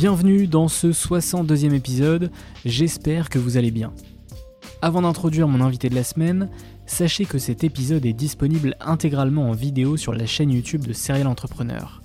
[0.00, 2.30] Bienvenue dans ce 62e épisode,
[2.64, 3.92] j'espère que vous allez bien.
[4.80, 6.48] Avant d'introduire mon invité de la semaine,
[6.86, 11.26] sachez que cet épisode est disponible intégralement en vidéo sur la chaîne YouTube de Serial
[11.26, 12.00] Entrepreneur.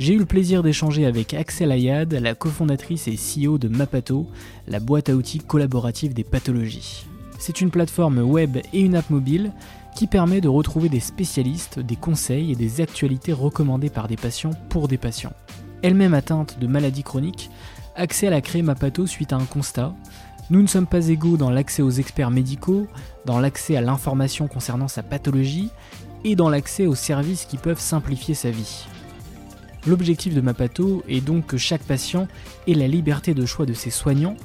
[0.00, 4.26] J'ai eu le plaisir d'échanger avec Axel Ayad, la cofondatrice et CEO de Mapato,
[4.66, 7.06] la boîte à outils collaborative des pathologies.
[7.38, 9.52] C'est une plateforme web et une app mobile
[9.94, 14.54] qui permet de retrouver des spécialistes, des conseils et des actualités recommandées par des patients
[14.70, 15.34] pour des patients.
[15.82, 17.50] Elle-même atteinte de maladies chroniques,
[17.94, 19.94] Axel a créé Mapato suite à un constat.
[20.50, 22.86] Nous ne sommes pas égaux dans l'accès aux experts médicaux,
[23.26, 25.70] dans l'accès à l'information concernant sa pathologie
[26.24, 28.86] et dans l'accès aux services qui peuvent simplifier sa vie.
[29.86, 32.28] L'objectif de Mapato est donc que chaque patient
[32.66, 34.36] ait la liberté de choix de ses soignants,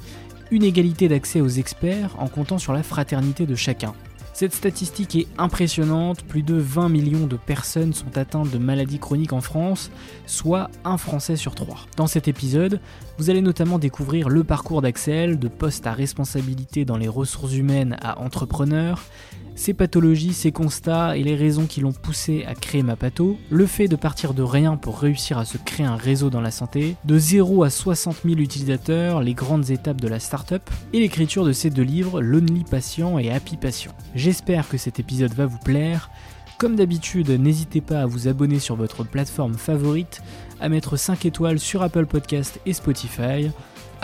[0.50, 3.94] une égalité d'accès aux experts en comptant sur la fraternité de chacun.
[4.34, 9.32] Cette statistique est impressionnante, plus de 20 millions de personnes sont atteintes de maladies chroniques
[9.32, 9.92] en France,
[10.26, 11.78] soit un Français sur trois.
[11.96, 12.80] Dans cet épisode,
[13.16, 17.96] vous allez notamment découvrir le parcours d'Axel, de poste à responsabilité dans les ressources humaines
[18.02, 19.04] à entrepreneur,
[19.54, 23.88] ses pathologies, ses constats et les raisons qui l'ont poussé à créer Mapato, le fait
[23.88, 27.18] de partir de rien pour réussir à se créer un réseau dans la santé, de
[27.18, 31.70] 0 à 60 000 utilisateurs, les grandes étapes de la startup, et l'écriture de ces
[31.70, 33.92] deux livres, Lonely Patient et Happy Patient.
[34.14, 36.10] J'espère que cet épisode va vous plaire.
[36.58, 40.22] Comme d'habitude, n'hésitez pas à vous abonner sur votre plateforme favorite,
[40.60, 43.50] à mettre 5 étoiles sur Apple Podcast et Spotify,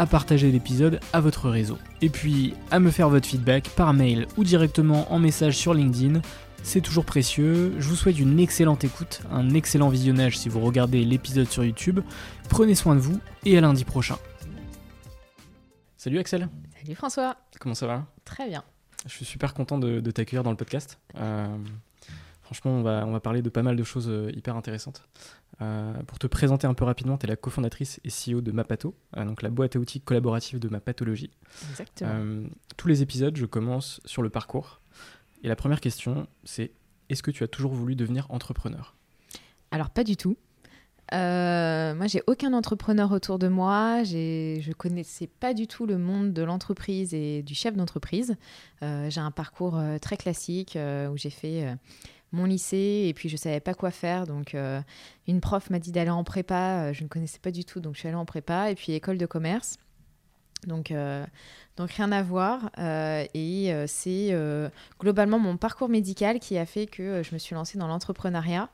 [0.00, 1.76] à partager l'épisode à votre réseau.
[2.00, 6.22] Et puis à me faire votre feedback par mail ou directement en message sur LinkedIn.
[6.62, 7.74] C'est toujours précieux.
[7.78, 12.00] Je vous souhaite une excellente écoute, un excellent visionnage si vous regardez l'épisode sur YouTube.
[12.48, 14.16] Prenez soin de vous et à lundi prochain.
[15.98, 16.48] Salut Axel.
[16.80, 17.36] Salut François.
[17.60, 18.06] Comment ça va?
[18.24, 18.64] Très bien.
[19.04, 20.98] Je suis super content de, t'accueillir dans le podcast.
[21.16, 21.58] Euh,
[22.40, 25.02] franchement, on va, on va parler de pas mal de choses euh, hyper intéressantes.
[25.62, 28.94] Euh, pour te présenter un peu rapidement, tu es la cofondatrice et CEO de Mapato,
[29.16, 31.30] euh, donc la boîte à outils collaborative de ma pathologie.
[31.70, 32.10] Exactement.
[32.12, 34.80] Euh, tous les épisodes, je commence sur le parcours.
[35.42, 36.72] Et la première question, c'est
[37.10, 38.94] est-ce que tu as toujours voulu devenir entrepreneur?
[39.70, 40.36] Alors, pas du tout.
[41.12, 44.02] moi, j'ai aucun entrepreneur autour de moi.
[44.04, 48.36] Je connaissais pas du tout le monde de l'entreprise et du chef d'entreprise.
[48.80, 50.78] j'ai un parcours très classique
[51.10, 51.76] où j'ai fait
[52.32, 54.26] mon lycée et puis je savais pas quoi faire.
[54.26, 54.80] Donc euh,
[55.26, 57.94] une prof m'a dit d'aller en prépa, euh, je ne connaissais pas du tout, donc
[57.94, 59.76] je suis allée en prépa et puis école de commerce.
[60.66, 61.24] Donc, euh,
[61.78, 62.70] donc rien à voir.
[62.78, 64.34] et c'est
[64.98, 68.68] globalement mon parcours médical qui a fait que je me suis lancée dans l'entrepreneuriat.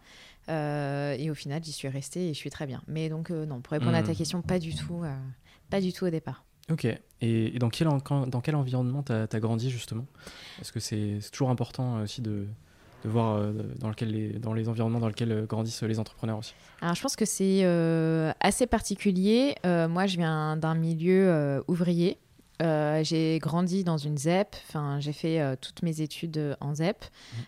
[0.48, 2.82] et au final, j'y suis restée et je suis très bien.
[2.88, 4.16] Mais donc non, pour répondre à ta hmm.
[4.16, 5.04] question, pas du tout,
[5.70, 6.44] pas du tout au départ.
[6.72, 6.88] Ok.
[7.20, 10.06] Et, dans, quel, dans quel environnement tu as, grandi justement?
[10.60, 12.48] Est-ce que c'est toujours important aussi de,
[13.06, 16.38] de voir euh, dans, lequel les, dans les environnements dans lesquels euh, grandissent les entrepreneurs
[16.38, 19.54] aussi Alors, je pense que c'est euh, assez particulier.
[19.64, 22.18] moi, je viens d'un milieu ouvrier.
[22.60, 27.04] j'ai grandi dans une ZEP, enfin, j'ai fait toutes mes études en ZEP.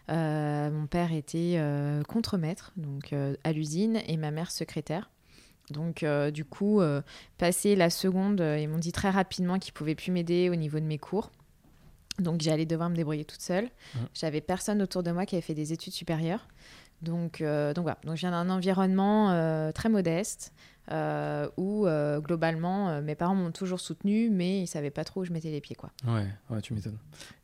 [0.09, 0.71] Mmh.
[0.71, 1.61] mon père était
[2.09, 3.15] contremaître donc,
[3.45, 5.11] à l'usine et ma mère secrétaire.
[5.71, 6.81] Donc, du coup,
[7.37, 10.85] passer la seconde, ils m'ont dit très rapidement qu'ils pouvaient plus m'aider au niveau de
[10.85, 11.31] mes cours.
[12.19, 13.65] Donc, j'allais devoir me débrouiller toute seule.
[13.65, 13.99] Mmh.
[14.15, 16.47] J'avais personne autour de moi qui avait fait des études supérieures.
[17.03, 17.99] Donc, donc voilà.
[18.05, 20.53] Donc, je viens d'un environnement très modeste.
[20.91, 25.21] Euh, où euh, globalement euh, mes parents m'ont toujours soutenu, mais ils savaient pas trop
[25.21, 25.77] où je mettais les pieds.
[25.77, 25.91] Quoi.
[26.07, 26.97] Ouais, ouais tu m'étonnes.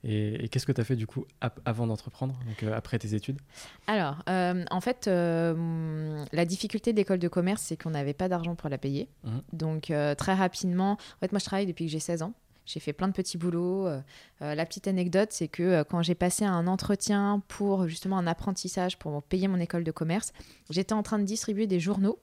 [0.02, 1.26] Et, qu'est-ce que tu as fait du coup
[1.66, 3.38] avant d'entreprendre, donc après tes études?
[3.86, 8.70] Alors, en fait, la difficulté de l'école de commerce, c'est qu'on n'avait pas d'argent pour
[8.70, 9.08] la payer.
[9.24, 9.30] Mmh.
[9.52, 12.32] Donc, très rapidement, en fait, moi je travaille depuis que j'ai 16 ans.
[12.66, 13.86] J'ai fait plein de petits boulots.
[13.86, 14.00] Euh,
[14.42, 18.26] euh, la petite anecdote, c'est que euh, quand j'ai passé un entretien pour justement un
[18.26, 20.32] apprentissage pour payer mon école de commerce,
[20.70, 22.18] j'étais en train de distribuer des journaux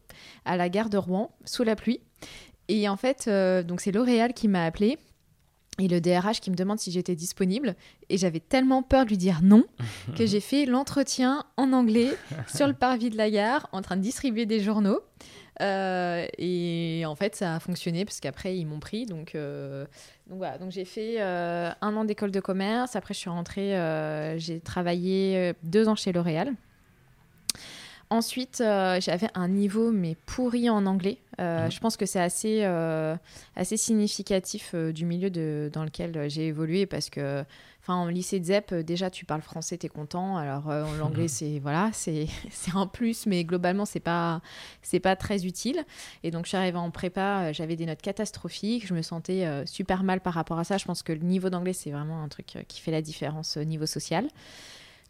[0.45, 1.99] à la gare de Rouen sous la pluie.
[2.67, 3.29] Et en fait,
[3.65, 4.97] donc c'est L'Oréal qui m'a appelé
[5.79, 7.75] et le DRH qui me demande si j'étais disponible.
[8.09, 9.63] Et j'avais tellement peur de lui dire non
[10.15, 12.15] que j'ai fait l'entretien en anglais
[12.47, 15.01] sur le parvis de la gare en train de distribuer des journaux.
[15.59, 19.05] Euh, et en fait, ça a fonctionné parce qu'après, ils m'ont pris.
[19.05, 19.85] Donc, euh,
[20.29, 20.57] voilà.
[20.69, 22.95] J'ai fait euh, un an d'école de commerce.
[22.95, 23.75] Après, je suis rentrée.
[24.37, 26.53] j'ai travaillé deux ans chez L'Oréal.
[28.11, 31.17] Ensuite, j'avais un niveau mais pourri en anglais.
[31.39, 31.71] Mhm.
[31.71, 32.63] Je pense que c'est assez,
[33.55, 37.43] assez significatif du milieu de, dans lequel j'ai évolué parce que
[37.83, 40.37] Enfin, en lycée de ZEP, euh, déjà, tu parles français, tu es content.
[40.37, 42.27] Alors, euh, l'anglais, c'est voilà, c'est
[42.75, 44.41] un plus, mais globalement, c'est pas,
[45.01, 45.83] pas très utile.
[46.21, 48.85] Et donc, je suis arrivée en prépa, euh, j'avais des notes catastrophiques.
[48.85, 50.77] Je me sentais super mal par rapport à ça.
[50.77, 53.63] Je pense que le niveau d'anglais, c'est vraiment un truc qui fait la différence au
[53.63, 54.27] niveau social.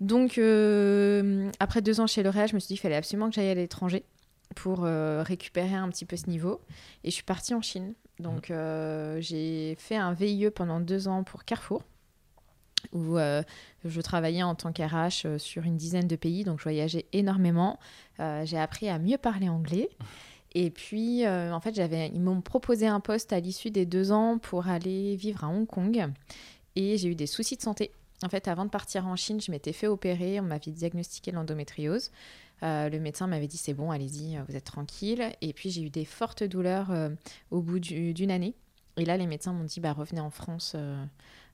[0.02, 0.40] Donc,
[1.60, 3.56] après deux ans chez L'Oréal, je me suis dit qu'il fallait absolument que j'aille à
[3.56, 4.04] l'étranger
[4.56, 6.60] pour récupérer un petit peu ce niveau.
[7.04, 7.94] Et je suis partie en Chine.
[8.20, 9.20] Donc, mmh.
[9.20, 11.84] j'ai fait un VIE pendant deux ans pour Carrefour
[12.94, 13.44] où euh,
[13.86, 17.80] je travaillais en tant qu'RH euh, sur une dizaine de pays, donc je voyageais énormément.
[18.20, 19.90] Euh, j'ai appris à mieux parler anglais.
[20.54, 24.38] Et puis, en fait, j'avais, ils m'ont proposé un poste à l'issue des deux ans
[24.38, 26.12] pour aller vivre à Hong Kong.
[26.76, 27.92] Et j'ai eu des soucis de santé.
[28.24, 30.40] En fait, avant de partir en Chine, je m'étais fait opérer.
[30.40, 32.12] On m'avait diagnostiqué l'endométriose.
[32.62, 35.32] le médecin m'avait dit c'est bon, allez-y, vous êtes tranquille.
[35.42, 36.92] Et puis j'ai eu des fortes douleurs
[37.50, 38.54] au bout d'une année.
[38.98, 40.76] Et là, les médecins m'ont dit bah, revenez en France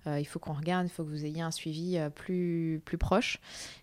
[0.08, 2.98] euh, il faut qu'on regarde, il faut que vous ayez un suivi euh, plus, plus
[2.98, 3.40] proche.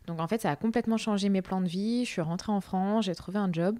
[0.07, 2.05] Donc en fait, ça a complètement changé mes plans de vie.
[2.05, 3.79] Je suis rentrée en France, j'ai trouvé un job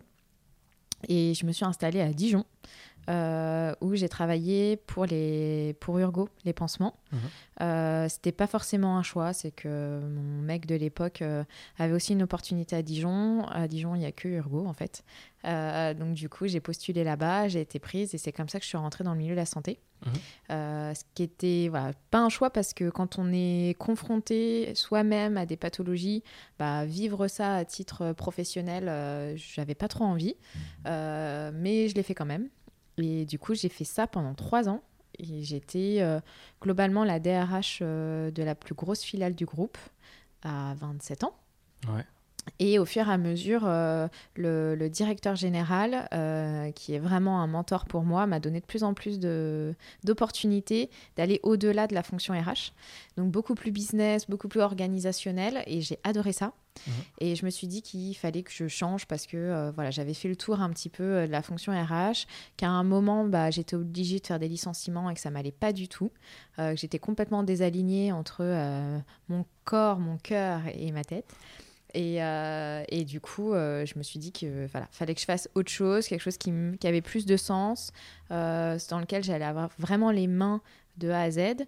[1.09, 2.45] et je me suis installée à Dijon.
[3.09, 6.97] Euh, où j'ai travaillé pour, les, pour Urgo, les pansements.
[7.13, 7.19] Mhm.
[7.61, 11.23] Euh, c'était pas forcément un choix, c'est que mon mec de l'époque
[11.79, 13.47] avait aussi une opportunité à Dijon.
[13.49, 15.05] À Dijon, il n'y a que Urgo en fait.
[15.45, 18.69] donc du coup, j'ai postulé là-bas, j'ai été prise et c'est comme ça que je
[18.69, 19.81] suis rentrée dans le milieu de la santé.
[20.05, 20.13] Mhm.
[20.51, 25.37] Euh, ce qui était voilà, pas un choix parce que quand on est confronté soi-même
[25.37, 26.23] à des pathologies,
[26.59, 30.61] bah, vivre ça à titre professionnel, euh, j'avais pas trop envie, mhm.
[30.87, 32.49] euh, mais je l'ai fait quand même.
[32.99, 34.83] Et du coup, j'ai fait ça pendant trois ans.
[35.19, 36.05] Et j'étais
[36.61, 39.79] globalement la DRH de la plus grosse filiale du groupe
[40.43, 41.37] à 27 ans.
[41.89, 42.05] Ouais.
[42.59, 44.07] Et au fur et à mesure, euh,
[44.37, 48.85] le, directeur général, euh, qui est vraiment un mentor pour moi, m'a donné de plus
[48.85, 52.73] en plus d'opportunités d'aller au-delà de la fonction RH.
[53.17, 56.53] Donc beaucoup plus business, beaucoup plus organisationnel, et j'ai adoré ça.
[56.87, 56.93] Mhm.
[57.21, 60.15] Et je me suis dit qu'il fallait que je change parce que euh, voilà, j'avais
[60.15, 62.27] fait le tour un petit peu de la fonction RH,
[62.57, 65.73] qu'à un moment, bah, j'étais obligée de faire des licenciements et que ça m'allait pas
[65.73, 66.11] du tout,
[66.57, 68.43] que j'étais complètement désalignée entre
[69.29, 71.35] mon corps, mon cœur et ma tête.
[71.95, 75.27] Et, euh, et, du coup, euh, je me suis dit que voilà, fallait que je
[75.27, 77.93] fasse autre chose, quelque chose qui, qui avait plus de sens,
[78.33, 80.61] euh, dans lequel j'allais avoir vraiment les mains
[80.97, 81.65] de A à Z.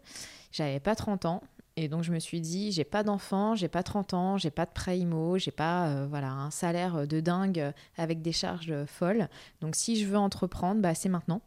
[0.51, 1.43] J'avais pas 30 ans.
[1.77, 4.65] Et donc je me suis dit, j'ai pas d'enfant, j'ai pas 30 ans, j'ai pas
[4.65, 9.29] de prêt IMO, j'ai pas voilà, un salaire de dingue avec des charges folles.
[9.61, 11.43] Donc si je veux entreprendre, bah, c'est maintenant.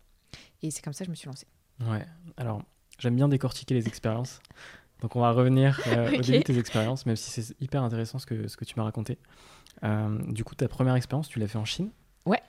[0.61, 1.47] Et c'est comme ça que je me suis lancée.
[1.81, 2.05] Ouais,
[2.37, 2.61] alors
[2.99, 4.39] j'aime bien décortiquer les expériences.
[5.01, 8.19] Donc on va revenir euh, au début de tes expériences, même si c'est hyper intéressant
[8.19, 9.17] ce que, ce que tu m'as raconté.
[9.83, 11.89] Euh, du coup, ta première expérience, tu l'as fait en Chine?
[12.25, 12.41] Ouais.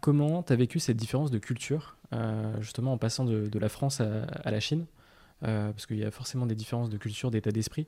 [0.00, 3.68] Comment tu as vécu cette différence de culture, euh, justement en passant de, de la
[3.68, 4.86] France à, à la Chine?
[5.40, 7.86] Parce qu'il y a forcément des différences de culture, d'état d'esprit.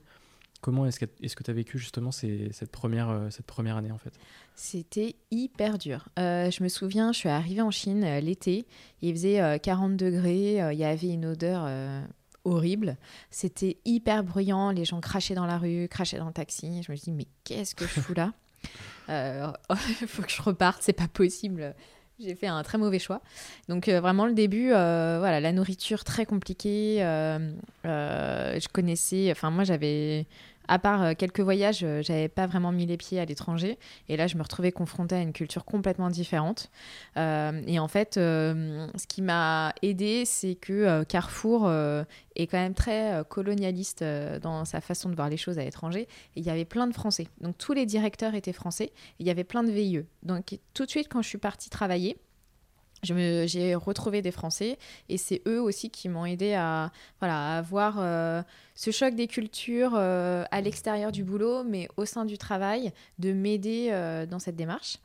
[0.60, 4.12] Comment est-ce que tu as vécu justement ces, cette, première, cette première année en fait?
[4.54, 6.08] C'était hyper dur.
[6.16, 8.66] je me souviens, je suis arrivée en Chine l'été,
[9.02, 11.66] il faisait 40 degrés, il y avait une odeur
[12.50, 12.96] horrible.
[13.30, 16.82] C'était hyper bruyant, les gens crachaient dans la rue, crachaient dans le taxi.
[16.82, 18.32] Je me dis, mais qu'est-ce que je fous là
[18.64, 18.70] Il
[19.10, 19.52] euh,
[20.06, 21.74] faut que je reparte, c'est pas possible.
[22.20, 23.22] J'ai fait un très mauvais choix.
[23.68, 26.98] Donc euh, vraiment le début, euh, voilà, la nourriture très compliquée.
[27.84, 30.26] je connaissais, enfin moi j'avais
[30.68, 33.78] à part quelques voyages, j'avais pas vraiment mis les pieds à l'étranger.
[34.08, 36.70] Et là, je me retrouvais confrontée à une culture complètement différente.
[37.16, 44.04] et en fait, ce qui m'a aidé, c'est que Carrefour est quand même très colonialiste
[44.42, 46.02] dans sa façon de voir les choses à l'étranger.
[46.36, 47.28] Et il y avait plein de Français.
[47.40, 48.92] Donc tous les directeurs étaient français.
[49.18, 50.04] il y avait plein de VIE.
[50.22, 52.18] Donc tout de suite, quand je suis partie travailler,
[53.02, 58.42] j'ai retrouvé des Français et c'est eux aussi qui m'ont aidé à, voilà, avoir euh,
[58.78, 63.32] ce choc des cultures euh, à l'extérieur du boulot, mais au sein du travail, de
[63.32, 64.98] m'aider euh, dans cette démarche.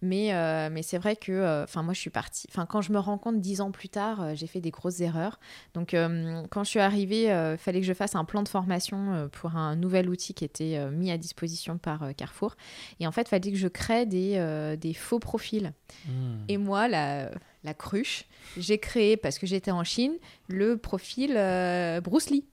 [0.00, 0.32] Mais,
[0.70, 3.40] mais c'est vrai que enfin moi je suis partie, enfin quand je me rends compte
[3.40, 5.40] dix ans plus tard, j'ai fait des grosses erreurs.
[5.74, 5.88] Donc
[6.50, 9.74] quand je suis arrivée, il fallait que je fasse un plan de formation pour un
[9.74, 12.54] nouvel outil qui était mis à disposition par Carrefour.
[13.00, 15.72] Et en fait, il fallait que je crée des, des faux profils.
[16.06, 16.10] Mmh.
[16.46, 17.32] Et moi, la,
[17.64, 18.24] la cruche,
[18.56, 20.14] j'ai créé, parce que j'étais en Chine,
[20.48, 22.44] le profil euh, Bruce Lee.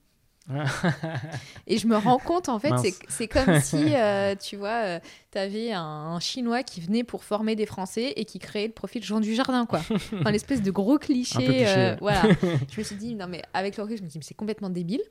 [1.66, 2.72] Et je me rends compte, en fait,
[3.08, 5.00] c'est comme si, euh, tu vois, euh,
[5.32, 9.02] tu avais un, Chinois qui venait pour former des Français et qui créait le profil
[9.04, 9.80] Jean du Jardin, quoi.
[10.20, 11.96] Enfin, l'espèce de gros cliché.
[12.00, 12.22] voilà.
[12.70, 15.02] je me suis dit, non, mais avec le recul, je me dit, c'est complètement débile.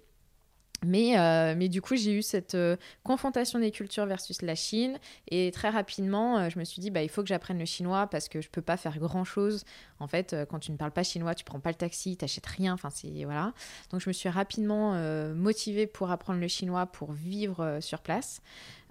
[0.84, 5.00] Mais, euh, mais du coup, j'ai eu cette euh, confrontation des cultures versus la Chine.
[5.29, 8.08] Et très rapidement, euh, je me suis dit, bah, il faut que j'apprenne le chinois
[8.08, 9.63] parce que je ne peux pas faire grand-chose.
[10.00, 12.46] En fait, quand tu ne parles pas chinois, tu prends pas le taxi, tu n'achètes
[12.46, 12.75] rien.
[12.94, 13.53] C'est, voilà.
[13.91, 14.94] Donc, je me suis rapidement
[15.34, 18.41] motivée pour apprendre le chinois, pour vivre sur place.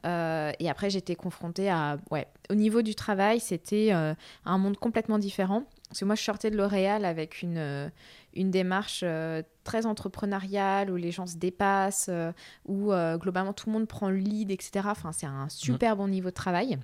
[0.04, 1.98] et après, j'étais confrontée à...
[2.10, 5.64] Ouais, au niveau du travail, c'était un monde complètement différent.
[5.88, 7.90] Parce que moi, je sortais de L'Oréal avec une
[8.36, 12.32] une démarche euh, très entrepreneuriale où les gens se dépassent, euh,
[12.66, 14.86] où euh, globalement tout le monde prend le lead, etc.
[14.90, 16.78] Enfin, c'est un super bon niveau de travail.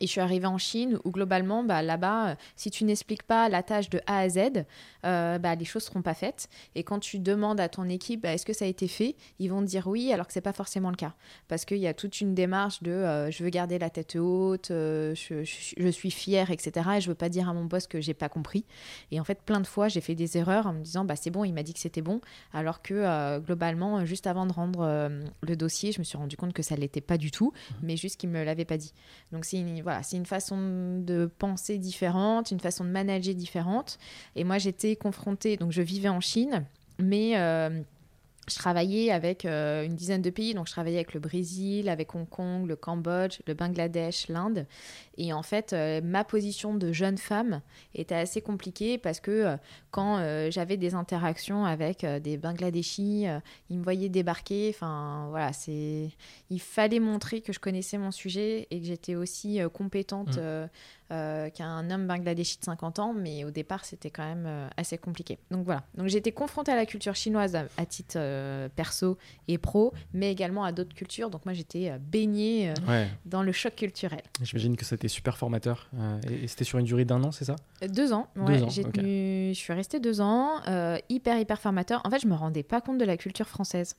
[0.00, 3.48] Et je suis arrivée en Chine où globalement, bah, là-bas, euh, si tu n'expliques pas
[3.48, 4.38] la tâche de A à Z,
[5.04, 6.48] euh, bah, les choses ne seront pas faites.
[6.74, 9.48] Et quand tu demandes à ton équipe, bah, est-ce que ça a été fait Ils
[9.48, 11.14] vont te dire oui, alors que ce n'est pas forcément le cas.
[11.48, 14.68] Parce qu'il y a toute une démarche de euh, je veux garder la tête haute,
[14.68, 16.72] je, suis fière, etc.
[16.96, 18.66] Et je ne veux pas dire à mon boss que j'ai pas compris.
[19.10, 21.30] Et en fait, plein de fois, j'ai fait des erreurs en me disant bah, c'est
[21.30, 22.20] bon, il m'a dit que c'était bon.
[22.52, 25.10] Alors que globalement, juste avant de rendre
[25.42, 27.74] le dossier, je me suis rendu compte que ça ne l'était pas du tout, mmh.
[27.82, 28.92] mais juste qu'il ne me l'avait pas dit.
[29.32, 34.00] Donc c'est une voilà, c'est une façon de penser différente, une façon de manager différente.
[34.34, 36.64] Et moi, j'étais confrontée, donc je vivais en Chine,
[36.98, 37.82] mais euh,
[38.48, 42.14] je travaillais avec euh, une dizaine de pays, donc je travaillais avec le Brésil, avec
[42.14, 44.66] Hong Kong, le Cambodge, le Bangladesh, l'Inde.
[45.18, 47.60] Et en fait, euh, ma position de jeune femme
[47.94, 49.56] était assez compliquée parce que euh,
[49.90, 50.16] quand
[50.50, 53.26] j'avais des interactions avec des Bangladeshis,
[53.70, 54.70] ils me voyaient débarquer.
[54.74, 56.10] Enfin, voilà, c'est.
[56.50, 60.68] Il fallait montrer que je connaissais mon sujet et que j'étais aussi compétente mmh.
[61.12, 64.98] Euh, qu'un homme bangladeshi de 50 ans, mais au départ, c'était quand même euh, assez
[64.98, 65.38] compliqué.
[65.52, 65.84] Donc voilà.
[65.96, 70.32] Donc j'ai été confrontée à la culture chinoise à, titre euh, perso et pro, mais
[70.32, 71.30] également à d'autres cultures.
[71.30, 72.74] Donc moi, j'étais baignée
[73.24, 74.20] dans le choc culturel.
[74.42, 75.88] J'imagine que c'était super formateur.
[76.28, 77.54] et, c'était sur une durée d'un an, c'est ça?
[77.88, 78.26] Deux ans.
[78.34, 80.60] Ouais, ans Je suis restée deux ans.
[81.08, 82.02] hyper, hyper formateur.
[82.04, 83.94] En fait, je me rendais pas compte de la culture française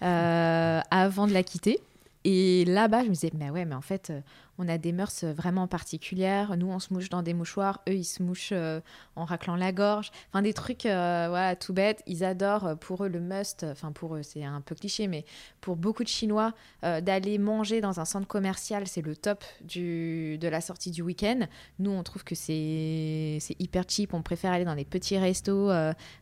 [0.00, 1.80] ah avant de la quitter.
[2.26, 4.12] Et là-bas, je me disais, mais ouais, mais en fait,
[4.58, 6.56] on a des mœurs vraiment particulières.
[6.56, 8.80] Nous, on se mouche dans des mouchoirs, eux, ils se mouchent euh,
[9.16, 10.10] en raclant la gorge.
[10.30, 12.02] Enfin, des trucs, euh, voilà, tout bête.
[12.06, 15.24] Ils adorent, euh, pour eux, le must, enfin, pour eux, c'est un peu cliché, mais
[15.60, 20.48] pour beaucoup de Chinois, d'aller manger dans un centre commercial, c'est le top du, de
[20.48, 21.40] la sortie du week-end.
[21.78, 24.12] Nous, on trouve que c'est hyper cheap.
[24.12, 25.68] On préfère aller dans des petits restos,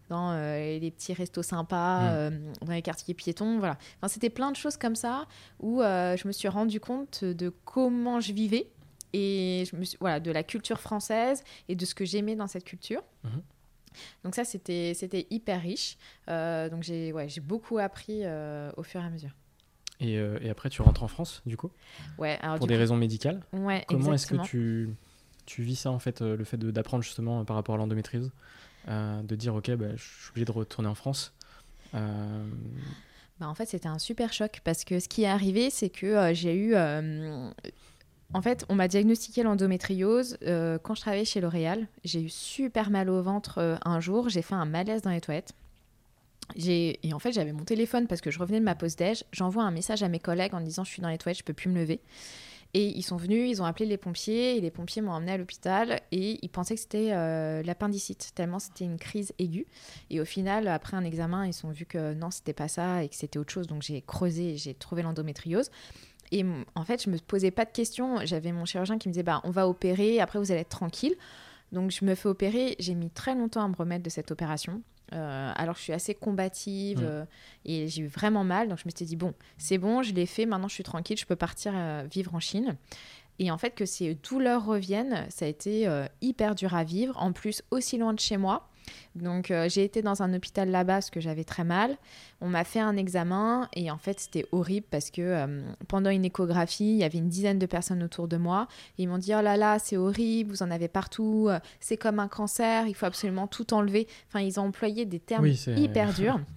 [0.09, 2.53] dans les petits restos sympas, mmh.
[2.62, 3.59] dans les quartiers piétons.
[3.59, 3.77] Voilà.
[3.99, 5.27] Enfin, c'était plein de choses comme ça
[5.59, 8.69] où je me suis rendu compte de comment je vivais
[9.12, 12.64] et je me voilà, de la culture française et de ce que j'aimais dans cette
[12.64, 13.02] culture.
[13.25, 13.43] Mhm.
[14.25, 15.97] Donc ça, c'était, c'était hyper riche.
[16.29, 19.31] Euh, donc j'ai, ouais, j'ai beaucoup appris euh, au fur et à mesure.
[20.00, 21.71] Et, euh, et, après, tu rentres en France, du coup?
[22.19, 22.38] Ouais.
[22.41, 23.41] Alors, Pour des raisons médicales?
[23.52, 24.91] Ouais, Comment est-ce que tu,
[25.47, 28.33] tu vis ça, en fait, le fait d'apprendre justement par rapport à l'endométriose?
[28.88, 31.35] De dire, OK, bah, je suis obligé de retourner en France
[31.93, 36.33] bah, en fait, c'était un super choc parce que ce qui est arrivé, c'est que
[36.33, 36.75] j'ai eu
[38.35, 41.87] en fait, on m'a diagnostiqué l'endométriose euh, quand je travaillais chez L'Oréal.
[42.05, 44.29] J'ai eu super mal au ventre euh, un jour.
[44.29, 45.53] J'ai fait un malaise dans les toilettes.
[46.57, 49.25] Et en fait, j'avais mon téléphone parce que je revenais de ma pause déj.
[49.33, 51.53] J'envoie un message à mes collègues en disant je suis dans les toilettes, je peux
[51.53, 52.01] plus me lever.
[52.75, 55.37] Et ils sont venus, ils ont appelé les pompiers et les pompiers m'ont emmené à
[55.37, 59.67] l'hôpital et ils pensaient que c'était euh, l'appendicite, tellement c'était une crise aiguë.
[60.09, 63.11] Et au final, après un examen, ils ont vu que non, c'était pas ça et
[63.11, 63.67] que c'était autre chose.
[63.67, 65.71] Donc j'ai creusé j'ai trouvé l'endométriose.
[66.33, 68.17] Et en fait, je me posais pas de questions.
[68.25, 71.15] J'avais mon chirurgien qui me disait bah, on va opérer, après vous allez être tranquille.
[71.71, 72.75] Donc je me fais opérer.
[72.81, 74.83] J'ai mis très longtemps à me remettre de cette opération.
[75.12, 77.27] alors je suis assez combative Mm.
[77.67, 78.69] et j'ai eu vraiment mal.
[78.69, 81.19] Donc je me suis dit, bon, c'est bon, je l'ai fait, maintenant je suis tranquille,
[81.19, 81.75] je peux partir
[82.11, 82.77] vivre en Chine.
[83.39, 85.87] Et en fait, que ces douleurs reviennent, ça a été
[86.21, 87.15] hyper dur à vivre.
[87.21, 88.69] En plus, aussi loin de chez moi.
[89.15, 91.97] Donc euh, j'ai été dans un hôpital là-bas parce que j'avais très mal.
[92.41, 96.25] On m'a fait un examen et en fait c'était horrible parce que euh, pendant une
[96.25, 98.69] échographie, il y avait une dizaine de personnes autour de moi.
[98.99, 101.97] Et ils m'ont dit oh là là c'est horrible, vous en avez partout, euh, c'est
[101.97, 104.07] comme un cancer, il faut absolument tout enlever.
[104.29, 106.41] Enfin ils ont employé des termes Oui, hyper durs.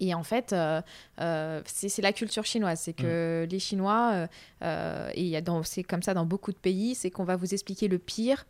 [0.00, 0.80] Et en fait, euh,
[1.20, 2.80] euh, c'est la culture chinoise.
[2.80, 3.48] C'est que Mm.
[3.50, 4.28] les Chinois,
[4.62, 7.98] euh, et c'est comme ça dans beaucoup de pays, c'est qu'on va vous expliquer le
[7.98, 8.46] pire.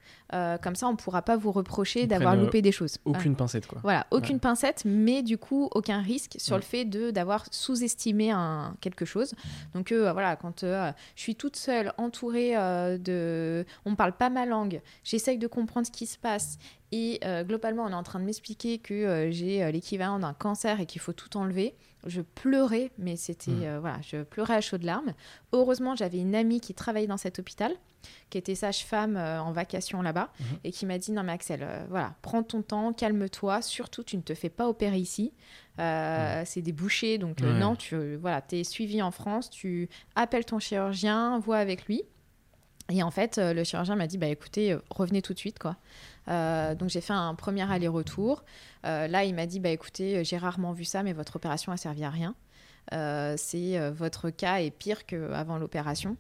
[0.62, 2.98] comme ça, on ne pourra pas vous reprocher d'avoir loupé des choses.
[3.06, 3.78] Aucune pincette, quoi.
[3.82, 6.58] Voilà, aucune pincette, mais du coup, aucun risque sur Mm.
[6.58, 8.32] le fait de d'avoir sous-estimé
[8.80, 9.34] quelque chose.
[9.74, 12.52] Donc voilà, quand je suis toute seule, entourée
[12.98, 13.64] de...
[13.86, 16.58] On ne parle pas ma langue, j'essaye de comprendre ce qui se passe.
[16.90, 20.32] Et euh, globalement, on est en train de m'expliquer que euh, j'ai euh, l'équivalent d'un
[20.32, 21.74] cancer et qu'il faut tout enlever.
[22.06, 23.50] Je pleurais, mais c'était...
[23.50, 23.62] Mm.
[23.64, 25.12] euh, voilà, je pleurais à chaudes larmes.
[25.52, 27.72] Heureusement, j'avais une amie qui travaillait dans cet hôpital,
[28.30, 30.46] qui était sage-femme en vacation là-bas, Mhm.
[30.64, 34.22] et qui m'a dit non mais Axel, voilà, prends ton temps, calme-toi, surtout tu ne
[34.22, 35.32] te fais pas opérer ici.
[35.80, 40.44] Euh, C'est des bouchées, donc euh, non, tu voilà, es suivi en France, tu appelles
[40.44, 42.02] ton chirurgien, vois avec lui.
[42.90, 45.58] Et en fait, euh, le chirurgien m'a dit, bah écoutez, euh, revenez tout de suite,
[45.58, 45.76] quoi.
[46.28, 48.44] Euh, donc j'ai fait un premier aller-retour.
[48.84, 52.04] Là, il m'a dit, bah écoutez, j'ai rarement vu ça, mais votre opération a servi
[52.04, 52.34] à rien.
[53.36, 56.16] C'est votre cas est pire qu'avant l'opération.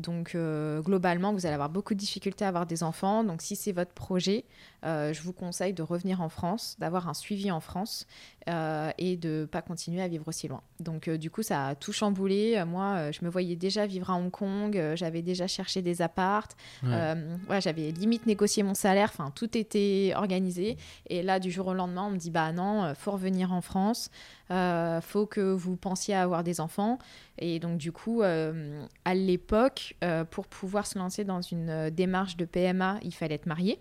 [0.00, 3.22] Donc euh, globalement, vous allez avoir beaucoup de difficultés à avoir des enfants.
[3.22, 4.44] Donc si c'est votre projet,
[4.84, 8.06] euh, je vous conseille de revenir en France, d'avoir un suivi en France
[8.48, 10.62] euh, et de pas continuer à vivre aussi loin.
[10.80, 12.62] Donc du coup, ça a tout chamboulé.
[12.66, 14.94] Moi, je me voyais déjà vivre à Hong Kong.
[14.94, 16.56] J'avais déjà cherché des appartes.
[16.82, 17.60] Ouais.
[17.60, 19.10] J'avais limite négocié mon salaire.
[19.12, 20.78] Enfin, tout était organisé.
[21.08, 24.10] Et là, du jour au lendemain, on me dit bah non, faut revenir en France.
[24.48, 26.98] Faut que vous pensiez à avoir des enfants.
[27.38, 32.36] Et donc, du coup, à l'époque, euh, pour pouvoir se lancer dans une euh, démarche
[32.36, 33.80] de PMA, il fallait être marié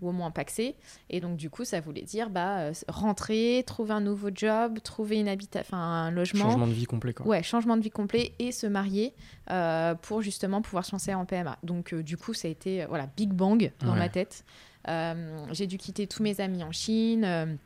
[0.00, 0.74] ou au moins paxé.
[1.10, 5.18] Et donc, du coup, ça voulait dire bah, euh, rentrer, trouver un nouveau job, trouver
[5.20, 6.44] une habita- un logement.
[6.50, 7.26] Changement de vie complet, quoi.
[7.26, 9.14] Ouais, changement de vie complet et se marier
[9.50, 11.58] euh, pour justement pouvoir se lancer en PMA.
[11.62, 13.98] Donc, euh, du coup, ça a été voilà, Big Bang dans Ouais.
[13.98, 14.44] ma tête.
[15.52, 17.58] J'ai dû quitter tous mes amis en Chine.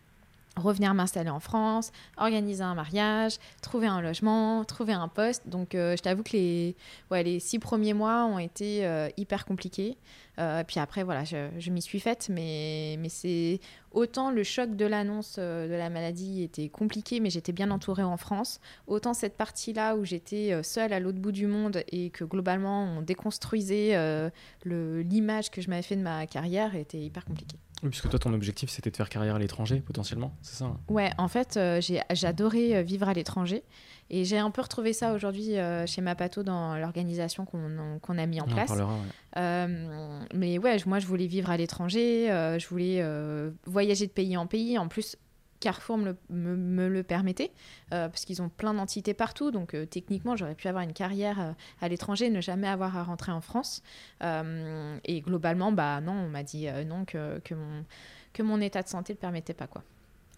[0.57, 5.49] Revenir m'installer en France, organiser un mariage, trouver un logement, trouver un poste.
[5.49, 9.97] Donc euh, je t'avoue que les six premiers mois ont été euh, hyper compliqués.
[10.43, 13.61] Euh, puis après, voilà, je, je m'y suis faite, mais, mais c'est
[13.93, 18.03] autant le choc de l'annonce euh, de la maladie était compliqué, mais j'étais bien entourée
[18.03, 22.11] en France, autant cette partie-là où j'étais euh, seule à l'autre bout du monde et
[22.11, 24.31] que globalement on déconstruisait euh,
[24.65, 27.57] l'image que je m'avais fait de ma carrière était hyper compliquée.
[27.83, 30.79] Oui, puisque toi, ton objectif, c'était de faire carrière à l'étranger, potentiellement, c'est ça hein?
[30.89, 33.65] Ouais, en fait, euh, j'ai j'adorais vivre à l'étranger
[34.13, 38.41] et j'ai un peu retrouvé ça aujourd'hui euh, chez Mapato dans l'organisation qu'on a mis
[38.41, 38.69] en On en place.
[38.69, 39.01] parlera, ouais.
[39.39, 44.13] Euh, mais ouais, moi, je voulais vivre à l'étranger, euh, je voulais euh, voyager de
[44.13, 44.79] pays en pays.
[44.79, 45.17] En plus,
[45.61, 47.53] Carrefour me le, me- me le permettait,
[47.95, 49.51] euh, parce qu'ils ont plein d'entités partout.
[49.53, 53.05] Donc, euh, techniquement, j'aurais pu avoir une carrière euh, à l'étranger, ne jamais avoir à
[53.05, 53.83] rentrer en France.
[54.23, 57.85] Et globalement, bah non, on m'a dit non, que, que, mon,
[58.33, 59.67] que mon état de santé ne le permettait pas.
[59.69, 59.83] Quoi.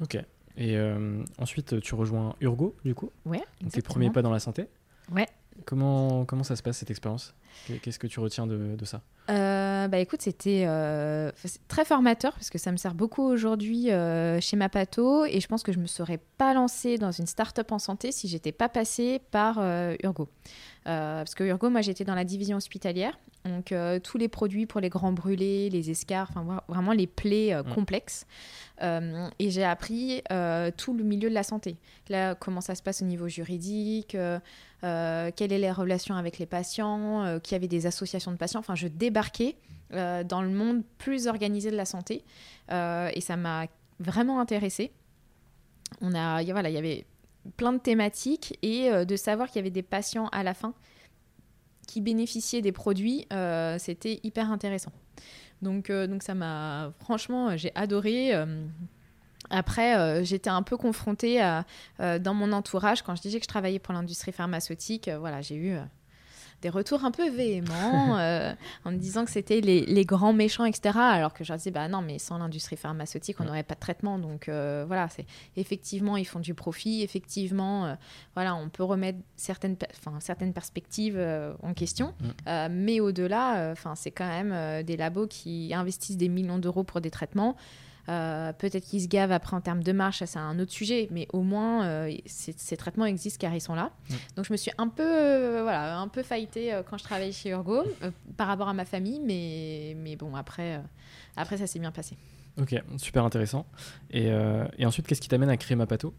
[0.03, 0.19] Ok.
[0.57, 3.95] Et euh, ensuite, tu rejoins Urgo, du coup Ouais, Donc, tes exactement.
[3.95, 4.67] premiers pas dans la santé.
[5.13, 5.27] Ouais.
[5.65, 7.35] Comment, comment ça se passe cette expérience?
[7.67, 9.03] Qu'est- Qu'est-ce que tu retiens de, de ça?
[9.31, 11.31] Euh, bah écoute, c'était euh,
[11.69, 15.63] très formateur parce que ça me sert beaucoup aujourd'hui euh, chez Mapato et je pense
[15.63, 19.21] que je me serais pas lancée dans une start-up en santé si j'étais pas passée
[19.31, 19.59] par
[20.03, 20.29] Urgo.
[20.85, 24.81] Parce que Urgo, moi j'étais dans la division hospitalière, donc euh, tous les produits pour
[24.81, 27.75] les grands brûlés, les escarres, enfin vra- vraiment les plaies euh, Mm.
[27.75, 28.27] complexes.
[28.83, 30.23] Euh, et j'ai appris
[30.77, 31.77] tout le milieu de la santé.
[32.09, 34.17] Là, comment ça se passe au niveau juridique,
[34.81, 38.61] quelles sont les relations avec les patients, qu'il y avait des associations de patients.
[38.61, 39.57] Enfin, je débarquais
[39.91, 42.25] dans le monde plus organisé de la santé
[42.71, 43.67] et ça m'a
[44.01, 44.91] vraiment intéressée.
[46.01, 47.05] On a, y- voilà, il y avait
[47.57, 50.75] plein de thématiques et de savoir qu'il y avait des patients à la fin
[52.01, 54.93] bénéficiaient des produits, euh, c'était hyper intéressant.
[55.63, 58.33] Donc, euh, donc ça m'a franchement, euh, j'ai adoré.
[59.51, 61.65] après, j'étais un peu confrontée à,
[62.19, 65.11] dans mon entourage quand je disais que je travaillais pour l'industrie pharmaceutique.
[65.19, 65.77] voilà, j'ai eu
[66.65, 68.55] des retours un peu véhéments euh,
[68.87, 70.99] en me disant que c'était les, les grands méchants, etc.
[70.99, 73.81] Alors que je leur disais, bah non, mais sans l'industrie pharmaceutique, on n'aurait pas de
[73.81, 74.19] traitement.
[74.19, 77.03] Donc euh, voilà, c'est effectivement, ils font du profit.
[77.03, 77.95] Effectivement, euh,
[78.35, 81.21] voilà, on peut remettre certaines, enfin, certaines perspectives
[81.63, 82.15] en question.
[82.21, 82.69] Mm.
[82.71, 87.11] Mais au-delà, enfin, c'est quand même des labos qui investissent des millions d'euros pour des
[87.11, 87.57] traitements.
[88.07, 91.27] Peut-être qu'ils se gavent après en termes de marche, ça c'est un autre sujet, mais
[91.33, 93.91] au moins ces, traitements existent car ils sont là.
[94.37, 97.83] Donc je me suis un peu, voilà, un peu faillité quand je travaillais chez Urgo
[98.37, 100.81] par rapport à ma famille, mais, mais bon, après,
[101.37, 102.17] après ça s'est bien passé.
[102.61, 103.67] Ok, super intéressant.
[104.11, 104.29] Et,
[104.79, 106.15] et ensuite, qu'est-ce qui t'amène à créer Mapato?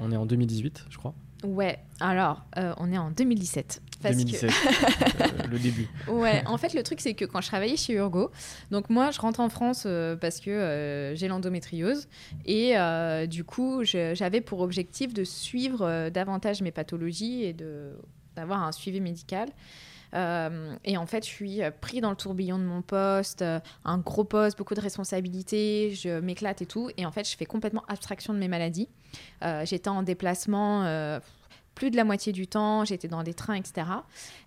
[0.00, 1.14] On est en 2018, je crois.
[1.44, 3.82] Ouais, alors euh, on est en 2017.
[4.02, 4.50] 2017,
[5.20, 5.88] euh, le début.
[6.08, 8.30] Ouais, en fait le truc c'est que quand je travaillais chez Urgo,
[8.70, 12.08] donc moi je rentre en France euh, parce que j'ai l'endométriose
[12.46, 12.74] et
[13.28, 17.54] du coup j'avais pour objectif de suivre davantage mes pathologies et
[18.34, 19.48] d'avoir un suivi médical.
[20.14, 23.44] Et en fait, je suis pris dans le tourbillon de mon poste,
[23.84, 26.90] un gros poste, beaucoup de responsabilités, je m'éclate et tout.
[26.96, 28.88] Et en fait, je fais complètement abstraction de mes maladies.
[29.64, 31.20] J'étais en déplacement
[31.74, 33.86] plus de la moitié du temps, j'étais dans des trains, etc.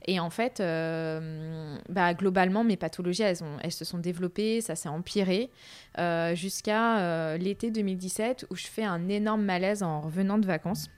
[0.05, 5.49] Et en fait, euh, bah, globalement, mes pathologies, elles, se sont développées, ça s'est empiré,
[5.97, 10.89] euh, jusqu'à euh, l'été 2017, où je fais un énorme malaise en revenant de vacances.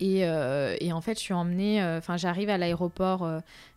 [0.00, 3.28] Et, et en fait, je suis emmenée, enfin, j'arrive à l'aéroport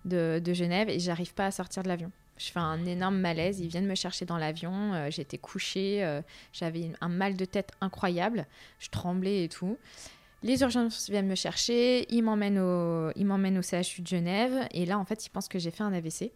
[0.05, 2.11] de, de, Genève et j'arrive pas à sortir de l'avion.
[2.37, 6.21] Je fais un énorme malaise, ils viennent me chercher dans l'avion, j'étais couchée,
[6.53, 8.45] j'avais un mal de tête incroyable,
[8.79, 9.77] je tremblais et tout.
[10.43, 15.05] Les urgences viennent me chercher, ils m'emmènent au, au CHU de Genève, et là, en
[15.05, 16.31] fait, ils pensent que j'ai fait un AVC.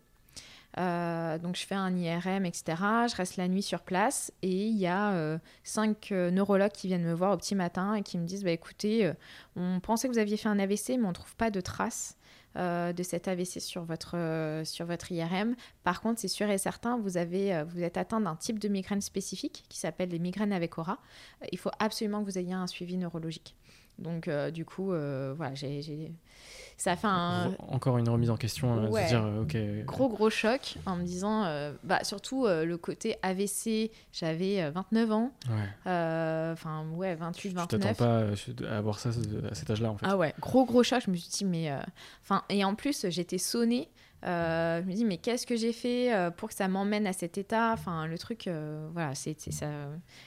[0.78, 2.64] Euh, donc je fais un IRM, etc.
[3.10, 6.88] Je reste la nuit sur place et il y a euh, cinq euh, neurologues qui
[6.88, 9.12] viennent me voir au petit matin et qui me disent bah, écoutez,
[9.56, 12.18] on pensait que vous aviez fait un AVC, mais on ne trouve pas de traces
[12.54, 15.56] de cet AVC sur votre, sur votre IRM.
[15.86, 19.64] Par contre, c'est sûr et certain, vous, vous êtes atteint d'un type de migraine spécifique
[19.70, 21.00] qui s'appelle les migraines avec aura.
[21.54, 23.56] il faut absolument que vous ayez un suivi neurologique.
[24.00, 26.12] Donc, euh, du coup, euh, voilà, j'ai,
[26.78, 27.56] ça a fait un.
[27.68, 31.46] Encore une remise en question, ouais, dire, euh, Gros, gros choc en me disant,
[31.84, 35.32] bah, surtout le côté AVC, j'avais 29 ans.
[35.86, 37.16] Enfin, ouais.
[37.16, 37.68] 28, 29.
[37.68, 38.24] Tu t'attends pas
[38.70, 40.06] à avoir ça à cet âge-là, en fait.
[40.10, 41.04] Ah ouais, gros, gros choc.
[41.06, 41.72] Je me suis dit, mais.
[42.24, 43.90] Enfin, et en plus, j'étais sonnée.
[44.24, 47.72] Je me dis, mais qu'est-ce que j'ai fait pour que ça m'emmène à cet état?
[47.74, 48.50] Enfin, le truc,
[48.94, 49.68] voilà, c'est, ça,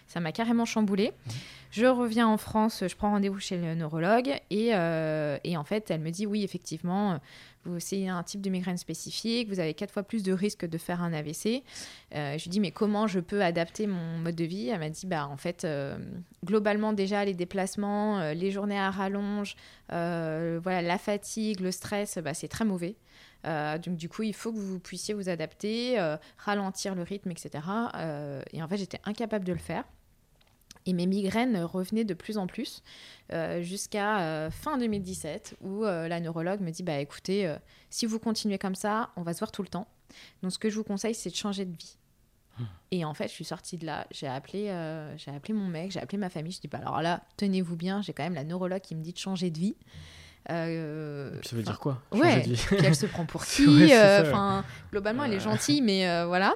[0.06, 1.10] ça m'a carrément chamboulé.
[1.10, 1.30] Mmh.
[1.74, 5.90] Je reviens en France, je prends rendez-vous chez le neurologue et, euh, et, en fait,
[5.90, 7.18] elle me dit oui, effectivement,
[7.80, 11.02] c'est un type de migraine spécifique, vous avez quatre fois plus de risques de faire
[11.02, 11.64] un AVC.
[12.14, 14.68] Euh, je lui dis mais comment je peux adapter mon mode de vie?
[14.68, 15.98] Elle m'a dit bah en fait euh,
[16.44, 19.56] globalement déjà les déplacements, les journées à rallonge,
[19.88, 22.94] voilà la fatigue, le stress, bah, c'est très mauvais.
[23.44, 25.98] Donc du coup, il faut que vous puissiez vous adapter,
[26.38, 27.64] ralentir le rythme, etc.
[28.52, 29.84] et en fait, j'étais incapable de le faire.
[30.86, 32.82] Et mes migraines revenaient de plus en plus
[33.32, 37.54] euh, jusqu'à euh, fin 2017 où euh, la neurologue me dit bah écoutez,
[37.90, 39.88] si vous continuez comme ça, on va se voir tout le temps.
[40.42, 41.96] Donc ce que je vous conseille, c'est de changer de vie.
[42.92, 44.66] Et en fait, je suis sortie de là, j'ai appelé,
[45.16, 46.52] j'ai appelé mon mec, j'ai appelé ma famille.
[46.52, 49.12] Je dis bah alors là, tenez-vous bien, j'ai quand même la neurologue qui me dit
[49.12, 49.76] de changer de vie.
[50.48, 52.42] Ça veut dire quoi Ouais.
[52.42, 56.54] Puis elle se prend pour qui Enfin, globalement, elle est gentille, mais voilà.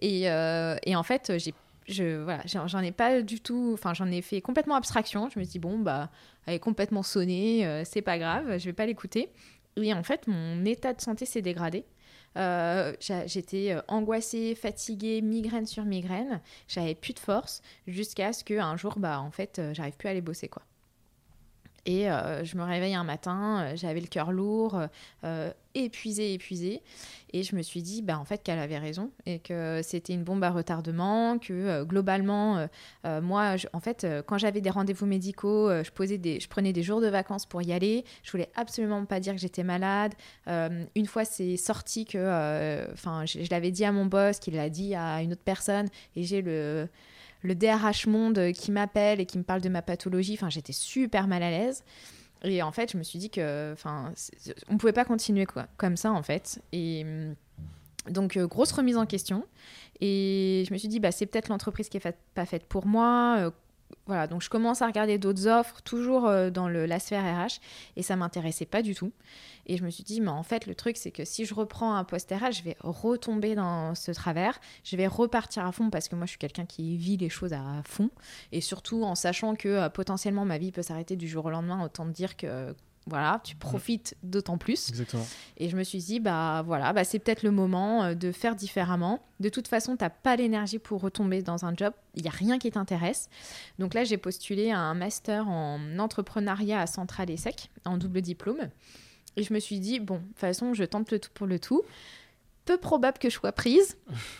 [0.00, 1.54] Et, et en fait, j'ai
[1.88, 5.44] je voilà j'en ai pas du tout enfin j'en ai fait complètement abstraction je me
[5.44, 6.10] suis dit bon bah
[6.46, 9.30] elle est complètement sonnée euh, c'est pas grave je vais pas l'écouter
[9.76, 11.84] et en fait mon état de santé s'est dégradé
[12.36, 16.40] euh, j'étais euh, angoissée, fatiguée, migraine sur migraine.
[16.68, 20.20] J'avais plus de force jusqu'à ce qu'un jour, bah, en fait, j'arrive plus à aller
[20.20, 20.62] bosser, quoi.
[21.88, 24.78] Et euh, je me réveille un matin, euh, j'avais le cœur lourd,
[25.24, 26.82] euh, épuisé, épuisé.
[27.32, 30.22] Et je me suis dit, bah, en fait, qu'elle avait raison et que c'était une
[30.22, 32.66] bombe à retardement, que globalement,
[33.04, 37.08] moi, en fait, quand j'avais des rendez-vous médicaux, je, posais des, prenais des jours de
[37.08, 38.04] vacances pour y aller.
[38.22, 40.14] Je voulais absolument pas dire que j'étais malade.
[40.46, 44.70] une fois, c'est sorti que, enfin, je, je l'avais dit à mon boss, qu'il l'a
[44.70, 46.88] dit à une autre personne, et j'ai le
[47.42, 50.34] le DRH Monde qui m'appelle et qui me parle de ma pathologie.
[50.34, 51.84] Enfin, j'étais super mal à l'aise.
[52.44, 54.12] Et en fait, je me suis dit que, enfin,
[54.68, 56.60] on pouvait pas continuer quoi, comme ça en fait.
[56.72, 57.34] Et mm,
[58.10, 59.44] donc euh, grosse remise en question.
[60.00, 63.52] Et je me suis dit, bah c'est peut-être l'entreprise qui est pas faite pour moi.
[64.06, 67.60] Voilà, donc je commence à regarder d'autres offres, toujours euh, dans le, la sphère RH,
[67.96, 69.12] et ça m'intéressait pas du tout.
[69.66, 71.94] Et je me suis dit, mais en fait, le truc, c'est que si je reprends
[71.94, 76.08] un poste RH, je vais retomber dans ce travers, je vais repartir à fond, parce
[76.08, 78.10] que moi, je suis quelqu'un qui vit les choses à fond,
[78.52, 81.84] et surtout en sachant que euh, potentiellement ma vie peut s'arrêter du jour au lendemain,
[81.84, 82.74] autant dire que
[83.08, 84.88] voilà, tu profites d'autant plus.
[84.90, 85.26] Exactement.
[85.56, 88.54] Et je me suis dit, bah voilà, bah, c'est peut-être le moment euh, de faire
[88.54, 89.20] différemment.
[89.40, 91.92] De toute façon, tu n'as pas l'énergie pour retomber dans un job.
[92.14, 93.28] Il n'y a rien qui t'intéresse.
[93.78, 98.68] Donc là, j'ai postulé à un master en entrepreneuriat à Centrale Sec, en double diplôme.
[99.36, 101.58] Et je me suis dit, bon, de toute façon, je tente le tout pour le
[101.58, 101.82] tout.
[102.68, 103.96] Peu probable que je sois prise.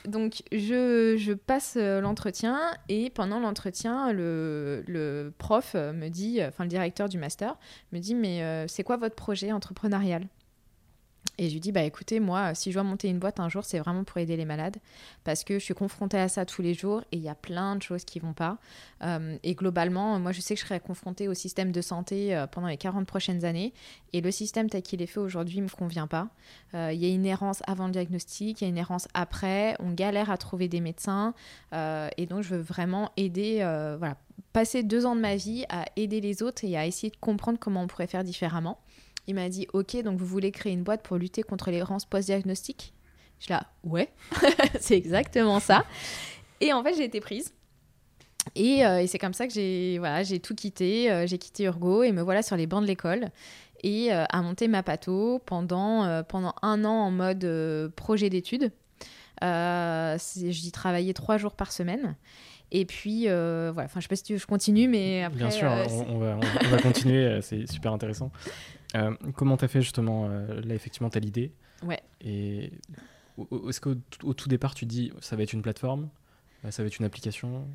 [0.07, 2.59] Donc, je, je passe euh, l'entretien
[2.91, 7.57] et pendant l'entretien, le, le, prof me dit, enfin le directeur du master,
[7.93, 10.27] me dit, mais euh, c'est quoi votre projet entrepreneurial?
[11.39, 13.65] Et je lui dis, bah écoutez, moi, si je dois monter une boîte un jour,
[13.65, 14.77] c'est vraiment pour aider les malades,
[15.23, 17.77] parce que je suis confrontée à ça tous les jours et il y a plein
[17.77, 18.59] de choses qui vont pas.
[19.05, 22.49] Euh, et globalement, moi, je sais que je serai confrontée au système de santé euh,
[22.49, 23.73] pendant les 40 prochaines années,
[24.13, 26.29] et le système tel qu'il est fait aujourd'hui ne me convient pas.
[26.75, 29.77] Euh, il y a une errance avant le diagnostic, il y a une errance après,
[29.79, 31.35] on galère à trouver des médecins,
[31.73, 33.59] et donc je veux vraiment aider,
[33.99, 34.17] voilà,
[34.53, 37.59] passer deux ans de ma vie à aider les autres et à essayer de comprendre
[37.61, 38.79] comment on pourrait faire différemment.
[39.29, 42.95] Il m'a dit Ok, donc vous voulez créer une boîte pour lutter contre l'errance post-diagnostic
[43.39, 44.09] Je là, ouais,
[44.81, 45.85] c'est exactement ça.
[46.61, 47.53] Et en fait, j'ai été prise.
[48.55, 51.13] Et, euh, et c'est comme ça que j'ai voilà, tout quitté.
[51.13, 53.29] Euh, j'ai quitté Urgo et me voilà sur les bancs de l'école
[53.85, 58.73] et euh, à monter ma pato pendant, pendant un an en mode projet d'études.
[59.43, 62.17] J'y travaillais trois jours par semaine.
[62.71, 65.39] Et puis, voilà, enfin, je sais pas si je continue, mais après.
[65.39, 65.71] Bien sûr,
[66.09, 68.33] on, va, on, va, continuer, c'est super intéressant.
[68.95, 71.53] Euh, comment t'as fait justement euh, Là, effectivement, t'as l'idée.
[71.83, 72.01] Ouais.
[72.21, 72.73] Et
[73.69, 76.09] est-ce qu'au tout départ, tu dis ça va être une plateforme?
[76.65, 77.67] Euh, Ça va être une application?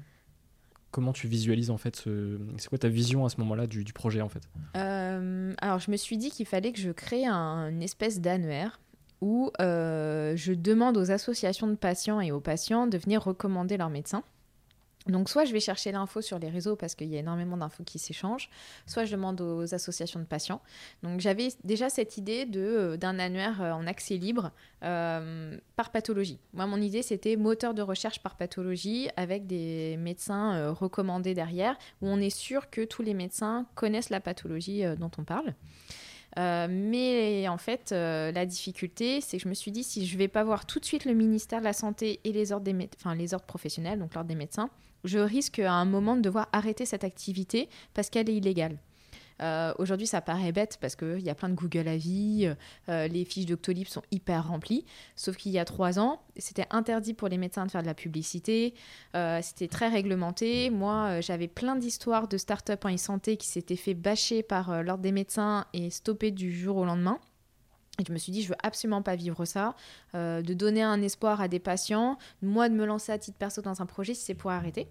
[0.92, 2.40] Comment tu visualises en fait ce...
[2.58, 4.44] C'est quoi ta vision à ce moment-là du, projet en fait?
[4.76, 8.80] Alors, je me suis dit qu'il fallait que je crée un, une espèce d'annuaire
[9.22, 14.24] où je demande aux associations de patients et aux patients de venir recommander leur médecin.
[15.08, 17.84] Donc soit je vais chercher l'info sur les réseaux parce qu'il y a énormément d'infos
[17.84, 18.50] qui s'échangent,
[18.86, 20.62] soit je demande aux associations de patients.
[21.02, 24.52] Donc j'avais déjà cette idée euh, d'un annuaire euh, en accès libre
[24.84, 26.40] euh, par pathologie.
[26.54, 32.08] Moi mon idée c'était moteur de recherche par pathologie avec des médecins recommandés derrière où
[32.08, 35.54] on est sûr que tous les médecins connaissent la pathologie dont on parle.
[36.38, 40.28] mais en fait, la difficulté, c'est que je me suis dit, si je ne vais
[40.28, 43.16] pas voir tout de suite le ministère de la Santé et les ordres, des enfin,
[43.16, 44.70] les ordres professionnels, donc l'ordre des médecins,
[45.04, 48.78] je risque à un moment de devoir arrêter cette activité parce qu'elle est illégale.
[49.42, 52.50] Euh, aujourd'hui, ça paraît bête parce qu'il y a plein de Google Avis,
[52.90, 54.86] euh, les fiches Doctolib sont hyper remplies.
[55.16, 57.94] Sauf qu'il y a trois ans, c'était interdit pour les médecins de faire de la
[57.94, 58.74] publicité,
[59.16, 60.70] euh, c'était très réglementé.
[60.70, 65.12] Moi, j'avais plein d'histoires de start-up en e-santé qui s'étaient fait bâcher par l'ordre des
[65.12, 67.20] médecins et stopper du jour au lendemain.
[68.00, 69.76] Et je me suis dit, je veux absolument pas vivre ça,
[70.16, 73.62] euh, de donner un espoir à des patients, moi de me lancer à titre perso
[73.62, 74.88] dans un projet si c'est pour arrêter.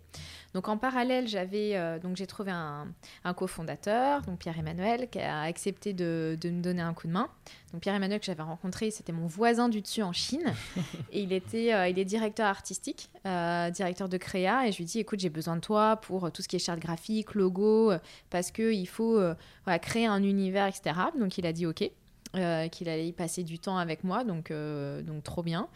[0.54, 2.86] Donc en parallèle, j'avais euh, donc j'ai trouvé un,
[3.24, 7.28] un cofondateur, donc Pierre-Emmanuel, qui a accepté de, de, me donner un coup de main.
[7.72, 10.54] Donc Pierre-Emmanuel que j'avais rencontré, c'était mon voisin du dessus en Chine,
[11.10, 15.00] et il était, euh, il est directeur artistique, directeur de créa, et je lui dis,
[15.00, 17.92] écoute, j'ai besoin de toi pour tout ce qui est charte graphique, logo,
[18.30, 19.20] parce que il faut
[19.64, 20.94] voilà, créer un univers, etc.
[21.18, 21.90] Donc il a dit ok.
[22.34, 25.68] Euh, qu'il allait y passer du temps avec moi, donc, euh, donc trop bien.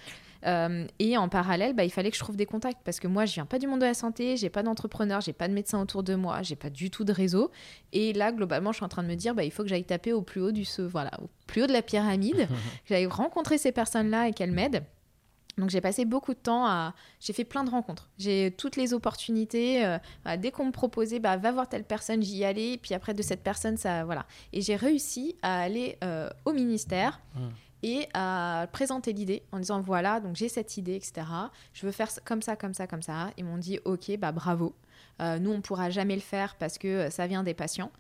[0.47, 3.27] Euh, et en parallèle, bah, il fallait que je trouve des contacts parce que moi,
[3.27, 5.79] je viens pas du monde de la santé, j'ai pas d'entrepreneur, j'ai pas de médecin
[5.83, 7.51] autour de moi, j'ai pas du tout de réseau.
[7.93, 9.85] Et là, globalement, je suis en train de me dire, bah, il faut que j'aille
[9.85, 13.59] taper au plus haut du voilà, au plus haut de la pyramide, que j'aille rencontrer
[13.59, 14.83] ces personnes-là et qu'elles m'aident.
[15.59, 16.95] Donc j'ai passé beaucoup de temps à...
[17.19, 18.11] J'ai fait plein de rencontres.
[18.19, 19.85] J'ai toutes les opportunités.
[19.85, 22.77] Euh, bah, dès qu'on me proposait, bah, va voir telle personne, j'y allais.
[22.77, 24.05] Puis après de cette personne, ça...
[24.05, 24.27] Voilà.
[24.53, 27.21] Et j'ai réussi à aller euh, au ministère.
[27.35, 27.41] Mmh.
[27.83, 31.27] et à présenter l'idée en disant voilà donc j'ai cette idée etc
[31.75, 34.75] je veux faire comme ça comme ça comme ça ils m'ont dit ok bah bravo
[35.21, 37.91] euh, nous, on ne pourra jamais le faire parce que ça vient des patients.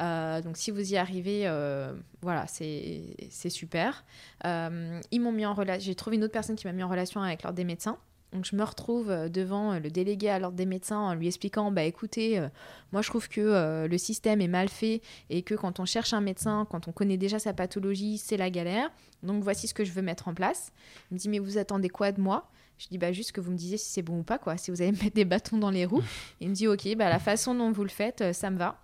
[0.00, 3.16] Euh, donc, si vous y arrivez, euh, voilà, c'est
[3.48, 4.04] super.
[4.44, 5.56] ils m'ont mis en.
[5.78, 7.98] J'ai trouvé une autre personne qui m'a mis en relation avec l'ordre des médecins.
[8.32, 11.84] Donc je me retrouve devant le délégué à l'ordre des médecins en lui expliquant, bah
[11.84, 12.44] écoutez,
[12.92, 16.20] moi je trouve que le système est mal fait et que quand on cherche un
[16.20, 18.90] médecin, quand on connaît déjà sa pathologie, c'est la galère.
[19.22, 20.72] Donc voici ce que je veux mettre en place.
[21.10, 22.50] Il me dit, mais vous attendez quoi de moi?
[22.78, 24.70] Je dis bah juste que vous me disiez si c'est bon ou pas quoi, si
[24.70, 26.02] vous allez mettre des bâtons dans les roues.
[26.40, 28.82] il me dit ok bah la façon dont vous le faites, euh, ça me va.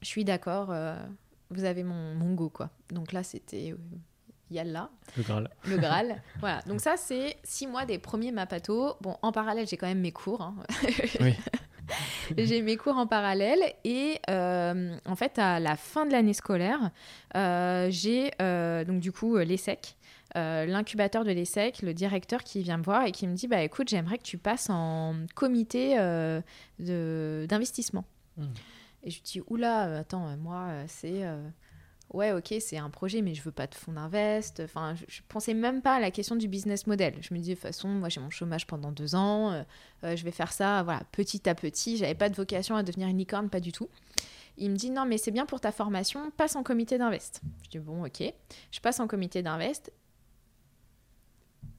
[0.00, 0.68] Je suis d'accord.
[0.70, 0.96] Euh,
[1.50, 2.70] vous avez mon, mon go quoi.
[2.90, 3.76] Donc là c'était euh,
[4.50, 4.90] Yalla.
[5.16, 5.50] Le Graal.
[5.66, 6.22] Le Graal.
[6.40, 6.62] voilà.
[6.62, 8.96] Donc ça c'est six mois des premiers Mapato.
[9.02, 10.40] Bon en parallèle j'ai quand même mes cours.
[10.40, 10.56] Hein.
[11.20, 11.34] oui.
[12.38, 16.90] j'ai mes cours en parallèle et en fait à la fin de l'année scolaire
[17.34, 18.30] j'ai
[18.86, 19.96] donc du coup l'ESSEC
[20.36, 23.62] euh, l'incubateur de l'ESSEC, le directeur qui vient me voir et qui me dit bah
[23.62, 26.40] écoute, j'aimerais que tu passes en comité euh,
[26.78, 28.04] d'investissement.
[28.36, 28.46] Hmm.
[29.02, 31.22] Et je lui dis oula, euh, attends, moi c'est
[32.14, 34.60] ouais, ok, c'est un projet, mais je veux pas de fonds d'invest.
[34.60, 37.14] Enfin, je, ne pensais même pas à la question du business model.
[37.20, 39.64] Je me dis, de toute façon, moi, j'ai mon chômage pendant deux ans,
[40.02, 41.96] je vais faire ça, voilà, petit à petit.
[41.96, 43.88] J'avais pas de vocation à devenir une licorne, pas du tout.
[44.58, 47.40] Il me dit, non, mais c'est bien pour ta formation, passe en comité d'invest.
[47.64, 48.22] Je dis, bon, ok.
[48.70, 49.90] Je passe en comité d'invest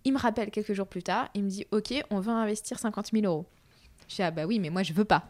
[0.06, 3.12] Il me rappelle quelques jours plus tard, il me dit Ok, on veut investir 50
[3.14, 3.46] 000 euros.
[4.10, 5.24] Je dis Ah bah oui, mais moi je veux pas.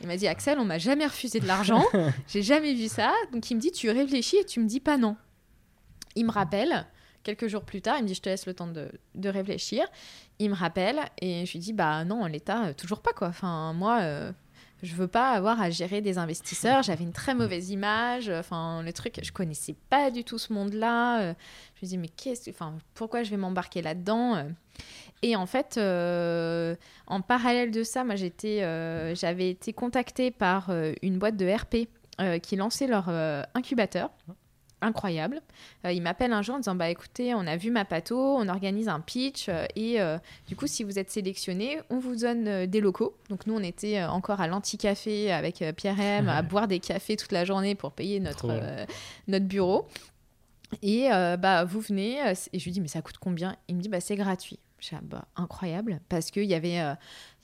[0.00, 1.82] Il m'a dit Axel, on m'a jamais refusé de l'argent,
[2.28, 3.12] j'ai jamais vu ça.
[3.32, 5.16] Donc il me dit Tu réfléchis et tu me dis pas non.
[6.14, 6.86] Il me rappelle,
[7.24, 9.86] quelques jours plus tard, il me dit Je te laisse le temps de, de réfléchir.
[10.38, 13.28] Il me rappelle et je lui dis Bah non, en l'état, euh, toujours pas quoi.
[13.28, 14.00] Enfin, moi.
[14.02, 14.32] euh,
[14.86, 16.82] je veux pas avoir à gérer des investisseurs.
[16.82, 18.30] J'avais une très mauvaise image.
[18.30, 21.20] Enfin, le truc, je connaissais pas du tout ce monde-là.
[21.20, 21.34] Euh,
[21.80, 24.44] Je me dis, mais qu'est-ce, enfin, pourquoi je vais m'embarquer là-dedans Euh,
[25.22, 26.74] Et en fait, euh,
[27.06, 30.70] en parallèle de ça, moi, j'avais été contactée par
[31.02, 31.88] une boîte de RP
[32.42, 33.08] qui lançait leur
[33.54, 34.10] incubateur.
[34.86, 35.40] Incroyable.
[35.84, 38.48] Euh, il m'appelle un jour en disant Bah écoutez, on a vu ma pato, on
[38.48, 40.16] organise un pitch euh, et euh,
[40.48, 43.16] du coup, si vous êtes sélectionné, on vous donne des locaux.
[43.28, 47.32] Donc, nous, on était encore à l'anti-café avec Pierre M à boire des cafés toute
[47.32, 48.48] la journée pour payer notre,
[49.28, 49.88] notre bureau.
[50.82, 52.18] Et bah, vous venez,
[52.52, 53.56] et je lui dis Mais ça coûte combien?
[53.68, 54.58] Il me dit Bah c'est gratuit.
[54.92, 56.80] Ah, bah, incroyable, parce qu'il y avait.
[56.80, 56.94] euh,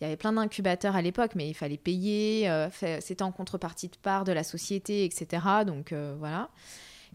[0.01, 2.49] il y avait plein d'incubateurs à l'époque, mais il fallait payer.
[2.49, 2.69] euh,
[3.01, 5.43] C'était en contrepartie de part de la société, etc.
[5.67, 6.51] Donc euh, voilà.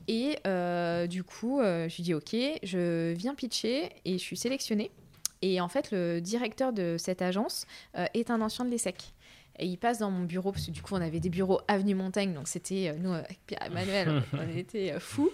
[0.08, 4.38] Et euh, du coup, euh, je lui dis ok, je viens pitcher et je suis
[4.38, 4.92] sélectionnée.
[5.42, 9.14] Et en fait, le directeur de cette agence euh, est un ancien de l'ESSEC.
[9.60, 11.96] Et il passe dans mon bureau, parce que du coup, on avait des bureaux avenue
[11.96, 15.32] Montaigne, donc c'était, nous, avec Pierre Emmanuel, on était fous.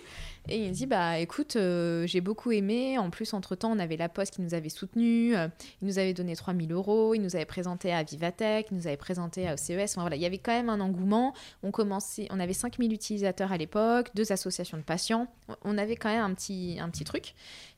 [0.49, 2.97] Et il dit, bah écoute, euh, j'ai beaucoup aimé.
[2.97, 5.35] En plus, entre-temps, on avait la Poste qui nous avait soutenus.
[5.37, 5.47] euh,
[5.81, 7.15] il nous avait donné 3000 euros.
[7.15, 8.67] Il nous avait présenté à Vivatech.
[8.69, 9.95] Il nous avait présenté à OCES.
[9.95, 11.33] Voilà, il y avait quand même un engouement.
[11.63, 15.27] On, commençait, on avait 5000 utilisateurs à l'époque, deux associations de patients.
[15.63, 17.35] On avait quand même un petit, un petit truc.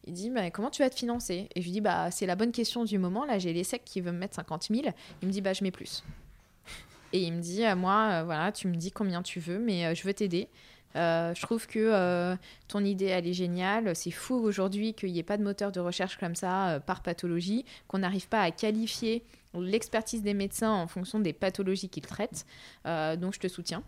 [0.08, 1.50] Il dit, bah, comment tu vas te financer?
[1.56, 3.26] Et je lui dis, bah, c'est la bonne question du moment.
[3.26, 4.88] Là, j'ai l'ESSEC qui veut me mettre 50 000.
[5.22, 6.04] Il me dit, bah, je mets plus.
[7.14, 9.86] Et il me dit, à moi, euh, voilà, tu me dis combien tu veux, mais
[9.86, 10.50] euh, je veux t'aider.
[10.96, 12.36] Euh, je trouve que euh,
[12.68, 13.96] ton idée, elle est géniale.
[13.96, 17.02] C'est fou aujourd'hui qu'il n'y ait pas de moteur de recherche comme ça euh, par
[17.02, 22.46] pathologie, qu'on n'arrive pas à qualifier l'expertise des médecins en fonction des pathologies qu'ils traitent.
[22.86, 23.84] Donc, je te soutiens.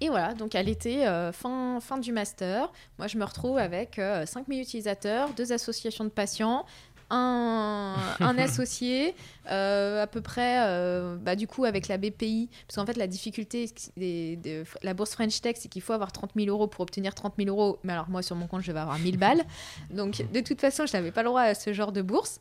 [0.00, 4.26] Et voilà, donc à l'été, fin, fin du master, moi je me retrouve avec euh,
[4.26, 6.64] 5000 utilisateurs, deux associations de patients,
[7.10, 9.14] un, un associé,
[9.50, 13.06] euh, à peu près, euh, bah, du coup, avec la BPI, parce qu'en fait, la
[13.06, 16.80] difficulté des- de la bourse French Tech, c'est qu'il faut avoir 30 000 euros pour
[16.80, 17.78] obtenir 30 000 euros.
[17.84, 19.42] Mais alors, moi, sur mon compte, je vais avoir 1000 balles.
[19.90, 22.40] Donc, de toute façon, je n'avais pas le droit à ce genre de bourse.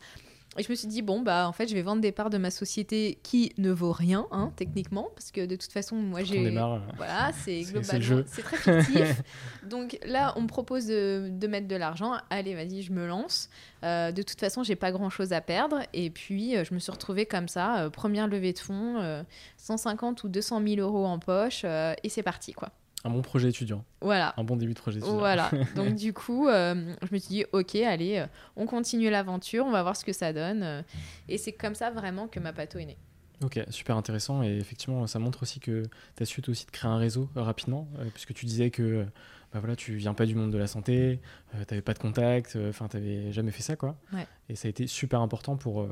[0.58, 2.38] Et je me suis dit, bon, bah, en fait, je vais vendre des parts de
[2.38, 6.38] ma société qui ne vaut rien, hein, techniquement, parce que de toute façon, moi, j'ai.
[6.48, 6.52] euh,
[6.98, 9.22] Voilà, C'est- globalement, c'est très fictif.
[9.64, 12.14] Donc là, on me propose de, de mettre de l'argent.
[12.30, 13.50] Allez, vas-y, je me lance.
[13.84, 15.80] Euh, de toute façon, j'ai pas grand-chose à perdre.
[15.94, 19.24] Et puis, euh, je me suis retrouvée comme ça, euh, première levée de fonds, euh,
[19.58, 22.70] 150 ou 200 000 euros en poche, et c'est parti, quoi.
[23.06, 24.34] Un bon projet étudiant, Voilà.
[24.38, 25.18] un bon début de projet étudiant.
[25.18, 25.52] Voilà.
[25.76, 29.72] Donc du coup, euh, je me suis dit, ok, allez, euh, on continue l'aventure, on
[29.72, 30.64] va voir ce que ça donne.
[30.64, 30.82] euh,
[31.28, 32.98] et c'est comme ça vraiment que ma pato est née.
[33.44, 34.42] Ok, super intéressant.
[34.42, 35.84] Et effectivement, ça montre aussi que
[36.16, 39.06] tu as su aussi de créer un réseau rapidement, puisque tu disais que
[39.52, 41.20] bah voilà, tu viens pas du monde de la santé,
[41.52, 43.76] tu n'avais pas de contact, enfin, tu n'avais jamais fait ça.
[43.76, 43.98] quoi.
[44.14, 44.26] Ouais.
[44.50, 45.88] Et ça a été super important pour euh,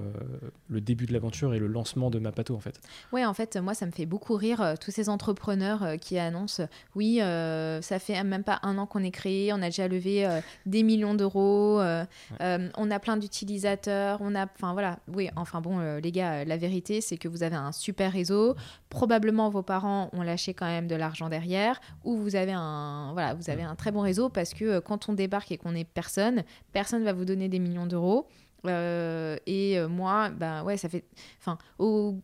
[0.68, 2.82] le début de l'aventure et le lancement de Mapato, en fait.
[3.14, 6.18] Ouais, en fait, moi, ça me fait beaucoup rire, euh, tous ces entrepreneurs euh, qui
[6.18, 6.64] annoncent,
[6.96, 10.84] oui, ça fait même pas un an qu'on est créé, on a déjà levé des
[10.84, 16.46] millions d'euros, on a plein d'utilisateurs, on a, enfin voilà, oui, enfin bon, les gars,
[16.46, 18.56] la vérité, c'est que vous avez un super réseau,
[18.90, 23.34] probablement vos parents ont lâché quand même de l'argent derrière, ou vous avez un, voilà,
[23.34, 26.44] vous avez un très bon réseau parce que quand on débarque et qu'on est personne,
[26.72, 28.28] personne va vous donner des millions d'euros.
[28.68, 31.04] Euh, et euh, moi, bah ouais, ça fait,
[31.40, 32.16] enfin, au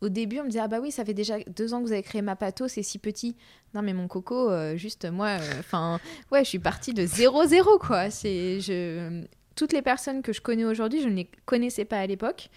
[0.00, 1.92] au début, on me disait ah bah oui, ça fait déjà deux ans que vous
[1.92, 3.36] avez créé ma pato, c'est si petit.
[3.72, 6.00] Non mais mon coco, euh, juste moi, enfin
[6.32, 8.10] ouais, je suis partie de 0-0 quoi.
[8.10, 9.24] C'est je
[9.54, 12.50] toutes les personnes que je connais aujourd'hui, je ne les connaissais pas à l'époque.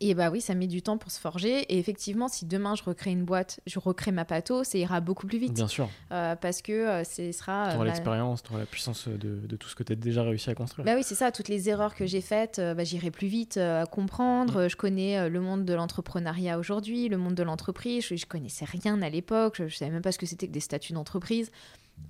[0.00, 1.60] Et bah oui, ça met du temps pour se forger.
[1.72, 5.26] Et effectivement, si demain je recrée une boîte, je recrée ma pato, ça ira beaucoup
[5.26, 5.54] plus vite.
[5.54, 7.64] Bien sûr, Euh, parce que euh, ce sera.
[7.64, 9.92] tu euh, auras ma- l'expérience, tu auras la puissance de, de tout ce que tu
[9.92, 10.84] as déjà réussi à construire.
[10.84, 13.56] bah oui, c'est ça, toutes les erreurs que j'ai faites, euh, bah, j'irai plus vite
[13.56, 14.56] à comprendre.
[14.62, 18.04] Euh, Je connais le monde de l'entrepreneuriat aujourd'hui, le monde de l'entreprise.
[18.06, 20.52] Je, je connaissais rien à l'époque, je, je savais même pas ce que c'était que
[20.52, 21.50] des statuts d'entreprise.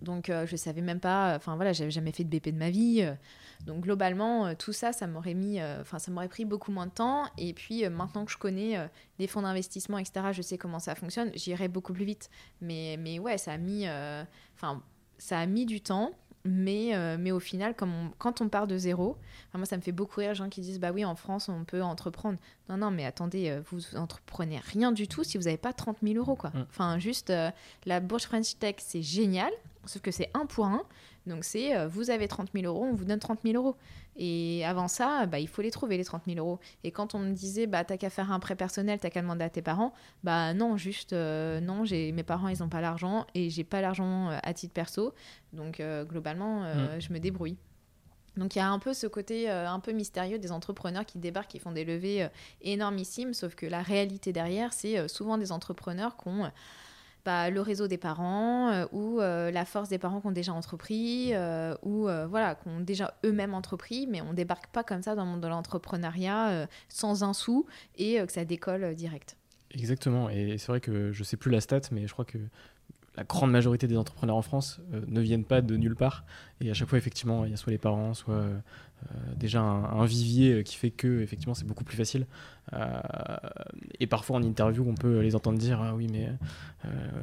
[0.02, 2.70] Donc euh, je savais même pas, enfin voilà, j'avais jamais fait de BP de ma
[2.70, 3.02] vie.
[3.02, 3.14] euh.
[3.66, 6.86] donc globalement, euh, tout ça, ça m'aurait mis, euh, enfin ça m'aurait pris beaucoup moins
[6.86, 7.24] de temps.
[7.38, 8.78] Et puis maintenant que je connais
[9.18, 12.30] des fonds d'investissement, etc., je sais comment ça fonctionne, j'irai beaucoup plus vite.
[12.60, 13.86] Mais, mais ouais, ça a mis,
[14.54, 14.82] enfin
[15.18, 16.10] ça a mis du temps.
[16.48, 19.16] Mais, euh, mais au final, comme on- quand on part de zéro,
[19.48, 21.48] enfin, moi ça me fait beaucoup rire les gens qui disent bah oui en France
[21.48, 22.38] on peut entreprendre.
[22.68, 26.14] Non non mais attendez, vous entreprenez rien du tout si vous n'avez pas 30 000
[26.18, 26.50] euros quoi.
[26.50, 26.66] Mm.
[26.70, 27.50] Enfin juste euh,
[27.84, 29.50] la bourse French Tech c'est génial,
[29.88, 30.82] sauf que c'est un pour un.
[31.26, 33.76] Donc c'est euh, vous avez 30 000 euros, on vous donne 30 000 euros.
[34.16, 36.58] Et avant ça, bah, il faut les trouver les 30 000 euros.
[36.84, 39.44] Et quand on me disait bah t'as qu'à faire un prêt personnel, t'as qu'à demander
[39.44, 39.92] à tes parents,
[40.24, 43.80] bah non, juste euh, non, j'ai mes parents ils ont pas l'argent et j'ai pas
[43.80, 45.14] l'argent à titre perso.
[45.52, 47.00] Donc globalement, mm.
[47.00, 47.56] je me débrouille.
[48.36, 51.18] Donc il y a un peu ce côté euh, un peu mystérieux des entrepreneurs qui
[51.18, 52.28] débarquent, qui font des levées euh,
[52.60, 56.50] énormissimes, sauf que la réalité derrière, c'est euh, souvent des entrepreneurs qui ont
[57.26, 61.34] bah, le réseau des parents ou la force des parents qui ont déjà entrepris
[61.82, 65.30] ou voilà, qui ont déjà eux-mêmes entrepris, mais on débarque pas comme ça dans le
[65.32, 67.66] monde de l'entrepreneuriat sans un sou
[67.96, 69.36] et que ça décolle direct.
[69.72, 72.38] Exactement, et c'est vrai que je sais plus la stat, mais je crois que
[73.16, 76.24] la grande majorité des entrepreneurs en France euh, ne viennent pas de nulle part.
[76.60, 78.58] Et à chaque fois, effectivement, il y a soit les parents, soit euh,
[79.36, 82.26] déjà un, vivier qui fait que, effectivement, c'est beaucoup plus facile.
[82.72, 83.00] Euh,
[84.00, 86.28] et parfois, en interview, on peut les entendre dire Ah oui, mais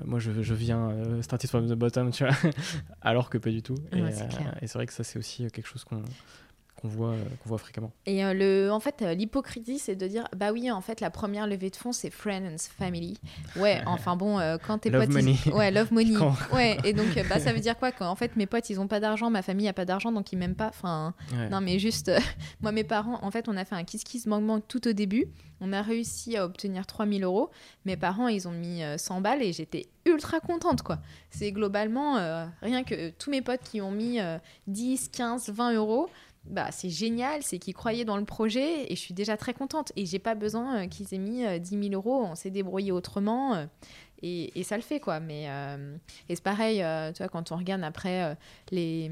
[0.06, 0.92] moi, je, je viens
[1.22, 2.36] starter from the bottom, tu vois.
[3.02, 3.76] Alors que pas du tout.
[3.92, 6.04] et c'est vrai que ça, c'est aussi quelque chose qu'on
[6.84, 7.92] qu'on voit, euh, qu'on voit fréquemment.
[8.06, 11.10] Et euh, le, en fait, euh, l'hypocrisie, c'est de dire, bah oui, en fait, la
[11.10, 13.18] première levée de fonds, c'est friends, family.
[13.56, 15.14] Ouais, enfin bon, quand tes love potes...
[15.14, 15.38] Money.
[15.54, 16.18] Ouais, love money.
[16.54, 19.00] ouais, et donc, bah, ça veut dire quoi Qu'en fait, mes potes, ils ont pas
[19.00, 20.68] d'argent, ma famille a pas d'argent, donc ils m'aiment pas.
[20.68, 21.14] Enfin,
[21.50, 22.12] non, mais juste,
[22.62, 25.28] moi, mes parents, en fait, on a fait un kiss-kiss manque tout au début.
[25.62, 27.50] On a réussi à obtenir 3000 euros.
[27.86, 31.00] Mes parents, ils ont mis 100 balles et j'étais ultra contente, quoi.
[31.30, 32.16] C'est globalement,
[32.62, 34.20] rien que tous mes potes qui ont mis
[34.68, 36.10] 10, 15, 20 euros,
[36.46, 39.92] bah, c'est génial, c'est qu'ils croyaient dans le projet et je suis déjà très contente.
[39.96, 42.92] Et j'ai pas besoin euh, qu'ils aient mis 10 euh, 000 euros, on s'est débrouillé
[42.92, 43.56] autrement.
[43.56, 43.66] Euh,
[44.22, 45.20] et, et, ça le fait, quoi.
[45.20, 45.48] Mais,
[46.30, 46.82] et c'est pareil,
[47.14, 48.38] tu quand on regarde après
[48.72, 49.12] les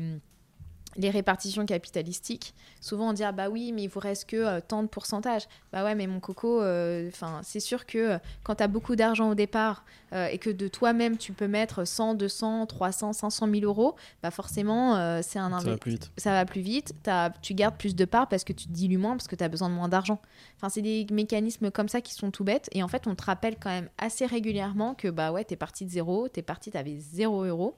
[0.98, 4.60] les répartitions capitalistiques, souvent on dit ah bah oui mais il vous reste que euh,
[4.66, 5.48] tant de pourcentage.
[5.72, 8.96] Bah ouais mais mon coco, euh, enfin c'est sûr que euh, quand tu as beaucoup
[8.96, 13.64] d'argent au départ et que de toi-même tu peux mettre 100, 200, 300, 500 000
[13.64, 16.12] euros, bah forcément c'est un ça va plus vite.
[16.18, 16.94] Ça va plus vite.
[17.42, 19.48] tu gardes plus de parts parce que tu te dilues moins parce que tu as
[19.48, 20.20] besoin de moins d'argent.
[20.58, 23.24] Enfin c'est des mécanismes comme ça qui sont tout bêtes et en fait on te
[23.24, 26.98] rappelle quand même assez régulièrement que bah ouais t'es parti de zéro, t'es parti t'avais
[26.98, 27.78] zéro euro.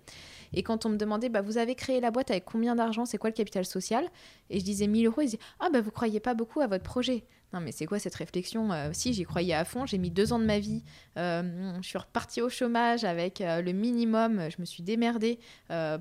[0.53, 3.17] Et quand on me demandait, bah, vous avez créé la boîte avec combien d'argent C'est
[3.17, 4.05] quoi le capital social?
[4.49, 5.21] Et je disais 1000 euros.
[5.21, 7.23] Ils disaient, ah, bah, vous croyez pas beaucoup à votre projet.
[7.53, 8.71] Non, mais c'est quoi cette réflexion?
[8.71, 9.85] Euh, Si, j'y croyais à fond.
[9.85, 10.83] J'ai mis deux ans de ma vie.
[11.17, 14.49] Euh, je suis repartie au chômage avec euh, le minimum.
[14.49, 15.39] Je me suis démerdée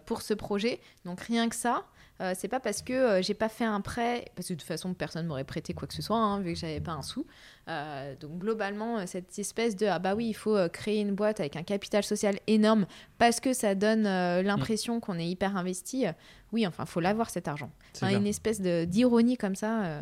[0.07, 0.81] pour ce projet.
[1.05, 1.85] Donc, rien que ça,
[2.23, 4.69] euh, c'est pas parce que euh, j'ai pas fait un prêt, parce que de toute
[4.69, 7.27] façon personne m'aurait prêté quoi que ce soit, hein, vu que j'avais pas un sou.
[7.69, 11.57] Euh, donc globalement, cette espèce de ah bah oui, il faut créer une boîte avec
[11.57, 12.87] un capital social énorme
[13.19, 16.07] parce que ça donne l'impression qu'on est hyper investi.
[16.53, 17.71] oui, enfin, faut l'avoir cet argent.
[18.03, 19.99] une espèce d'ironie comme ça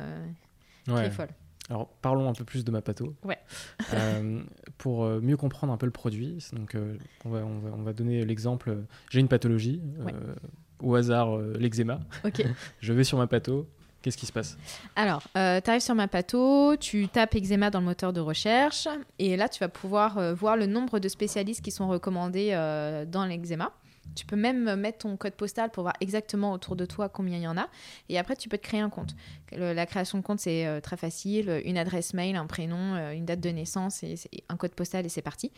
[0.85, 1.29] qui est folle.
[1.69, 3.15] Alors parlons un peu plus de ma pato.
[3.25, 3.39] Ouais.
[4.77, 6.77] pour mieux comprendre un peu le produit, donc
[7.25, 8.77] on, va, on, va, donner l'exemple.
[9.11, 9.81] J'ai une pathologie
[10.83, 12.01] au hasard euh, l'eczéma.
[12.25, 12.45] Ok.
[12.81, 13.67] je vais sur ma pato.
[14.03, 14.57] Qu'est-ce qui se passe?
[14.97, 18.89] Alors, euh, tu arrives sur ma pato, tu tapes eczéma dans le moteur de recherche,
[19.19, 22.53] et là, tu vas pouvoir euh, voir le nombre de spécialistes qui sont recommandés
[23.09, 23.73] dans l'eczéma.
[24.17, 27.43] Tu peux même mettre ton code postal pour voir exactement autour de toi combien il
[27.43, 27.69] y en a.
[28.09, 29.15] Et après, tu peux te créer un compte.
[29.53, 31.61] la création de compte, c'est très facile.
[31.67, 34.17] Une adresse mail, un prénom, une date de naissance, et,
[34.49, 35.53] un code postal, et c'est parti.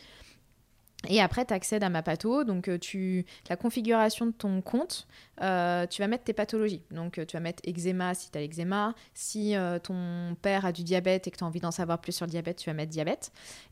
[1.09, 2.43] Et après, tu accèdes à Mapato.
[2.43, 5.07] Donc, euh, tu, la configuration de ton compte,
[5.41, 6.81] euh, tu vas mettre tes pathologies.
[6.91, 8.95] Donc, euh, tu vas mettre eczéma si tu as l'eczéma.
[9.13, 12.25] Si ton père a du diabète et que tu as envie d'en savoir plus sur
[12.25, 13.31] le diabète, tu vas mettre diabète.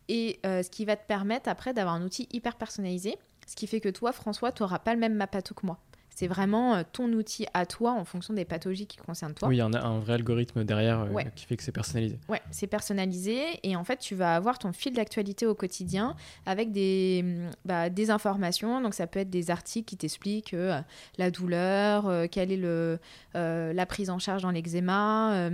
[0.09, 3.17] Et ce qui va te permettre après d'avoir un outil hyper personnalisé.
[3.47, 5.79] Ce qui fait que toi, François, tu n'auras pas le même Mapato que moi.
[6.13, 9.47] C'est vraiment euh, ton outil à toi en fonction des pathologies qui concernent toi.
[9.47, 12.19] Oui, il y a un, vrai algorithme derrière euh, qui fait que c'est personnalisé.
[12.27, 16.71] Oui, c'est personnalisé et en fait, tu vas avoir ton fil d'actualité au quotidien avec
[16.71, 18.81] des, mm, bah, des informations.
[18.81, 20.81] Donc, ça peut être des articles qui t'expliquent euh,
[21.17, 22.99] la douleur, quelle est le,
[23.33, 25.49] la prise en charge dans l'eczéma.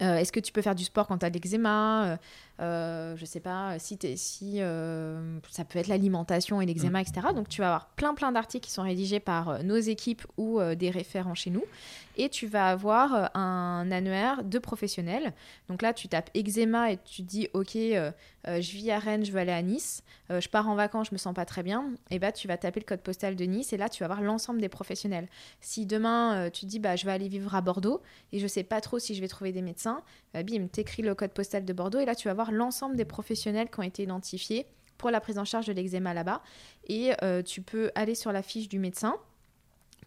[0.00, 2.18] Est-ce que tu peux faire du sport quand tu as l'eczéma
[2.60, 7.02] euh, je sais pas si, si euh, ça peut être l'alimentation et l'eczéma, mm.
[7.02, 7.26] etc.
[7.34, 10.60] Donc tu vas avoir plein plein d'articles qui sont rédigés par euh, nos équipes ou
[10.76, 11.64] des référents chez nous.
[12.16, 15.32] Et tu vas avoir un annuaire de professionnels.
[15.68, 19.38] Donc là, tu tapes eczéma et tu dis, ok, je vis à Rennes, je veux
[19.38, 21.92] aller à Nice, je pars en vacances, je me sens pas très bien.
[22.10, 24.20] Et bah tu vas taper le code postal de Nice et là, tu vas voir
[24.20, 25.28] l'ensemble des professionnels.
[25.60, 28.02] Si demain, tu dis, bah je vais aller vivre à Bordeaux
[28.32, 30.02] et je sais pas trop si je vais trouver des médecins,
[30.34, 33.04] bah, bim, t'écris le code postal de Bordeaux et là, tu vas voir l'ensemble des
[33.04, 36.42] professionnels qui ont été identifiés pour la prise en charge de l'eczéma là-bas.
[36.88, 39.16] Et euh, tu peux aller sur la fiche du médecin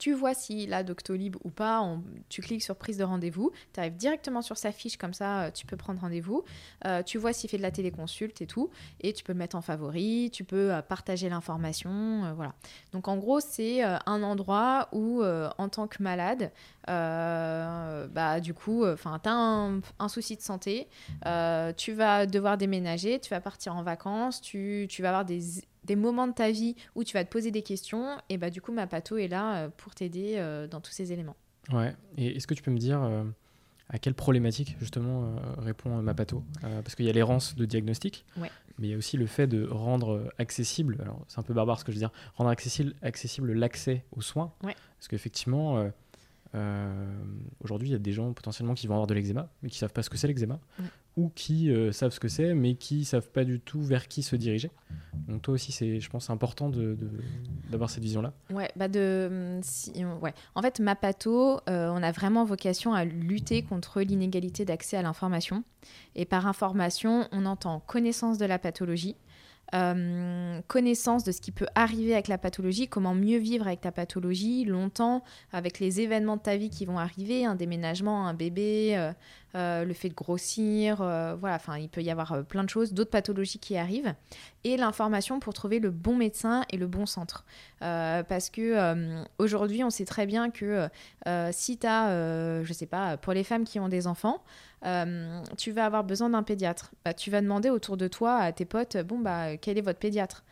[0.02, 1.88] Tu vois s'il a Doctolib ou pas,
[2.28, 5.52] tu cliques sur prise de rendez-vous, tu arrives directement sur sa fiche, comme ça euh,
[5.52, 6.44] tu peux prendre rendez-vous.
[6.88, 8.72] Euh, tu vois s'il fait de la téléconsulte et tout,
[9.02, 12.56] et tu peux le mettre en favori, tu peux euh, partager l'information, voilà.
[12.94, 16.52] Donc en gros, c'est un endroit où, en tant que malade,
[16.88, 20.88] bah, du coup, enfin, tu as un, souci de santé,
[21.78, 26.28] tu vas devoir déménager, tu vas partir en vacances, tu vas avoir des des moments
[26.28, 28.88] de ta vie où tu vas te poser des questions, et bah du coup ma
[28.88, 31.36] pato est là euh, pour t'aider euh, dans tous ces éléments.
[31.72, 33.24] Ouais, et est-ce que tu peux me dire euh,
[33.90, 36.44] à quelle problématique justement répond ma pato?
[36.62, 39.68] Parce qu'il y a l'errance de diagnostic, mais il y a aussi le fait de
[39.68, 43.54] rendre accessible, alors c'est un peu barbare ce que je veux dire, rendre accessible, accessible
[43.54, 44.54] l'accès aux soins.
[44.62, 45.92] Parce qu'effectivement,
[47.60, 49.94] aujourd'hui il y a des gens potentiellement qui vont avoir de l'eczéma, mais qui savent
[49.94, 50.60] pas ce que c'est l'eczéma
[51.18, 54.24] ou qui euh, savent ce que c'est, mais qui savent pas du tout vers qui
[54.24, 54.72] se diriger.
[55.28, 56.98] Donc toi aussi, c'est, je pense, important de,
[57.70, 58.34] d'avoir cette vision-là.
[58.50, 59.92] Ouais, bah de, si,
[60.22, 60.34] ouais.
[60.56, 65.64] En fait, Mapato, euh, on a vraiment vocation à lutter contre l'inégalité d'accès à l'information.
[66.16, 69.16] Et par information, on entend connaissance de la pathologie,
[69.74, 73.92] euh, connaissance de ce qui peut arriver avec la pathologie, comment mieux vivre avec ta
[73.92, 78.94] pathologie longtemps, avec les événements de ta vie qui vont arriver, un déménagement, un bébé,
[78.96, 79.14] euh,
[79.56, 83.12] euh, le fait de grossir, voilà, enfin il peut y avoir plein de choses, d'autres
[83.12, 84.14] pathologies qui arrivent,
[84.64, 87.46] et l'information pour trouver le bon médecin et le bon centre.
[87.80, 90.88] parce que aujourd'hui on sait très bien que
[91.52, 94.42] si tu as, je sais pas, pour les femmes qui ont des enfants,
[94.86, 96.92] euh, tu vas avoir besoin d'un pédiatre.
[97.06, 100.00] Bah, tu vas demander autour de toi à tes potes, bon, bah, quel est votre
[100.00, 100.44] pédiatre?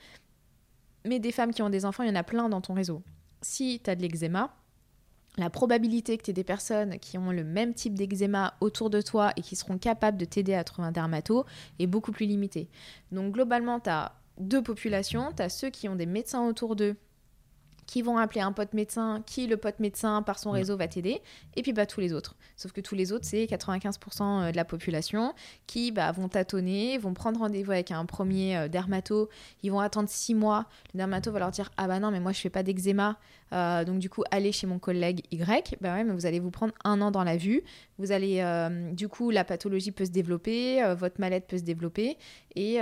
[1.06, 3.02] Mais des femmes qui ont des enfants, il y en a plein dans ton réseau.
[3.42, 4.54] Si tu as de l'eczéma,
[5.38, 9.02] la probabilité que tu aies des personnes qui ont le même type d'eczéma autour de
[9.02, 11.46] toi et qui seront capables de t'aider à trouver un dermato
[11.80, 12.70] est beaucoup plus limitée.
[13.12, 15.32] Donc globalement, tu as deux populations.
[15.36, 16.96] Tu as ceux qui ont des médecins autour d'eux
[17.90, 21.24] qui vont appeler un pote médecin, qui le pote médecin par son réseau va t'aider,
[21.56, 22.36] et puis bah, tous les autres.
[22.56, 25.34] Sauf que tous les autres, c'est 95% euh, de la population
[25.66, 29.28] qui bah, vont tâtonner, vont prendre rendez-vous avec un premier euh, dermato,
[29.64, 32.32] ils vont attendre six mois, le dermato va leur dire Ah bah non, mais moi
[32.32, 33.18] je fais pas d'eczéma,
[33.54, 36.52] euh, donc du coup, allez chez mon collègue Y, bah ouais, mais vous allez vous
[36.52, 37.64] prendre un an dans la vue,
[37.98, 38.42] vous allez,
[38.94, 42.18] du coup, la pathologie peut se développer, votre maladie peut se développer,
[42.56, 42.78] et,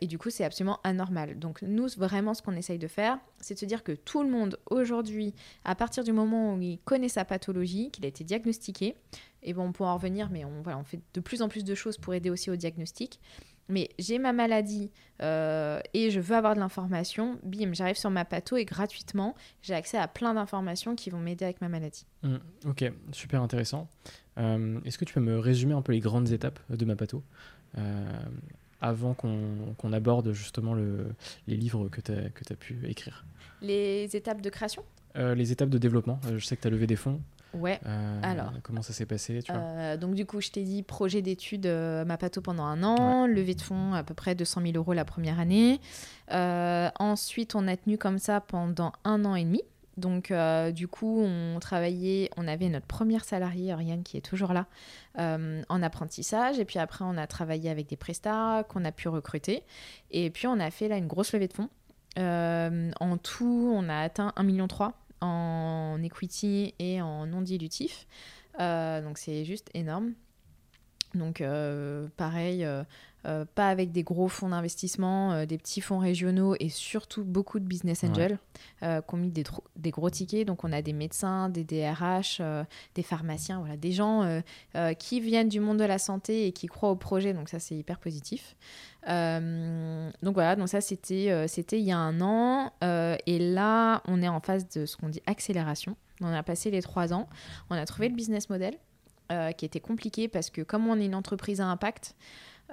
[0.00, 1.38] et du coup, c'est absolument anormal.
[1.38, 4.30] Donc nous, vraiment, ce qu'on essaye de faire, c'est de se dire que tout le
[4.30, 8.94] monde aujourd'hui, à partir du moment où il connaît sa pathologie, qu'il a été diagnostiqué,
[9.42, 11.96] et bon, on pourra en revenir, mais on fait de plus en plus de choses
[11.96, 13.18] pour aider aussi au diagnostic.
[13.70, 14.90] Mais j'ai ma maladie
[15.22, 19.74] euh, et je veux avoir de l'information, bim, j'arrive sur ma patho et gratuitement, j'ai
[19.74, 22.04] accès à plein d'informations qui vont m'aider avec ma maladie.
[22.22, 23.88] Mmh, ok, super intéressant.
[24.38, 27.22] Euh, est-ce que tu peux me résumer un peu les grandes étapes de ma patho
[27.78, 28.22] euh,
[28.80, 31.14] avant qu'on aborde justement le,
[31.46, 33.24] les livres que tu as, as, pu écrire?
[33.62, 34.84] Les étapes de création?
[35.14, 36.20] Les étapes de développement.
[36.36, 37.20] Je sais que tu as levé des fonds.
[37.54, 37.80] Ouais.
[37.86, 38.52] Euh, Alors.
[38.62, 42.40] Comment ça s'est passé tu vois Donc, du coup, je t'ai dit projet d'études Mapato
[42.40, 45.80] pendant un an, levée de fonds à peu près 200 000 euros la première année.
[46.30, 49.62] ensuite, on a tenu comme ça pendant un an et demi.
[49.96, 50.32] Donc,
[50.72, 54.66] du coup, on travaillait, on avait notre première salariée, Ariane, qui est toujours là,
[55.16, 56.58] en apprentissage.
[56.58, 59.62] Et puis après, on a travaillé avec des prestats qu'on a pu recruter.
[60.10, 61.68] Et puis, on a fait là une grosse levée de fonds.
[62.18, 64.68] Euh, en tout, on a atteint 1,3 million
[65.20, 68.06] en equity et en non dilutif.
[68.58, 70.14] Euh, donc c'est juste énorme.
[71.14, 72.66] Donc euh, pareil,
[73.22, 78.04] pas avec des gros fonds d'investissement, des petits fonds régionaux et surtout beaucoup de business
[78.04, 78.38] angels
[78.80, 79.44] qui ont mis des,
[79.76, 80.46] des, gros tickets.
[80.46, 82.40] Donc on a des médecins, des DRH,
[82.94, 84.40] des pharmaciens, voilà, des gens
[84.98, 87.34] qui viennent du monde de la santé et qui croient au projet.
[87.34, 88.56] Donc ça c'est hyper positif.
[89.08, 93.38] Euh, donc voilà, donc ça c'était euh, c'était il y a un an euh, et
[93.38, 95.96] là on est en phase de ce qu'on dit accélération.
[96.20, 97.28] On a passé les trois ans,
[97.70, 98.74] on a trouvé le business model
[99.56, 102.16] qui était compliqué parce que comme on est une entreprise à impact,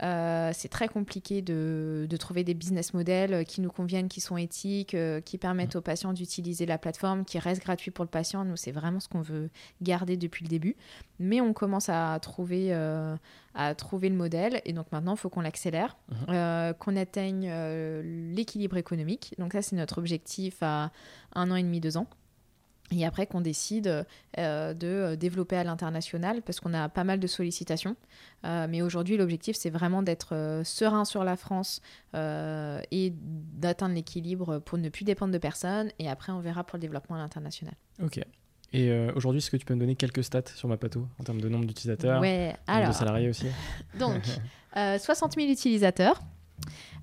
[0.03, 4.93] euh, c'est très compliqué de, trouver des business models qui nous conviennent, qui sont éthiques,
[4.93, 8.43] euh, qui permettent aux patients d'utiliser la plateforme, qui restent gratuits pour le patient.
[8.43, 9.49] Nous, c'est vraiment ce qu'on veut
[9.81, 10.75] garder depuis le début.
[11.19, 13.15] Mais on commence à trouver, euh,
[13.55, 16.73] à trouver le modèle et donc maintenant, il faut qu'on l'accélère, mhm.
[16.79, 17.51] qu'on atteigne
[18.33, 19.33] l'équilibre économique.
[19.37, 20.91] Donc ça, c'est notre objectif à
[21.33, 22.07] un an et demi, deux ans.
[22.91, 24.05] Et après qu'on décide
[24.37, 27.95] euh, de euh, développer à l'international parce qu'on a pas mal de sollicitations.
[28.45, 31.81] Euh, mais aujourd'hui, l'objectif, c'est vraiment d'être serein sur la France
[32.13, 35.91] et d'atteindre l'équilibre pour ne plus dépendre de personne.
[35.99, 37.75] Et après, on verra pour le développement à l'international.
[38.01, 38.19] Ok.
[38.73, 41.49] Et aujourd'hui, est-ce que tu peux me donner quelques stats sur Mapato en termes de
[41.49, 42.21] nombre d'utilisateurs?
[42.21, 42.89] Ouais, alors.
[42.89, 43.47] De salariés aussi?
[43.99, 44.23] Donc,
[44.99, 46.19] 60 000 utilisateurs.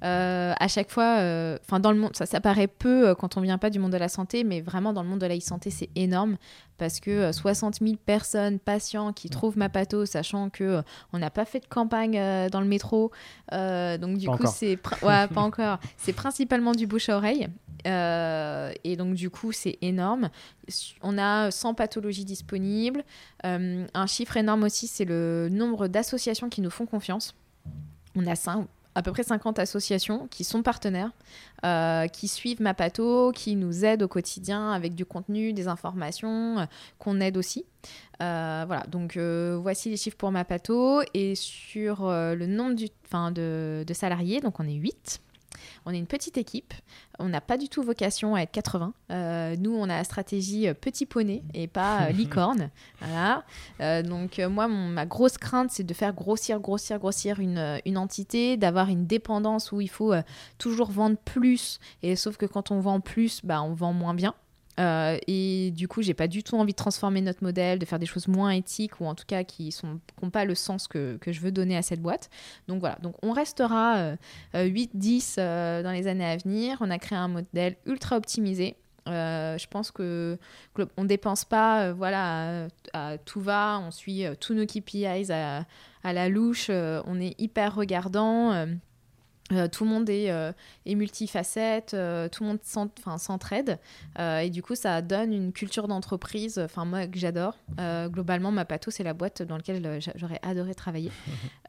[0.05, 1.17] À chaque fois,
[1.63, 3.97] enfin dans le monde, ça, ça paraît peu quand on vient pas du monde de
[3.97, 6.37] la santé, mais vraiment dans le monde de la e-santé, c'est énorme
[6.77, 10.83] parce que 60 000 personnes, patients qui trouvent ma pato, sachant que
[11.13, 13.13] on n'a pas fait de campagne dans le métro,
[13.53, 17.49] donc du coup c'est ouais, pas encore, c'est principalement du bouche à oreille.
[17.87, 20.29] et donc du coup c'est énorme.
[21.03, 23.05] On a 100 pathologies disponibles.
[23.43, 27.35] un chiffre énorme aussi, c'est le nombre d'associations qui nous font confiance.
[28.17, 31.11] On a 5, à peu près 50 associations qui sont partenaires,
[31.65, 36.65] euh, qui suivent Mapato, qui nous aident au quotidien avec du contenu, des informations, euh,
[36.99, 37.65] qu'on aide aussi.
[38.23, 41.03] Euh, voilà, donc voici les chiffres pour Mapato.
[41.13, 45.21] Et sur le nombre du, de, de, salariés, donc on est 8.
[45.87, 46.75] On est une petite équipe.
[47.19, 48.93] On n'a pas du tout vocation à être 80.
[49.11, 52.71] Euh, nous, on a la stratégie euh, petit poney et pas euh, licorne.
[53.01, 53.45] Voilà.
[54.03, 58.89] donc, moi, ma grosse crainte, c'est de faire grossir, grossir, grossir une, une entité, d'avoir
[58.89, 60.15] une dépendance où il faut
[60.59, 61.79] toujours vendre plus.
[62.03, 64.35] Et sauf que quand on vend plus, bah, on vend moins bien.
[64.81, 67.99] Euh, et du coup, j'ai pas du tout envie de transformer notre modèle, de faire
[67.99, 69.75] des choses moins éthiques ou en tout cas qui
[70.23, 72.31] n'ont pas le sens que, je veux donner à cette boîte.
[72.69, 74.15] Donc voilà, donc on restera
[74.55, 76.79] 8-10 euh, euh, dans les années à venir.
[76.81, 78.77] On a créé un modèle ultra optimisé.
[79.07, 80.39] je pense que,
[80.97, 83.81] on dépense pas, voilà, à, tout va.
[83.81, 86.71] On suit tous nos KPIs à la louche.
[86.71, 88.67] on est hyper regardant.
[89.53, 90.53] Euh, tout le monde est, euh,
[90.87, 92.61] est multifacette, euh, tout le monde
[93.19, 93.79] s'entraide
[94.19, 97.59] et du coup ça donne une culture d'entreprise, enfin moi que j'adore.
[98.09, 101.11] globalement, ma pato c'est la boîte dans laquelle j'aurais adoré travailler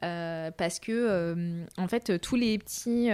[0.00, 3.10] parce que en fait tous les petits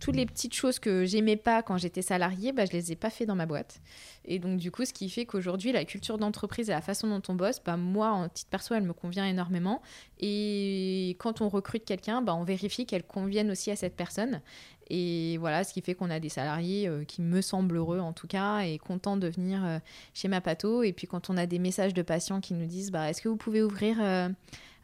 [0.00, 3.10] toutes les petites choses que j'aimais pas quand j'étais salariée, bah, je les ai pas
[3.10, 3.80] fait dans ma boîte.
[4.24, 7.22] Et donc, du coup, ce qui fait qu'aujourd'hui, la culture d'entreprise et la façon dont
[7.28, 9.82] on bosse, bah, moi, en titre perso, elle me convient énormément.
[10.20, 14.40] Et quand on recrute quelqu'un, bah, on vérifie qu'elle convienne aussi à cette personne.
[14.90, 18.12] Et voilà, ce qui fait qu'on a des salariés euh, qui me semblent heureux en
[18.12, 19.78] tout cas et contents de venir euh,
[20.14, 20.82] chez Mapato.
[20.82, 23.28] Et puis quand on a des messages de patients qui nous disent bah, est-ce que
[23.28, 24.28] vous pouvez ouvrir euh,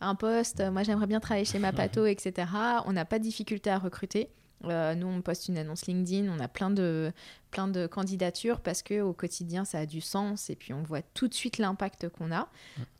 [0.00, 0.62] un poste?
[0.72, 2.48] Moi j'aimerais bien travailler chez Mapato, etc.
[2.84, 4.28] On n'a pas de difficulté à recruter.
[4.70, 7.12] Euh, nous, on poste une annonce LinkedIn, on a plein de,
[7.54, 11.02] plein de candidatures parce que au quotidien, ça a du sens et puis on voit
[11.14, 12.48] tout de suite l'impact qu'on a.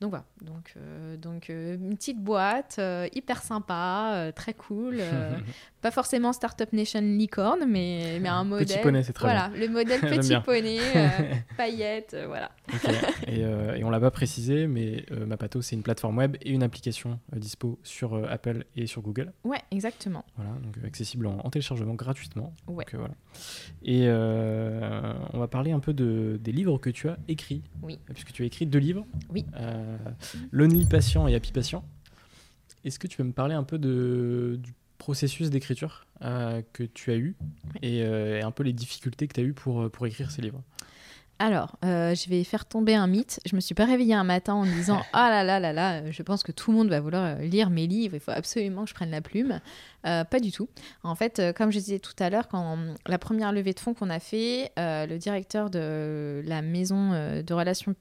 [0.01, 2.81] Donc voilà, donc, euh, donc euh, une petite boîte
[3.13, 5.01] hyper sympa, très cool.
[5.81, 8.67] pas forcément Startup Nation licorne, mais, mais un modèle.
[8.67, 10.79] Petit poney, c'est très voilà, le modèle petit poney,
[11.57, 12.53] paillettes, voilà.
[13.27, 17.19] Et, et, on l'a pas précisé, mais Mapato, c'est une plateforme web et une application
[17.35, 19.33] dispo sur Apple et sur Google.
[19.43, 20.25] Ouais, exactement.
[20.37, 22.55] Voilà, donc accessible en, téléchargement gratuitement.
[22.69, 22.85] Ouais.
[22.85, 23.15] Donc, voilà.
[23.83, 24.07] Et
[24.45, 27.63] euh, on va parler un peu de, des livres que tu as écrits.
[27.83, 27.99] Oui.
[28.13, 29.07] Puisque tu as écrit deux livres.
[29.31, 29.45] Oui.
[29.57, 29.97] Euh,
[30.53, 31.85] Lonely Patient et Happy Patient.
[32.85, 37.11] Est-ce que tu peux me parler un peu de, du processus d'écriture euh, que tu
[37.11, 37.35] as eu
[37.83, 40.63] et, et, un peu les difficultés que tu as eues pour, pour écrire ces livres?
[41.41, 43.41] Alors, euh, je vais faire tomber un mythe.
[43.45, 46.11] Je me suis pas réveillée un matin en me disant ah là là là là,
[46.11, 48.15] je pense que tout le monde va vouloir euh, lire mes livres.
[48.15, 49.61] Il faut absolument que je prenne la plume.
[50.07, 50.69] Euh, pas du tout.
[51.03, 54.11] En fait, comme je disais tout à l'heure, quand la première levée de fonds qu'on
[54.11, 57.95] a fait, le directeur de la maison de relations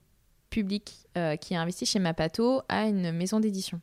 [0.50, 1.08] publiques
[1.42, 3.80] qui a investi chez Mapato a une maison d'édition.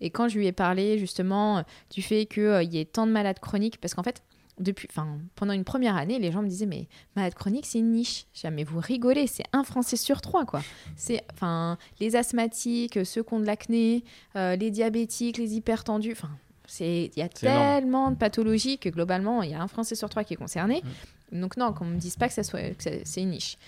[0.00, 3.40] Et quand je lui ai parlé justement du fait qu'il y ait tant de malades
[3.40, 4.22] chroniques, parce qu'en fait,
[4.60, 7.92] depuis, enfin, pendant une première année, les gens me disaient mais malade chronique c'est une
[7.92, 8.26] niche.
[8.34, 10.62] Jamais vous rigolez, c'est un Français sur trois quoi.
[10.96, 14.04] C'est, enfin, les asthmatiques, ceux qui ont de l'acné,
[14.36, 16.30] euh, les diabétiques, les hypertendus, enfin,
[16.66, 20.08] c'est, il y a tellement de pathologies que globalement il y a un Français sur
[20.08, 20.82] trois qui est concerné.
[20.82, 21.40] Mmh.
[21.40, 23.58] Donc non, qu'on me dise pas que ça soit, que c'est une niche.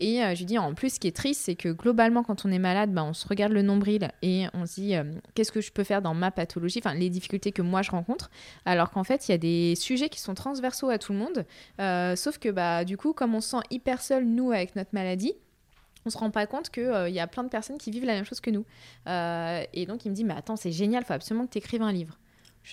[0.00, 2.44] Et euh, je lui dis, en plus, ce qui est triste, c'est que globalement, quand
[2.44, 5.52] on est malade, bah, on se regarde le nombril et on se dit, euh, qu'est-ce
[5.52, 8.30] que je peux faire dans ma pathologie, enfin, les difficultés que moi je rencontre.
[8.64, 11.44] Alors qu'en fait, il y a des sujets qui sont transversaux à tout le monde.
[11.80, 14.90] Euh, sauf que, bah, du coup, comme on se sent hyper seul, nous, avec notre
[14.92, 15.34] maladie,
[16.06, 18.24] on se rend pas compte qu'il y a plein de personnes qui vivent la même
[18.24, 18.64] chose que nous.
[19.06, 21.92] et donc, il me dit, mais attends, c'est génial, faut absolument que tu écrives un
[21.92, 22.18] livre.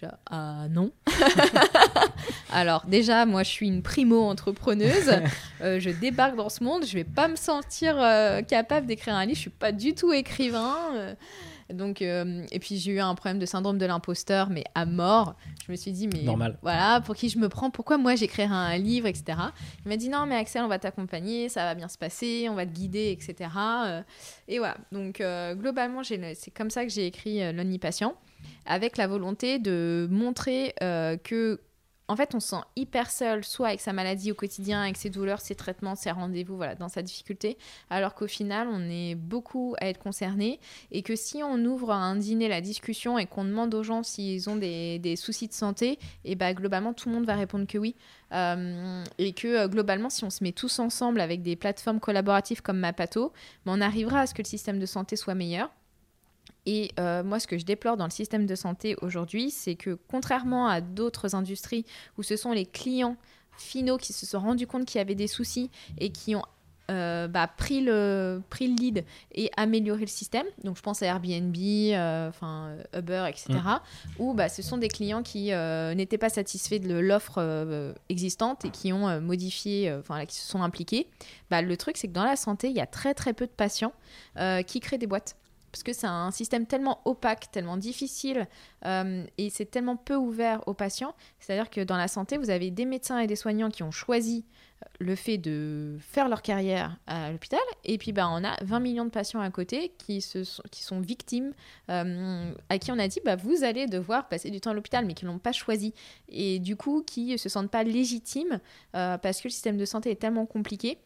[0.02, 0.91] Je ah non.
[2.52, 5.12] Alors déjà, moi, je suis une primo-entrepreneuse.
[5.62, 6.86] Euh, je débarque dans ce monde.
[6.86, 9.38] Je vais pas me sentir euh, capable d'écrire un livre.
[9.38, 10.76] Je suis pas du tout écrivain.
[10.93, 11.16] Euh.
[11.74, 15.36] donc, et puis j'ai eu un problème de syndrome de l'imposteur, mais à mort.
[15.66, 16.60] Je me suis dit, mais Normal.
[16.62, 17.72] voilà, pour qui je me prends?
[17.72, 19.39] Pourquoi moi j'écrirai un livre, etc.
[19.86, 22.56] Il m'a dit, non, mais Axel, on va t'accompagner, ça va bien se passer, on
[22.56, 23.50] va te guider, etc.
[24.50, 24.76] et voilà.
[24.91, 25.24] Donc,
[25.54, 28.14] globalement, c'est comme ça que j'ai écrit Lonely Patient
[28.66, 31.60] avec la volonté de montrer euh, que
[32.08, 35.10] en fait, on se sent hyper seul, soit avec sa maladie au quotidien, avec ses
[35.10, 37.58] douleurs, ses traitements, ses rendez-vous, voilà, dans sa difficulté,
[37.89, 40.60] alors qu'au final, on est beaucoup à être concerné
[40.91, 44.50] et que si on ouvre un dîner la discussion et qu'on demande aux gens s'ils
[44.50, 47.96] ont des, soucis de santé, et bah globalement, tout le monde va répondre que oui.
[48.34, 52.62] Euh, et que euh, globalement, si on se met tous ensemble avec des plateformes collaboratives
[52.62, 53.32] comme Mapato,
[53.66, 55.72] bah, on arrivera à ce que le système de santé soit meilleur.
[56.66, 59.98] Et euh, moi, ce que je déplore dans le système de santé aujourd'hui, c'est que
[60.10, 61.86] contrairement à d'autres industries
[62.18, 63.18] où ce sont les clients
[63.58, 65.70] finaux qui se sont rendus compte qu'il y avait des soucis
[66.00, 66.43] et qui ont
[66.91, 70.46] euh, bah, pris, le, pris le lead et amélioré le système.
[70.64, 72.32] Donc je pense à Airbnb, euh,
[72.96, 73.54] Uber, etc.
[73.54, 73.80] Mm.
[74.20, 75.52] Où bah, ce sont des clients qui
[75.96, 81.08] n'étaient pas satisfaits de l'offre existante et qui ont modifié, enfin qui se sont impliqués.
[81.52, 83.52] Bah, le truc, c'est que dans la santé, il y a très très peu de
[83.52, 83.93] patients
[84.68, 85.36] qui créent des boîtes
[85.76, 88.48] parce que c'est un système tellement opaque, tellement difficile,
[88.86, 91.14] euh, et c'est tellement peu ouvert aux patients.
[91.42, 94.46] C'est-à-dire que dans la santé, vous avez des médecins et des soignants qui ont choisi
[94.82, 98.80] euh, le fait de faire leur carrière à l'hôpital, et puis bah, on a 20
[98.80, 101.52] millions de patients à côté qui, se sont, qui sont victimes,
[101.90, 105.06] euh, à qui on a dit bah, vous allez devoir passer du temps à l'hôpital,
[105.06, 105.94] mais qui ne l'ont pas choisi,
[106.30, 108.62] et du coup qui ne se sentent pas légitimes
[108.94, 111.00] parce que le système de santé est tellement compliqué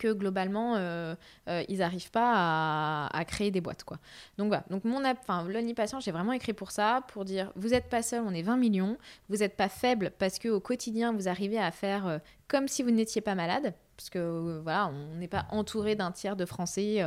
[0.00, 1.14] que globalement, euh,
[1.48, 3.84] euh, ils n'arrivent pas à, créer des boîtes.
[3.84, 3.98] Quoi.
[4.38, 5.46] Donc voilà, donc mon enfin,
[5.76, 8.56] patient, j'ai vraiment écrit pour ça, pour dire, vous n'êtes pas seul, on est 20
[8.56, 8.96] millions,
[9.28, 12.90] vous n'êtes pas faible parce qu'au quotidien, vous arrivez à faire euh, comme si vous
[12.90, 17.04] n'étiez pas malade, parce que voilà, on n'est pas entouré d'un tiers de Français.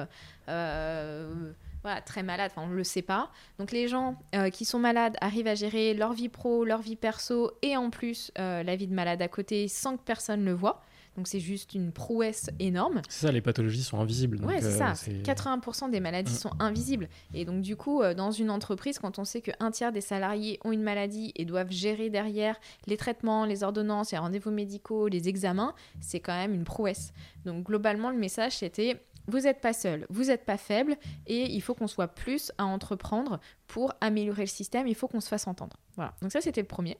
[0.48, 3.30] voilà, très malades, enfin on ne le sait pas.
[3.58, 4.16] Donc les gens
[4.54, 8.32] qui sont malades arrivent à gérer leur vie pro, leur vie perso et en plus
[8.38, 10.84] la vie de malade à côté sans que personne ne le voit.
[11.16, 13.02] Donc c'est juste une prouesse énorme.
[13.08, 14.40] C'est ça, les pathologies sont invisibles.
[14.44, 14.94] Oui, c'est ça.
[14.94, 16.38] 80% des maladies mm.
[16.38, 17.08] sont invisibles.
[17.34, 20.60] Et donc du coup, euh, dans une entreprise, quand on sait qu'un tiers des salariés
[20.64, 25.30] ont une maladie et doivent gérer derrière les traitements, les ordonnances, les rendez-vous médicaux, les
[25.30, 27.14] examens, c'est quand même une prouesse.
[27.46, 30.98] Donc globalement, le message c'était vous n'êtes pas seul, vous n'êtes pas faible
[31.28, 35.22] et il faut qu'on soit plus à entreprendre pour améliorer le système, il faut qu'on
[35.22, 35.78] se fasse entendre.
[35.96, 36.98] Voilà, donc ça c'était le premier.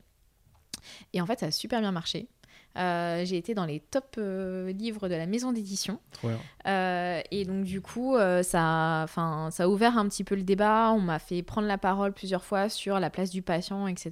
[1.14, 2.28] Et en fait, ça a super bien marché.
[2.78, 6.00] Euh, j'ai été dans les top euh, livres de la maison d'édition.
[6.66, 10.92] Euh, et donc, du coup, ça, ça a ouvert un petit peu le débat.
[10.92, 14.12] On m'a fait prendre la parole plusieurs fois sur la place du patient, etc.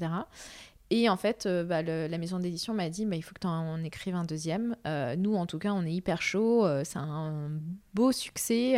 [0.94, 3.82] Et en fait, bah, la maison d'édition m'a dit bah, il faut que tu en
[3.84, 4.76] écrives un deuxième.
[5.18, 6.68] nous, en tout cas, on est hyper chaud.
[6.84, 7.50] c'est un
[7.94, 8.78] beau succès.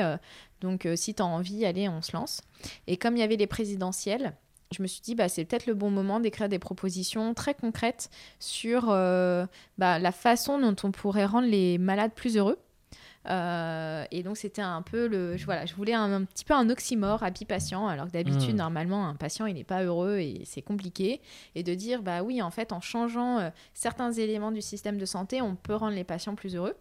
[0.62, 2.42] donc, si tu as envie, allez, on se lance.
[2.88, 4.34] Et comme il y avait les présidentielles,
[4.74, 8.10] je me suis dit, bah, c'est peut-être le bon moment d'écrire des propositions très concrètes
[8.40, 9.46] sur euh,
[9.78, 12.58] bah, la façon dont on pourrait rendre les malades plus heureux.
[13.30, 16.70] Euh, et donc c'était un peu le, je, voilà, je voulais un, petit peu un
[16.70, 18.58] oxymore happy patient, alors que d'habitude hmm.
[18.58, 21.22] normalement un patient il n'est pas heureux et c'est compliqué,
[21.56, 25.06] et de dire bah oui en fait en changeant euh, certains éléments du système de
[25.06, 26.76] santé on peut rendre les patients plus heureux.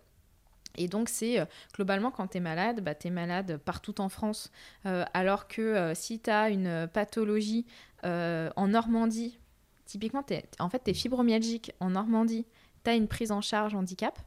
[0.77, 1.45] Et donc, c'est euh,
[1.75, 4.51] globalement quand tu es malade, bah, tu es malade partout en France.
[4.87, 7.67] Euh, alors que euh, si tu as une pathologie
[8.05, 9.39] en Normandie,
[9.87, 10.25] typiquement,
[10.59, 12.47] en fait, tu es fibromyalgique en Normandie,
[12.83, 14.19] tu as une prise en charge handicap.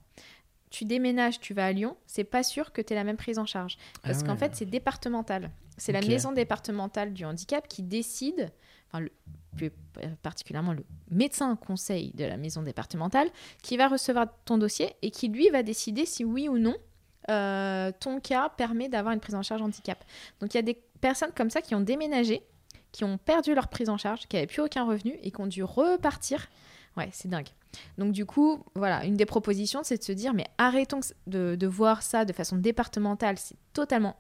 [0.70, 3.38] Tu déménages, tu vas à Lyon, c'est pas sûr que tu aies la même prise
[3.38, 3.78] en charge.
[4.02, 5.52] Parce ah qu'en fait, c'est départemental.
[5.78, 8.52] C'est la maison départementale du handicap qui décide,
[9.56, 9.72] plus
[10.22, 13.30] particulièrement le médecin conseil de la maison départementale,
[13.64, 16.76] qui va recevoir ton dossier et qui lui va décider si oui ou non
[17.30, 20.04] euh, ton cas permet d'avoir une prise en charge handicap.
[20.40, 22.44] Donc il y a des personnes comme ça qui ont déménagé,
[22.92, 25.48] qui ont perdu leur prise en charge, qui n'avaient plus aucun revenu et qui ont
[25.48, 26.48] dû repartir.
[26.98, 27.50] Ouais, c'est dingue.
[27.98, 31.68] Donc du coup, voilà, une des propositions, c'est de se dire, mais arrêtons de, de
[31.68, 34.16] voir ça de façon départementale, c'est totalement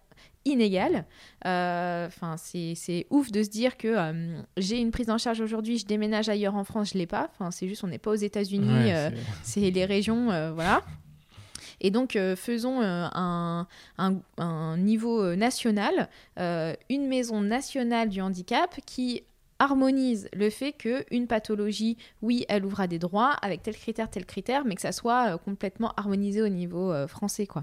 [0.45, 1.05] inégal.
[1.45, 5.77] Euh, enfin, c'est ouf de se dire que euh, j'ai une prise en charge aujourd'hui,
[5.77, 7.29] je déménage ailleurs en France, je l'ai pas.
[7.33, 9.09] Enfin, c'est juste, on n'est pas aux États-Unis, euh,
[9.43, 10.83] c'est les régions, voilà.
[11.81, 13.67] Et donc, faisons un,
[13.97, 19.23] un, niveau national, une maison nationale du handicap qui
[19.59, 24.65] harmonise le fait qu'une pathologie, oui, elle ouvra des droits avec tel critère, tel critère,
[24.65, 27.61] mais que ça soit euh, complètement harmonisé au niveau euh, français, quoi.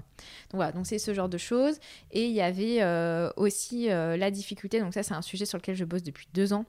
[0.49, 1.79] Donc voilà, donc c'est ce genre de choses.
[2.11, 5.75] Et il y avait euh, aussi la difficulté, donc ça c'est un sujet sur lequel
[5.75, 6.65] je bosse depuis deux ans,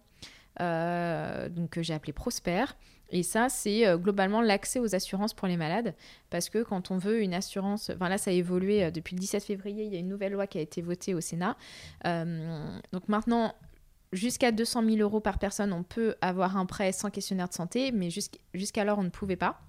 [0.59, 2.65] donc que j'ai appelé Prosper.
[3.11, 5.95] Et ça, c'est globalement l'accès aux assurances pour les malades.
[6.31, 9.45] Parce que quand on veut une assurance, enfin là, ça a évolué depuis le 17
[9.45, 11.57] février, il y a une nouvelle loi qui a été votée au Sénat.
[12.05, 13.55] donc maintenant,
[14.15, 17.91] Jusqu'à 200 000 euros par personne, on peut avoir un prêt sans questionnaire de santé,
[17.91, 18.09] mais
[18.55, 19.61] jusqu'alors, on ne pouvait pas.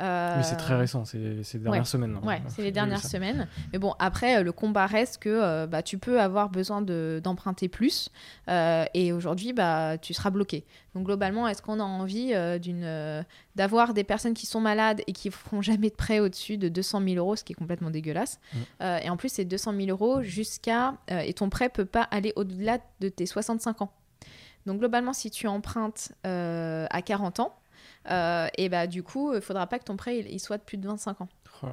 [0.00, 2.18] Oui, c'est très récent, c'est ces dernières semaines.
[2.22, 3.48] Ouais, c'est les dernières semaines.
[3.72, 8.10] Mais bon, après, le combat reste que bah, tu peux avoir besoin d'emprunter plus
[8.48, 10.64] et aujourd'hui, bah, tu seras bloqué.
[10.94, 13.24] Donc globalement, est-ce qu'on a envie d'une
[13.54, 17.02] d'avoir des personnes qui sont malades et qui feront jamais de prêt au-dessus de 200
[17.02, 18.38] 000 euros, ce qui est complètement dégueulasse.
[18.52, 18.84] Mm.
[19.04, 20.94] et en plus, c'est 200 000 euros jusqu'à...
[21.08, 23.92] et ton prêt peut pas aller au-delà de tes 65 ans.
[24.66, 27.54] Donc globalement, si tu empruntes à 40 ans,
[28.10, 30.76] euh, et bah du coup, il faudra pas que ton prêt il, soit de plus
[30.76, 31.28] de 25 ans.
[31.62, 31.66] Oh,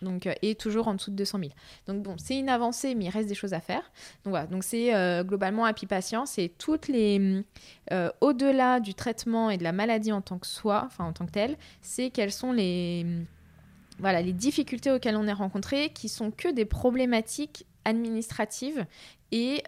[0.00, 1.50] donc, euh, et toujours en dessous de 200 000.
[1.88, 3.82] Donc bon, c'est une avancée, mais il reste des choses à faire.
[4.24, 7.44] Donc voilà, donc c'est euh, globalement Happy Patient, c'est toutes les
[8.20, 11.32] au-delà du traitement et de la maladie en tant que soi, enfin en tant que
[11.32, 13.06] telle, c'est quelles sont les
[13.98, 18.86] voilà les difficultés auxquelles on est rencontré, qui sont que des problématiques administratives
[19.32, 19.62] et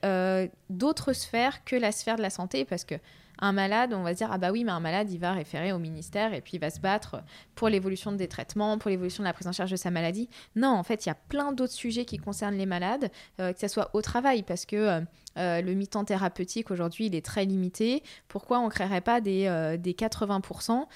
[0.71, 2.95] d'autres sphères que la sphère de la santé, parce que
[3.39, 5.73] un malade, on va se dire ah bah oui, mais un malade, il va référer
[5.73, 7.23] au ministère et puis il va se battre
[7.55, 10.29] pour l'évolution des traitements, pour l'évolution de la prise en charge de sa maladie.
[10.55, 13.11] Non, en fait, il y a plein d'autres sujets qui concernent les malades,
[13.41, 15.01] euh, que ce soit au travail, parce que euh,
[15.39, 18.03] euh, le mi-temps thérapeutique aujourd'hui, il est très limité.
[18.29, 20.87] Pourquoi on ne créerait pas des, des 80%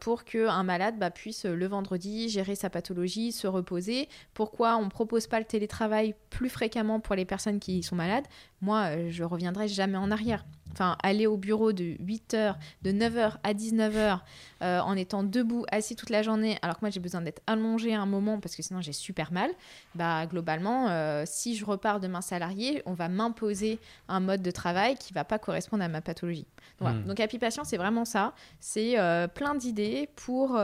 [0.00, 4.08] pour qu'un malade bah, puisse le vendredi gérer sa pathologie, se reposer?
[4.34, 8.24] Pourquoi on ne propose pas le télétravail plus fréquemment pour les personnes qui sont malades?
[8.60, 13.54] Moi, je reviendrai jamais en arrière enfin aller au bureau de 8h, de 9h à
[13.54, 14.20] 19h
[14.62, 17.94] euh, en étant debout, assis toute la journée, alors que moi j'ai besoin d'être allongé
[17.94, 19.50] un moment parce que sinon j'ai super mal,
[19.94, 24.96] bah globalement, euh, si je repars demain salarié, on va m'imposer un mode de travail
[24.96, 26.46] qui va pas correspondre à ma pathologie.
[26.80, 27.04] Donc, hmm.
[27.04, 28.34] donc Happy Patient, c'est vraiment ça.
[28.60, 30.58] C'est euh, plein d'idées pour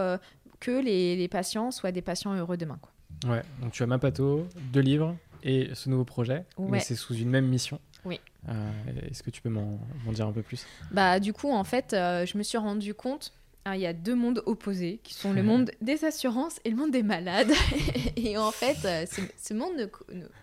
[0.60, 2.78] que les, patients soient des patients heureux demain.
[2.80, 2.92] Quoi.
[3.30, 7.14] Ouais, donc tu as ma patho, deux livres et ce nouveau projet, mais c'est sous
[7.14, 7.80] une même mission.
[8.04, 8.20] Oui.
[8.48, 8.70] Euh,
[9.10, 9.78] est-ce que tu peux m'en
[10.12, 10.66] dire un peu plus?
[10.90, 13.32] Bah du coup en fait euh, je me suis rendu compte
[13.72, 16.90] il y a deux mondes opposés qui sont le monde des assurances et le monde
[16.90, 17.52] des malades.
[18.16, 19.06] et en fait, euh,
[19.38, 19.86] ce, monde ne,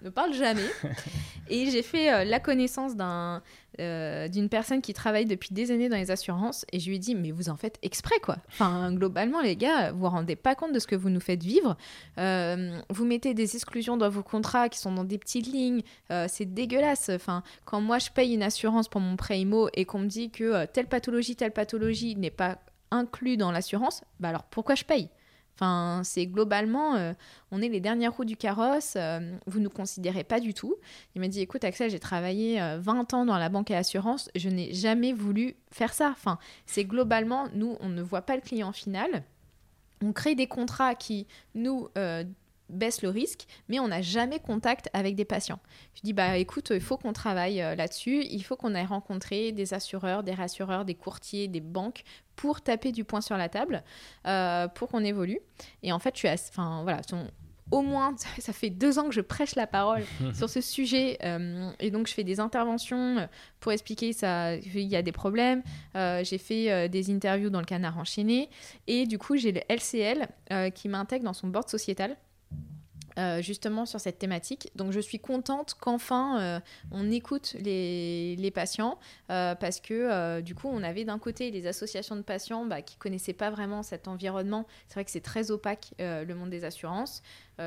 [0.01, 0.65] ne, parle jamais.
[1.49, 3.41] Et j'ai fait la connaissance d'un
[3.80, 6.99] euh, d'une personne qui travaille depuis des années dans les assurances et je lui ai
[6.99, 8.36] dit mais vous en faites exprès quoi.
[8.49, 11.41] Enfin globalement les gars vous vous rendez pas compte de ce que vous nous faites
[11.41, 11.78] vivre.
[12.17, 15.84] Euh, vous mettez des exclusions dans vos contrats qui sont dans des petites lignes.
[16.11, 17.09] Euh, c'est dégueulasse.
[17.15, 20.32] Enfin quand moi je paye une assurance pour mon prêt IMO et qu'on me dit
[20.32, 22.59] que telle pathologie telle pathologie n'est pas
[22.91, 25.09] inclus dans l'assurance, bah alors pourquoi je paye?
[25.55, 27.13] Enfin, c'est globalement, euh,
[27.51, 30.75] on est les dernières roues du carrosse, euh, vous ne nous considérez pas du tout.
[31.13, 34.29] Il m'a dit, écoute Axel, j'ai travaillé 20 euh, ans dans la banque et l'assurance,
[34.35, 36.09] je n'ai jamais voulu faire ça.
[36.09, 39.23] Enfin, c'est globalement, nous, on ne voit pas le client final.
[40.03, 41.89] On crée des contrats qui nous
[42.72, 45.59] baisse le risque, mais on n'a jamais contact avec des patients.
[45.95, 49.51] Je dis, bah écoute, il faut qu'on travaille euh, là-dessus, il faut qu'on aille rencontrer
[49.51, 52.03] des assureurs, des rassureurs, des courtiers, des banques
[52.36, 53.84] pour taper du poing sur la table,
[54.26, 55.39] euh, pour qu'on évolue.
[55.84, 57.01] Et en fait, je suis enfin voilà,
[57.69, 60.03] au moins, ça fait deux ans que je prêche la parole
[60.34, 61.17] sur ce sujet.
[61.24, 63.28] Euh, et donc, je fais des interventions
[63.59, 64.55] pour expliquer ça.
[64.55, 65.61] Il y a des problèmes.
[65.95, 68.49] j'ai fait des interviews dans le canard enchaîné.
[68.88, 70.28] Et du coup, j'ai le LCL
[70.74, 72.17] qui m'intègre dans son board sociétal.
[73.20, 74.72] Euh, justement sur cette thématique.
[74.76, 76.60] Donc je suis contente qu'enfin euh,
[76.91, 78.97] on écoute les, patients
[79.30, 82.95] euh, parce que du coup on avait d'un côté les associations de patients bah, qui
[82.95, 84.66] connaissaient pas vraiment cet environnement.
[84.88, 87.22] C'est vrai que c'est très opaque le monde des assurances.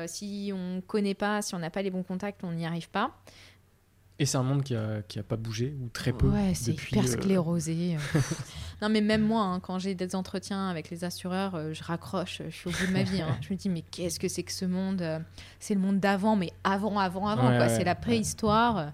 [0.07, 3.15] si on connaît pas, si on n'a pas les bons contacts, on n'y arrive pas.
[4.17, 6.27] Et c'est un monde qui a, qui a pas bougé, ou très peu.
[6.27, 7.97] Ouais, c'est hyper euh, sclérosé.
[8.81, 12.41] non, mais même moi, hein, quand j'ai des entretiens avec les assureurs, euh, je raccroche,
[12.45, 13.21] je suis au bout de ma vie.
[13.21, 13.37] Hein.
[13.41, 15.19] Je me dis, mais qu'est-ce que c'est que ce monde euh,
[15.59, 17.67] C'est le monde d'avant, mais avant, avant, avant.
[17.67, 18.93] c'est la préhistoire.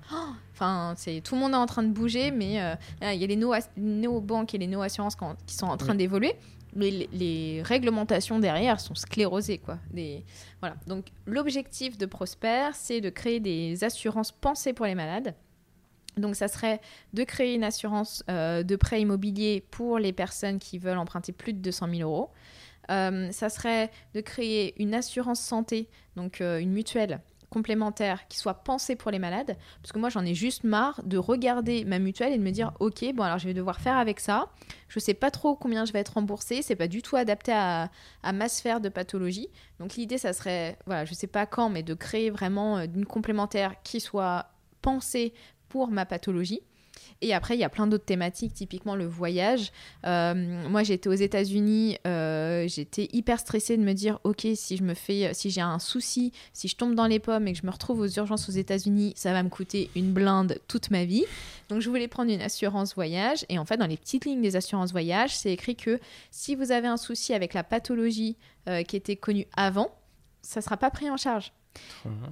[0.54, 2.54] Enfin, c'est tout le monde est en train de bouger, mais
[3.02, 3.40] il y a les
[3.78, 6.36] néo-banques et les néo-assurances qui sont en train d'évoluer
[6.74, 9.58] mais les, réglementations derrière sont sclérosées.
[9.58, 9.78] Quoi.
[10.60, 10.76] Voilà.
[10.88, 15.36] Donc l'objectif de Prosper, c'est de créer des assurances pensées pour les malades.
[16.18, 16.82] Donc ça serait
[17.14, 21.54] de créer une assurance euh, de prêt immobilier pour les personnes qui veulent emprunter plus
[21.54, 22.30] de 200 000 euros.
[22.90, 27.22] Euh, ça serait de créer une assurance santé, donc euh, une mutuelle
[27.52, 29.58] complémentaire qui soit pensée pour les malades.
[29.84, 32.72] Parce que moi, j'en ai juste marre de regarder ma mutuelle et de me dire,
[32.80, 34.50] OK, bon, alors je vais devoir faire avec ça.
[34.88, 36.62] Je sais pas trop combien je vais être remboursée.
[36.62, 37.92] C'est pas du tout adapté à,
[38.34, 39.50] ma sphère de pathologie.
[39.80, 43.06] Donc l'idée, ça serait, voilà, je sais pas quand, mais de créer vraiment euh, une
[43.06, 44.48] complémentaire qui soit
[44.82, 45.34] pensée
[45.70, 46.62] pour ma pathologie.
[47.22, 49.72] Et après, il y a plein d'autres thématiques, typiquement le voyage.
[50.06, 50.34] Euh,
[50.70, 54.94] moi, j'étais aux États-Unis, euh, j'étais hyper stressée de me dire, ok, si je me
[54.94, 57.72] fais, si j'ai un souci, si je tombe dans les pommes et que je me
[57.72, 61.26] retrouve aux urgences aux États-Unis, ça va me coûter une blinde toute ma vie.
[61.70, 63.46] Donc, je voulais prendre une assurance voyage.
[63.50, 66.00] Et en fait, dans les petites lignes des assurances voyage, c'est écrit que
[66.32, 68.38] si vous avez un souci avec la pathologie
[68.68, 69.92] euh, qui était connue avant,
[70.42, 71.54] ça sera pas pris en charge.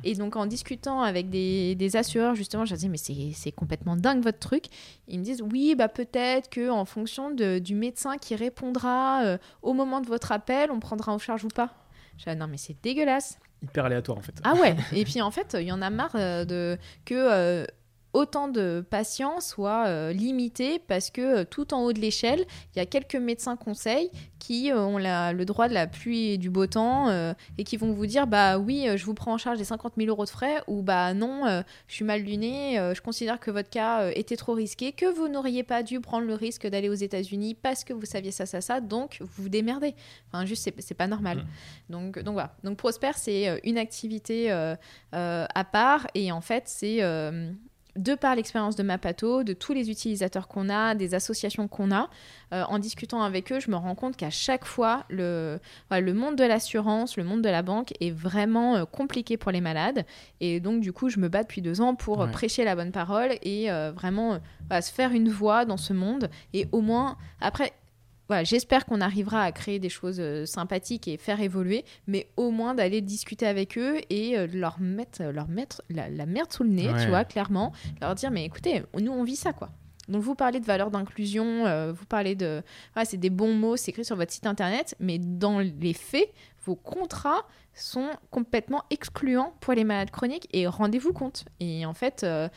[0.04, 3.96] Et donc en discutant avec des, des assureurs, justement, je leur dis mais c'est complètement
[3.96, 4.66] dingue votre truc.
[5.08, 9.38] Ils me disent oui, bah peut-être que en fonction de, du médecin qui répondra euh,
[9.62, 11.74] au moment de votre appel, on prendra en charge ou pas.
[12.18, 13.40] Je dis, non mais c'est dégueulasse.
[13.62, 14.40] Hyper aléatoire en fait.
[14.44, 14.76] Ah ouais.
[14.94, 17.66] Et puis en fait, il y en a marre euh, de que euh,
[18.14, 22.44] autant de patients soient euh, limités parce que euh, tout en haut de l'échelle,
[22.76, 26.38] il y a quelques médecins conseils qui euh, ont le droit de la pluie et
[26.38, 27.10] du beau temps
[27.58, 30.10] et qui vont vous dire bah oui, je vous prends en charge les 50 000
[30.10, 34.10] euros de frais ou bah non, je suis mal luné, je considère que votre cas
[34.12, 37.84] était trop risqué, que vous n'auriez pas dû prendre le risque d'aller aux États-Unis parce
[37.84, 39.96] que vous saviez ça, ça, ça, donc vous vous démerdez.
[40.28, 41.40] Enfin, juste, c'est pas normal.
[41.40, 41.92] Mmh.
[41.92, 42.56] Donc, donc voilà.
[42.64, 44.52] Donc Prosper, c'est une activité
[45.12, 47.02] à part et en fait, c'est
[48.00, 52.10] de par l'expérience de Mapato, de tous les utilisateurs qu'on a, des associations qu'on a,
[52.54, 55.60] euh, en discutant avec eux, je me rends compte qu'à chaque fois, le,
[55.92, 59.62] le monde de l'assurance, le monde de la banque est vraiment euh, compliqué pour les
[59.62, 60.06] malades.
[60.40, 63.32] Et donc, du coup, je me bats depuis deux ans pour prêcher la bonne parole
[63.42, 64.40] et euh, vraiment
[64.72, 66.30] se faire une voix dans ce monde.
[66.54, 67.74] Et au moins, après,
[68.44, 72.76] j'espère qu'on arrivera à créer des choses euh, sympathiques et faire évoluer, mais au moins
[72.76, 76.90] d'aller discuter avec eux et euh, leur mettre, leur mettre la, merde sous le nez,
[77.02, 77.74] tu vois, clairement.
[78.02, 79.70] Leur dire, mais écoutez, nous, on vit ça, quoi.
[80.08, 82.64] Donc, vous parlez de valeur d'inclusion, euh, vous parlez de.
[83.04, 86.34] c'est des bons mots, c'est écrit sur votre site internet, mais dans les faits,
[86.66, 91.46] vos contrats sont complètement excluants pour les malades chroniques et rendez-vous compte.
[91.60, 92.50] Et en fait, euh,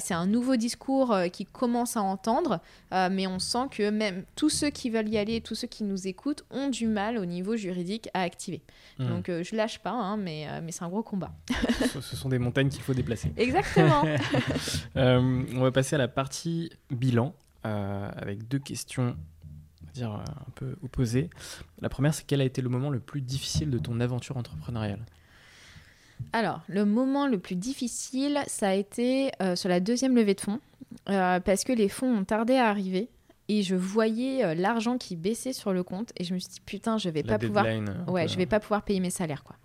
[0.00, 2.60] c'est un nouveau discours euh, qui commence à entendre,
[2.92, 5.84] euh, mais on sent que même tous ceux qui veulent y aller, tous ceux qui
[5.84, 8.62] nous écoutent ont du mal au niveau juridique à activer.
[8.98, 9.08] Hmm.
[9.08, 11.32] Donc je lâche pas, hein, mais, mais c'est un gros combat.
[11.90, 13.32] Ce sont des montagnes qu'il faut déplacer.
[13.36, 14.04] Exactement.
[14.94, 19.16] on va passer à la partie bilan avec deux questions
[19.94, 21.30] dire euh, un peu opposé.
[21.80, 25.00] La première, c'est quel a été le moment le plus difficile de ton aventure entrepreneuriale?
[26.32, 30.40] Alors, le moment le plus difficile, ça a été euh, sur la deuxième levée de
[30.40, 30.60] fonds,
[31.08, 33.08] euh, parce que les fonds ont tardé à arriver
[33.48, 36.96] et je voyais l'argent qui baissait sur le compte et je me suis dit putain,
[36.96, 37.66] je vais pas pouvoir,
[38.08, 39.56] ouais, je vais pas pouvoir payer mes salaires quoi.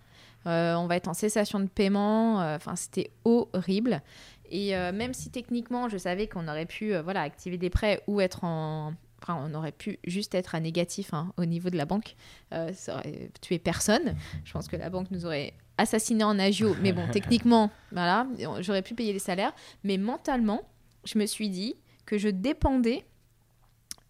[0.44, 4.02] on va être en cessation de paiement, enfin c'était horrible.
[4.50, 8.44] Et même si techniquement je savais qu'on aurait pu voilà activer des prêts ou être
[8.44, 8.92] en
[9.28, 12.16] on aurait pu juste être à négatif hein, au niveau de la banque.
[12.52, 14.16] Euh, ça aurait tué personne.
[14.44, 16.74] Je pense que la banque nous aurait assassiné en agio.
[16.82, 18.26] Mais bon, techniquement, voilà,
[18.60, 19.52] j'aurais pu payer les salaires.
[19.84, 20.62] Mais mentalement,
[21.04, 23.04] je me suis dit que je dépendais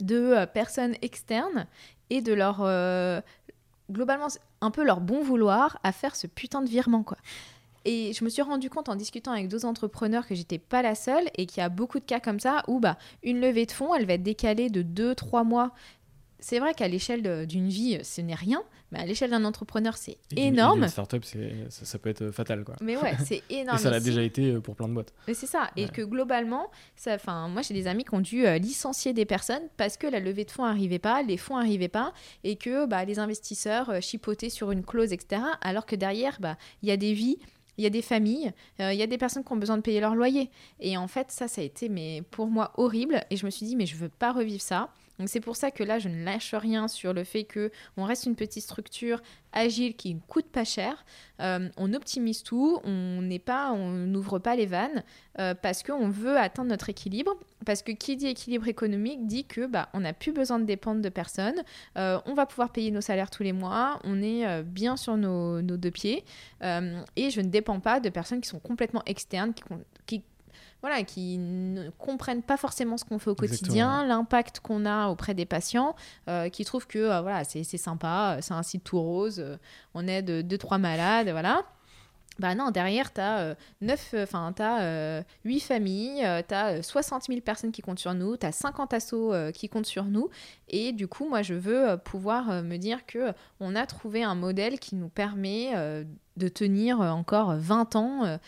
[0.00, 1.66] de euh, personnes externes
[2.08, 3.20] et de leur euh,
[3.90, 4.28] globalement
[4.61, 7.18] un peu leur bon vouloir à faire ce putain de virement quoi.
[7.85, 10.95] Et je me suis rendu compte en discutant avec d'autres entrepreneurs que j'étais pas la
[10.95, 13.72] seule et qu'il y a beaucoup de cas comme ça où bah, une levée de
[13.72, 15.72] fonds, elle va être décalée de 2-3 mois.
[16.39, 18.62] C'est vrai qu'à l'échelle d'une vie, ce n'est rien,
[18.93, 20.83] mais à l'échelle d'un entrepreneur, c'est énorme.
[20.83, 21.39] Une startup, ça,
[21.85, 22.64] ça peut être fatal.
[22.64, 22.76] Quoi.
[22.81, 23.76] Mais ouais, c'est énorme.
[23.78, 25.12] et ça l'a déjà été euh, pour plein de boîtes.
[25.28, 25.70] Mais c'est ça.
[25.76, 27.18] Et que globalement, ça,
[27.49, 30.45] moi j'ai des amis qui ont dû euh, licencier des personnes parce que la levée
[30.45, 32.12] de fonds n'arrivait pas, les fonds n'arrivaient pas,
[32.43, 35.43] et que bah, les investisseurs euh, chipotaient sur une clause, etc.
[35.61, 37.39] Alors que derrière, bah, il y a des vies
[37.81, 39.83] il y a des familles, euh, il y a des personnes qui ont besoin de
[39.83, 40.51] payer leur loyer.
[40.81, 43.24] Et en fait, ça, ça a été mais pour moi horrible.
[43.31, 44.91] Et je me suis dit, mais je veux pas revivre ça.
[45.20, 48.04] Donc c'est pour ça que là, je ne lâche rien sur le fait que on
[48.04, 49.20] reste une petite structure
[49.52, 51.04] agile qui ne coûte pas cher.
[51.40, 55.04] Euh, on optimise tout, on n'est pas, on n'ouvre pas les vannes
[55.38, 57.34] euh, parce qu'on veut atteindre notre équilibre.
[57.66, 61.02] Parce que qui dit équilibre économique dit que bah on n'a plus besoin de dépendre
[61.02, 61.62] de personne.
[61.98, 64.00] Euh, on va pouvoir payer nos salaires tous les mois.
[64.04, 66.24] On est bien sur nos, deux pieds
[66.62, 69.52] et je ne dépends pas de personnes qui sont complètement externes,
[70.06, 70.22] qui
[70.80, 75.34] voilà, qui ne comprennent pas forcément ce qu'on fait au quotidien, l'impact qu'on a auprès
[75.34, 75.94] des patients,
[76.28, 79.57] euh, qui trouvent que euh, voilà, c'est sympa, c'est un site tout rose, euh,
[79.94, 81.64] on aide deux, trois malades, voilà.
[82.41, 87.70] Bah non, derrière, tu as, 9, enfin, as 8 familles, tu as 60 000 personnes
[87.70, 90.30] qui comptent sur nous, tu as 50 assos qui comptent sur nous.
[90.68, 94.78] Et du coup, moi, je veux pouvoir me dire que on a trouvé un modèle
[94.80, 95.72] qui nous permet
[96.36, 98.38] de tenir encore 20 ans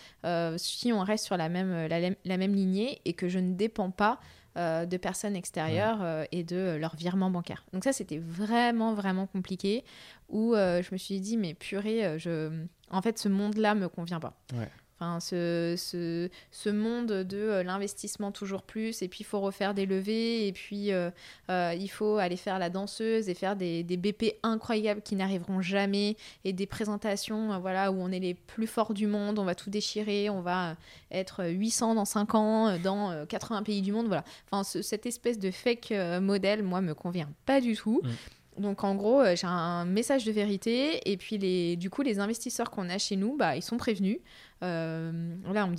[0.56, 4.18] si on reste sur la, même lignée et que je ne dépends pas
[4.56, 7.64] de personnes extérieures et de leur virement bancaire.
[7.72, 9.84] Donc ça, c'était vraiment, vraiment compliqué,
[10.28, 12.50] où je me suis dit, mais purée, je
[12.90, 14.34] en fait, ce monde-là me convient pas.
[15.02, 19.74] Enfin, ce, ce, ce monde de euh, l'investissement toujours plus, et puis il faut refaire
[19.74, 21.10] des levées, et puis euh,
[21.50, 25.60] euh, il faut aller faire la danseuse et faire des, des BP incroyables qui n'arriveront
[25.60, 29.56] jamais, et des présentations voilà, où on est les plus forts du monde, on va
[29.56, 30.76] tout déchirer, on va
[31.10, 34.06] être 800 dans 5 ans, dans 80 pays du monde.
[34.06, 34.24] Voilà.
[34.50, 38.00] Enfin, ce- cette espèce de fake modèle, moi, me convient pas du tout.
[38.04, 38.08] Mm.
[38.62, 42.70] Donc en gros, j'ai un message de vérité et puis les, du coup les investisseurs
[42.70, 44.18] qu'on a chez nous, bah, ils sont prévenus.
[44.62, 45.76] Euh, là, on me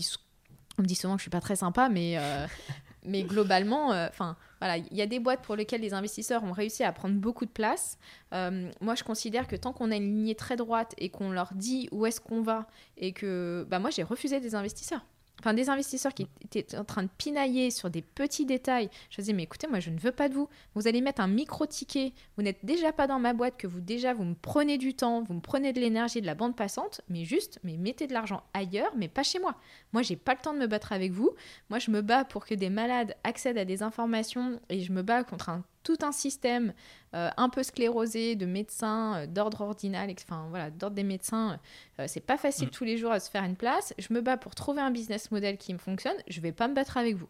[0.86, 2.45] dit, souvent que je suis pas très sympa, mais, euh,
[3.05, 6.86] mais globalement, enfin voilà, il y a des boîtes pour lesquelles les investisseurs ont réussi
[6.86, 7.97] à prendre beaucoup de place.
[8.34, 11.53] Euh, moi, je considère que tant qu'on a une lignée très droite et qu'on leur
[11.53, 12.65] dit où est-ce qu'on va
[12.95, 15.05] et que, bah moi, j'ai refusé des investisseurs.
[15.39, 18.89] Enfin, des investisseurs qui étaient en train de pinailler sur des petits détails.
[19.09, 20.47] Je disais, mais écoutez, moi, je ne veux pas de vous.
[20.73, 22.13] Vous allez mettre un micro-ticket.
[22.38, 25.21] Vous n'êtes déjà pas dans ma boîte, que vous, déjà, vous me prenez du temps,
[25.21, 28.43] vous me prenez de l'énergie, de la bande passante, mais juste, mais mettez de l'argent
[28.53, 29.55] ailleurs, mais pas chez moi.
[29.91, 31.31] Moi, j'ai pas le temps de me battre avec vous.
[31.69, 35.01] Moi, je me bats pour que des malades accèdent à des informations et je me
[35.01, 36.73] bats contre un, tout un système
[37.13, 41.59] euh, un peu sclérosé de médecins euh, d'ordre ordinal, enfin voilà, d'ordre des médecins.
[41.99, 42.71] euh, c'est pas facile Mm.
[42.71, 43.93] tous les jours à se faire une place.
[43.97, 46.17] Je me bats pour trouver un business model qui me fonctionne.
[46.27, 47.27] Je vais pas me battre avec vous.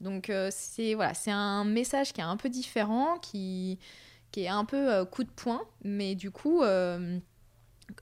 [0.00, 3.78] Donc c'est voilà, c'est un message qui est un peu différent, qui
[4.32, 6.62] qui est un peu coup de poing, mais du coup.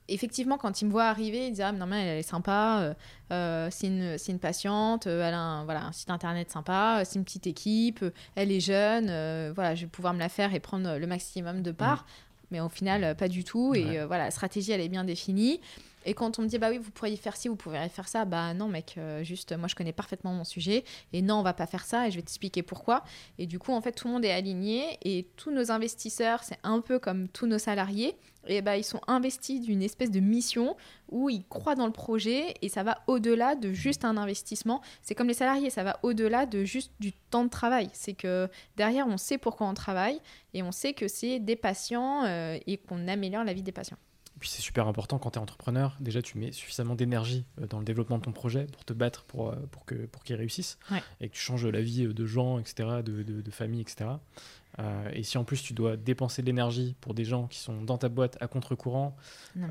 [0.07, 2.79] Effectivement, quand ils me voient arriver, ils disent Ah, mais non, mais elle est sympa,
[2.81, 2.93] euh,
[3.31, 7.17] euh, c'est une, une patiente, euh, elle a un, voilà, un site internet sympa, c'est
[7.19, 8.03] une petite équipe,
[8.35, 11.61] elle est jeune, euh, voilà, je vais pouvoir me la faire et prendre le maximum
[11.61, 12.05] de parts.
[12.51, 13.73] Mais au final, pas du tout.
[13.75, 15.61] Et euh, voilà, la stratégie, elle est bien définie.
[16.05, 18.25] Et quand on me dit, bah oui, vous pourriez faire ci, vous pourriez faire ça,
[18.25, 20.83] bah non, mec, euh, juste, moi, je connais parfaitement mon sujet.
[21.13, 22.07] Et non, on va pas faire ça.
[22.07, 23.03] Et je vais t'expliquer pourquoi.
[23.37, 24.97] Et du coup, en fait, tout le monde est aligné.
[25.03, 28.15] Et tous nos investisseurs, c'est un peu comme tous nos salariés.
[28.47, 30.75] Et bah, ils sont investis d'une espèce de mission
[31.09, 32.55] où ils croient dans le projet.
[32.61, 34.81] Et ça va au-delà de juste un investissement.
[35.03, 37.89] C'est comme les salariés, ça va au-delà de juste du temps de travail.
[37.93, 40.19] C'est que derrière, on sait pourquoi on travaille.
[40.53, 43.97] Et on sait que c'est des patients euh, et qu'on améliore la vie des patients.
[44.41, 45.95] Et puis c'est super important quand tu es entrepreneur.
[45.99, 49.23] Déjà, tu mets suffisamment d'énergie euh, dans le développement de ton projet pour te battre
[49.25, 51.03] pour, euh, pour que pour qu'il réussisse Ouais.
[51.19, 54.09] et que tu changes la vie euh, de gens, etc., de, de, de familles, etc.
[54.79, 57.83] Euh, et si en plus tu dois dépenser de l'énergie pour des gens qui sont
[57.83, 59.15] dans ta boîte à contre-courant,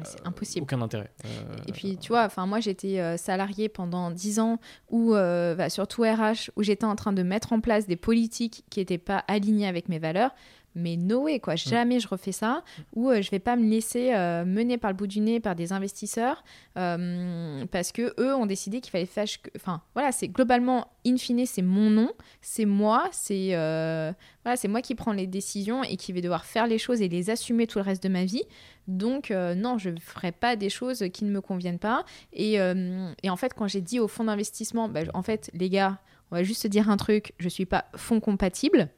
[0.05, 0.63] c'est euh, impossible.
[0.63, 1.11] aucun intérêt.
[1.25, 4.61] Euh, Et puis, tu vois, enfin, moi, j'étais salariée pendant 10 ans,
[4.91, 8.79] ou bah, surtout RH, où j'étais en train de mettre en place des politiques qui
[8.79, 10.31] n'étaient pas alignées avec mes valeurs.
[10.75, 11.57] Mais no way, quoi.
[11.57, 12.63] Jamais je refais ça.
[12.95, 15.55] Ou euh, je vais pas me laisser euh, mener par le bout du nez par
[15.57, 16.45] des investisseurs
[16.79, 19.25] euh, parce que eux ont décidé qu'il fallait faire.
[19.43, 24.13] que- Enfin, voilà, c'est globalement, in fine, c'est mon nom, c'est moi, c'est euh,
[24.45, 27.09] voilà, c'est moi qui prends les décisions et qui vais devoir faire les choses et
[27.09, 28.43] les assumer tout le reste de ma vie.
[28.89, 32.05] Donc, non, je ne ferai pas des choses qui ne me conviennent pas.
[32.33, 35.99] Et, et en fait, quand j'ai dit au fonds d'investissement, bah, en fait, les gars,
[36.33, 38.89] on va juste se dire un truc, je suis pas fonds compatible.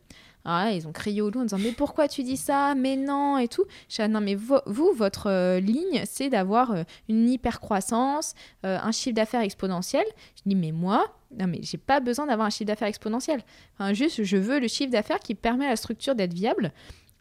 [0.45, 2.75] Alors là, ils ont crié au loup en disant mais pourquoi tu dis ça?
[2.75, 3.65] Mais non et tout.
[3.89, 7.61] Je dis, Ah non mais vo- vous, votre euh, ligne, c'est d'avoir euh, une hyper
[7.61, 8.35] croissance,
[8.65, 10.05] un chiffre d'affaires exponentiel.
[10.37, 11.07] Je dis mais moi,
[11.39, 13.43] non mais j'ai pas besoin d'avoir un chiffre d'affaires exponentiel.
[13.79, 16.73] Enfin, juste, je veux le chiffre d'affaires qui permet à la structure d'être viable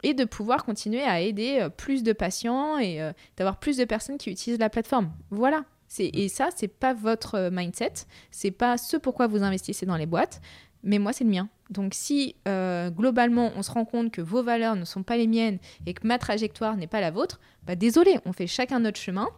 [0.02, 3.84] et de pouvoir continuer à aider euh, plus de patients et euh, d'avoir plus de
[3.84, 5.12] personnes qui utilisent la plateforme.
[5.30, 5.64] Voilà.
[5.98, 7.92] Et ça, c'est pas votre euh, mindset,
[8.30, 10.40] c'est pas ce pourquoi vous investissez dans les boîtes,
[10.82, 11.48] mais moi, c'est le mien.
[11.70, 15.26] Donc, si euh, globalement, on se rend compte que vos valeurs ne sont pas les
[15.26, 18.98] miennes et que ma trajectoire n'est pas la vôtre, bah désolé, on fait chacun notre
[18.98, 19.28] chemin.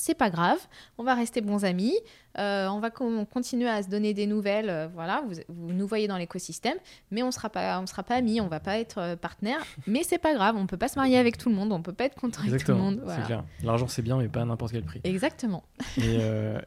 [0.00, 0.58] C'est pas grave,
[0.96, 1.92] on va rester bons amis,
[2.38, 5.88] euh, on va con- continuer à se donner des nouvelles, euh, voilà, vous, vous nous
[5.88, 6.76] voyez dans l'écosystème,
[7.10, 10.18] mais on sera pas, on sera pas amis, on va pas être partenaires, mais c'est
[10.18, 12.14] pas grave, on peut pas se marier avec tout le monde, on peut pas être
[12.14, 13.44] content avec tout le Exactement, monde, voilà.
[13.64, 15.00] L'argent c'est bien, mais pas à n'importe quel prix.
[15.02, 15.64] Exactement.
[15.96, 16.18] et,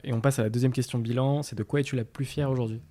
[0.04, 1.42] et on passe à la deuxième question bilan.
[1.42, 2.82] C'est de quoi es-tu la plus fière aujourd'hui?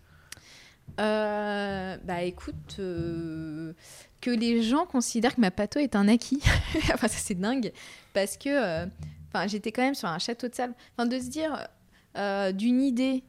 [0.98, 3.72] Euh, bah écoute, euh,
[4.20, 6.42] que les gens considèrent que ma pato est un acquis,
[6.94, 7.72] enfin ça c'est dingue,
[8.12, 8.86] parce que euh,
[9.32, 11.66] enfin j'étais quand même sur un château de sable, enfin de se dire
[12.54, 13.22] d'une idée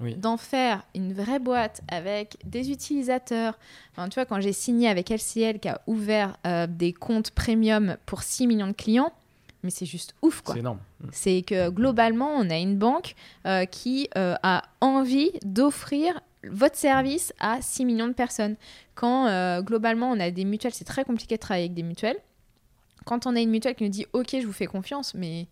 [0.00, 0.14] Oui.
[0.16, 3.58] d'en faire une vraie boîte avec des utilisateurs.
[3.92, 7.96] Enfin, tu vois, quand j'ai signé avec LCL qui a ouvert euh, des comptes premium
[8.06, 9.12] pour 6 millions de clients,
[9.62, 10.54] mais c'est juste ouf quoi.
[10.54, 10.78] C'est énorme.
[11.12, 13.14] C'est que globalement, on a une banque
[13.46, 18.56] euh, qui euh, a envie d'offrir votre service à 6 millions de personnes.
[18.94, 22.18] Quand euh, globalement, on a des mutuelles, c'est très compliqué de travailler avec des mutuelles.
[23.04, 25.46] Quand on a une mutuelle qui nous dit OK, je vous fais confiance, mais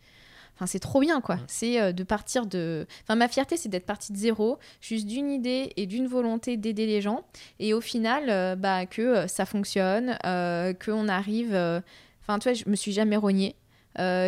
[0.57, 1.39] Enfin, c'est trop bien, quoi.
[1.47, 2.87] C'est euh, de partir de.
[3.03, 6.85] Enfin, ma fierté, c'est d'être partie de zéro, juste d'une idée et d'une volonté d'aider
[6.85, 7.25] les gens.
[7.61, 10.19] Et au final, euh, bah, que ça fonctionne,
[10.85, 11.55] qu'on arrive.
[12.21, 13.57] Enfin, tu vois, je me suis jamais rognée.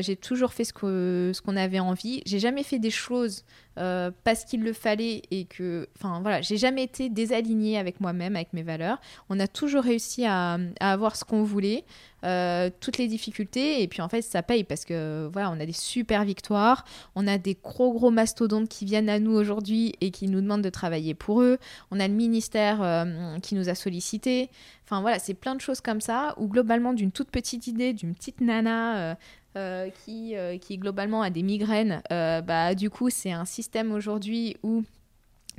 [0.03, 2.23] J'ai toujours fait ce qu'on avait envie.
[2.27, 3.45] J'ai jamais fait des choses
[3.75, 8.53] parce qu'il le fallait et que, enfin voilà, j'ai jamais été désalignée avec moi-même, avec
[8.53, 9.01] mes valeurs.
[9.31, 11.85] On a toujours réussi à, avoir ce qu'on voulait.
[12.25, 15.67] Euh, toutes les difficultés et puis en fait ça paye parce que voilà on a
[15.67, 16.85] des super victoires
[17.17, 20.63] on a des gros gros mastodontes qui viennent à nous aujourd'hui et qui nous demandent
[20.63, 21.59] de travailler pour eux
[21.91, 24.51] on a le ministère euh, qui nous a sollicité
[24.85, 28.15] enfin voilà c'est plein de choses comme ça où globalement d'une toute petite idée d'une
[28.15, 29.17] petite nana
[29.57, 34.85] euh, qui, qui globalement a des migraines bah du coup c'est un système aujourd'hui où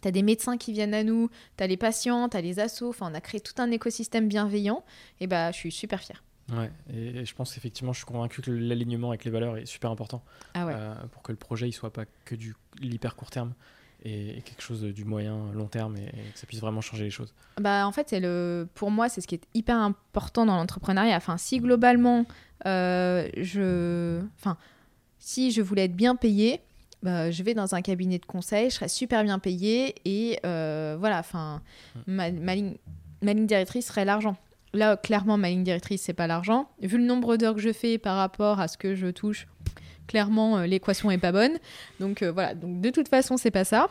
[0.01, 2.59] tu as des médecins qui viennent à nous, tu as les patients, tu as les
[2.59, 4.83] assos, enfin on a créé tout un écosystème bienveillant.
[5.21, 6.23] Et bah je suis super fière.
[6.51, 9.91] Ouais, et, je pense effectivement, je suis convaincu que l'alignement avec les valeurs est super
[9.91, 10.23] important
[10.55, 13.53] ah euh, pour que le projet il soit pas que du l'hyper court terme
[14.03, 17.33] et, quelque chose du moyen long terme et, que ça puisse vraiment changer les choses.
[17.59, 21.15] Bah en fait, c'est le pour moi c'est ce qui est hyper important dans l'entrepreneuriat.
[21.15, 22.25] Enfin, si globalement
[22.65, 24.57] euh, je, enfin,
[25.19, 26.61] si je voulais être bien payé,
[27.01, 30.95] bah, je vais dans un cabinet de conseil, je serais super bien payé et euh,
[30.99, 31.61] voilà, enfin,
[31.95, 31.99] hmm.
[32.13, 32.75] ma, ma, ligne,
[33.21, 34.37] ma ligne directrice serait l'argent.
[34.73, 36.67] Là, clairement, ma ligne directrice, c'est pas l'argent.
[36.81, 39.47] Vu le nombre d'heures que je fais par rapport à ce que je touche,
[40.07, 41.57] clairement, euh, l'équation est pas bonne.
[41.99, 43.87] Donc euh, voilà, donc de toute façon, c'est pas ça.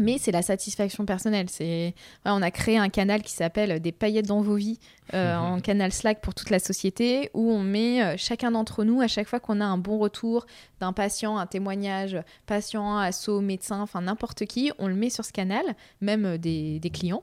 [0.00, 1.48] Mais c'est la satisfaction personnelle.
[1.48, 1.94] C'est
[2.24, 4.80] on a créé un canal qui s'appelle des paillettes dans vos vies,
[5.12, 9.06] euh, en canal Slack pour toute la société, où on met chacun d'entre nous à
[9.06, 10.46] chaque fois qu'on a un bon retour
[10.80, 15.32] d'un patient, un témoignage, patient, asso, médecin, enfin n'importe qui, on le met sur ce
[15.32, 15.64] canal,
[16.00, 17.22] même des clients.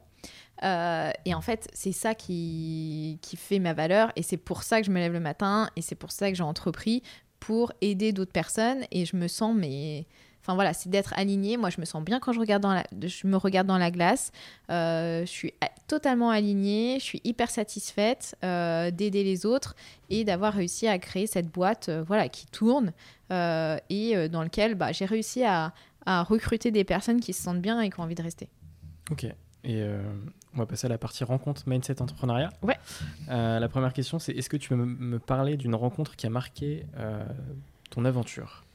[0.64, 4.12] Euh, et en fait, c'est ça qui, qui fait ma valeur.
[4.16, 5.70] Et c'est pour ça que je me lève le matin.
[5.76, 7.02] Et c'est pour ça que j'ai entrepris
[7.42, 8.86] pour aider d'autres personnes.
[8.92, 10.06] Et je me sens, mais.
[10.40, 11.56] Enfin voilà, c'est d'être aligné.
[11.56, 13.92] Moi, je me sens bien quand je, regarde dans la, je me regarde dans la
[13.92, 14.32] glace.
[14.72, 15.54] Euh, je suis
[15.88, 16.98] totalement alignée.
[17.00, 19.76] Je suis hyper satisfaite euh, d'aider les autres
[20.10, 22.92] et d'avoir réussi à créer cette boîte voilà, qui tourne
[23.30, 25.74] et dans lequel bah, j'ai réussi à,
[26.08, 28.50] à recruter des personnes qui se sentent bien et qui ont envie de rester.
[29.12, 29.28] Ok.
[29.64, 29.84] Et
[30.54, 32.50] on va passer à la partie rencontre mindset entrepreneuriat.
[32.62, 32.78] Ouais.
[33.30, 36.30] Euh, la première question, c'est est-ce que tu peux me parler d'une rencontre qui a
[36.30, 37.24] marqué euh,
[37.90, 38.66] ton aventure?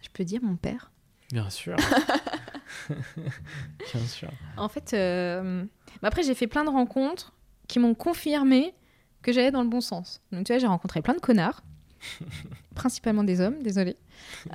[0.00, 0.90] Je peux dire mon père?
[1.32, 1.76] Bien sûr.
[3.92, 4.30] Bien sûr.
[4.56, 5.64] En fait, euh,
[6.02, 7.32] bah après, j'ai fait plein de rencontres
[7.68, 8.74] qui m'ont confirmé
[9.22, 10.22] que j'allais dans le bon sens.
[10.32, 11.62] Donc, tu vois, j'ai rencontré plein de connards,
[12.74, 13.96] principalement des hommes, désolé.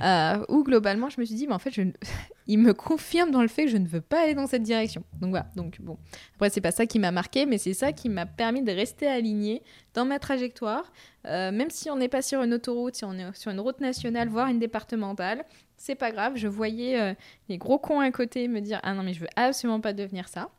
[0.00, 1.72] Euh, où globalement, je me suis dit, mais en fait,
[2.46, 5.04] il me confirme dans le fait que je ne veux pas aller dans cette direction.
[5.20, 5.46] Donc voilà.
[5.56, 5.98] Donc bon,
[6.34, 9.06] après c'est pas ça qui m'a marqué, mais c'est ça qui m'a permis de rester
[9.06, 9.62] aligné
[9.94, 10.92] dans ma trajectoire,
[11.26, 13.80] euh, même si on n'est pas sur une autoroute, si on est sur une route
[13.80, 15.44] nationale, voire une départementale,
[15.76, 16.32] c'est pas grave.
[16.36, 17.14] Je voyais euh,
[17.48, 20.28] les gros cons à côté me dire, ah non mais je veux absolument pas devenir
[20.28, 20.50] ça.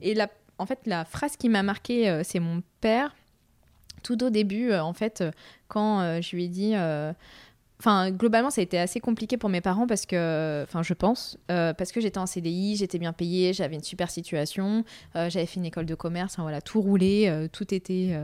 [0.00, 0.16] Et
[0.58, 3.14] en fait, la phrase qui m'a marqué, c'est mon père.
[4.02, 5.24] Tout au début, en fait,
[5.68, 6.74] quand je lui ai dit
[7.80, 11.38] Enfin, globalement, ça a été assez compliqué pour mes parents parce que, enfin, je pense,
[11.50, 14.84] euh, parce que j'étais en CDI, j'étais bien payée, j'avais une super situation,
[15.16, 18.14] euh, j'avais fait une école de commerce, voilà, tout roulé, euh, tout était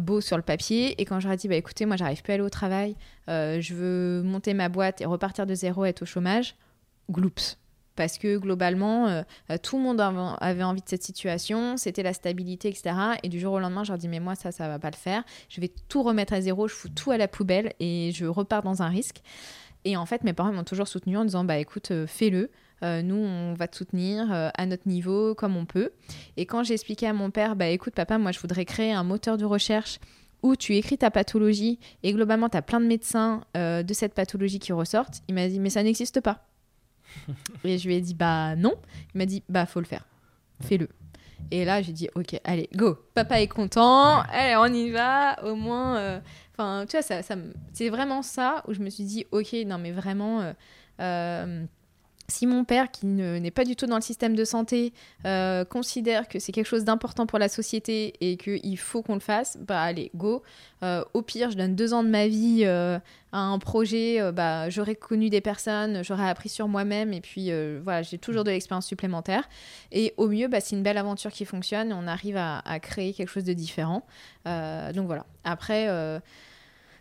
[0.00, 1.00] beau sur le papier.
[1.00, 2.96] Et quand j'aurais dit, bah écoutez, moi, j'arrive plus à aller au travail,
[3.28, 6.54] je veux monter ma boîte et repartir de zéro, être au chômage,
[7.10, 7.56] gloops
[7.96, 10.00] parce que globalement, euh, euh, tout le monde
[10.40, 12.94] avait envie de cette situation, c'était la stabilité, etc.
[13.22, 14.96] Et du jour au lendemain, je leur dis, mais moi, ça, ça va pas le
[14.96, 15.24] faire.
[15.48, 18.62] Je vais tout remettre à zéro, je fous tout à la poubelle et je repars
[18.62, 19.22] dans un risque.
[19.84, 22.50] Et en fait, mes parents m'ont toujours soutenu en disant, bah écoute, euh, fais-le.
[22.82, 25.90] nous, on va te soutenir à notre niveau, comme on peut.
[26.36, 29.02] Et quand j'ai expliqué à mon père, bah écoute, papa, moi, je voudrais créer un
[29.02, 29.98] moteur de recherche
[30.42, 34.58] où tu écris ta pathologie et globalement, tu as plein de médecins de cette pathologie
[34.58, 36.46] qui ressortent, il m'a dit, mais ça n'existe pas.
[37.64, 38.74] Et je lui ai dit, bah non.
[39.14, 40.04] Il m'a dit, bah faut le faire.
[40.60, 40.88] Fais-le.
[41.50, 42.98] Et là, j'ai dit, ok, allez, go.
[43.14, 44.20] Papa est content.
[44.30, 45.42] Allez, on y va.
[45.44, 45.96] Au moins.
[45.96, 46.20] Euh,
[46.52, 47.36] enfin, tu vois, ça, ça
[47.72, 50.40] c'est vraiment ça où je me suis dit, ok, non, mais vraiment.
[50.40, 50.52] Euh,
[51.00, 51.64] euh,
[52.28, 54.92] si mon père, qui n'est pas du tout dans le système de santé,
[55.24, 59.20] euh, considère que c'est quelque chose d'important pour la société et qu'il faut qu'on le
[59.20, 60.42] fasse, bah allez, go.
[60.82, 62.98] Euh, au pire, je donne deux ans de ma vie euh,
[63.32, 67.50] à un projet, bah, j'aurais connu des personnes, j'aurais appris sur moi-même et puis
[67.82, 69.48] voilà, j'ai toujours de l'expérience supplémentaire.
[69.92, 73.30] Et au mieux, bah, c'est une belle aventure qui fonctionne on arrive à créer quelque
[73.30, 74.06] chose de différent.
[74.44, 75.26] donc voilà.
[75.44, 75.88] Après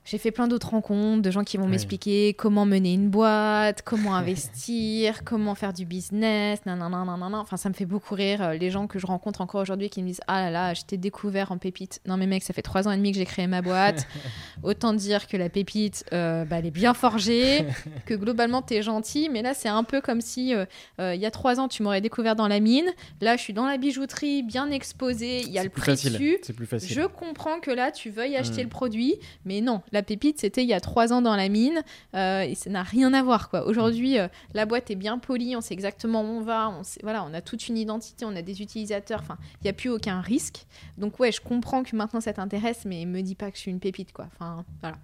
[0.05, 4.15] j'ai fait plein d'autres rencontres de gens qui vont m'expliquer comment mener une boîte, comment
[4.15, 7.03] investir, comment faire du business, nanana,
[7.39, 8.41] Enfin, ça me fait beaucoup rire.
[8.41, 10.83] Euh, les gens que je rencontre encore aujourd'hui qui me disent Ah là là, je
[10.83, 12.01] t'ai découvert en pépite.
[12.05, 14.07] Non, mais mec, ça fait trois ans et demi que j'ai créé ma boîte.
[14.63, 17.65] Autant dire que la pépite, euh, bah, elle est bien forgée,
[18.05, 19.29] que globalement, t'es gentil.
[19.31, 20.65] Mais là, c'est un peu comme si euh,
[20.99, 22.91] il y a trois ans, tu m'aurais découvert dans la mine.
[23.21, 25.41] Là, je suis dans la bijouterie, bien exposée.
[25.41, 26.37] Il y a le prix dessus.
[26.43, 26.93] C'est plus facile.
[26.93, 28.65] Je comprends que là, tu veuilles acheter hmm.
[28.65, 29.15] le produit.
[29.45, 31.81] Mais non, la pépite, c'était il y a trois ans dans la mine,
[32.13, 33.65] et ça n'a rien à voir, quoi.
[33.65, 34.17] Aujourd'hui,
[34.53, 37.33] la boîte est bien polie, on sait exactement où on va, on sait, voilà, on
[37.33, 40.65] a toute une identité, on a des utilisateurs, enfin, il n'y a plus aucun risque.
[40.97, 43.71] Donc ouais, je comprends que maintenant ça t'intéresse, mais me dis pas que je suis
[43.71, 44.27] une pépite, quoi.
[44.33, 44.97] Enfin, voilà.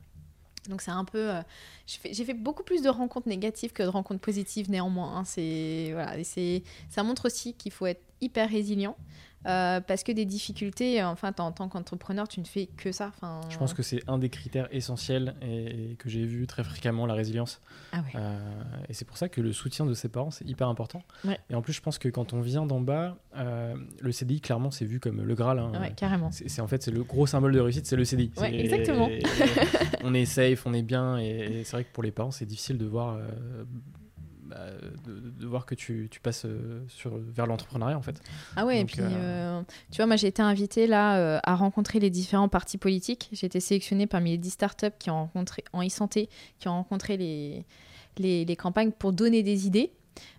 [0.70, 1.32] Donc c'est un peu,
[1.88, 5.18] j'ai fait, beaucoup plus de rencontres négatives que de rencontres positives néanmoins.
[5.18, 5.24] Hein.
[5.26, 8.96] C'est voilà, c'est ça montre aussi qu'il faut être hyper résilient.
[9.48, 13.08] Euh, parce que des difficultés, enfin, en tant qu'entrepreneur, tu ne fais que ça.
[13.08, 17.06] Enfin, je pense que c'est un des critères essentiels et, que j'ai vu très fréquemment,
[17.06, 17.60] la résilience.
[17.92, 18.40] Ah euh,
[18.88, 21.02] et c'est pour ça que le soutien de ses parents, c'est hyper important.
[21.50, 24.72] Et en plus, je pense que quand on vient d'en bas, euh, le CDI, clairement,
[24.72, 25.60] c'est vu comme le Graal.
[25.60, 25.72] Hein.
[25.96, 26.30] carrément.
[26.32, 28.32] C'est en fait, c'est le gros symbole de réussite, c'est le CDI.
[28.54, 29.10] exactement.
[30.04, 31.18] on est safe, on est bien.
[31.18, 33.18] Et, c'est vrai que pour les parents, c'est difficile de voir
[34.52, 34.66] bah,
[35.06, 38.22] de, voir que tu, tu passes euh, sur, vers l'entrepreneuriat en fait.
[38.58, 39.62] Ah ouais, et puis euh, euh,
[39.92, 43.30] tu vois, moi j'ai été invitée là à rencontrer les différents partis politiques.
[43.32, 46.30] J'ai été sélectionnée parmi les 10 startups qui ont rencontré en e-santé,
[46.60, 47.66] qui ont rencontré les,
[48.18, 49.94] les, les campagnes pour donner des idées.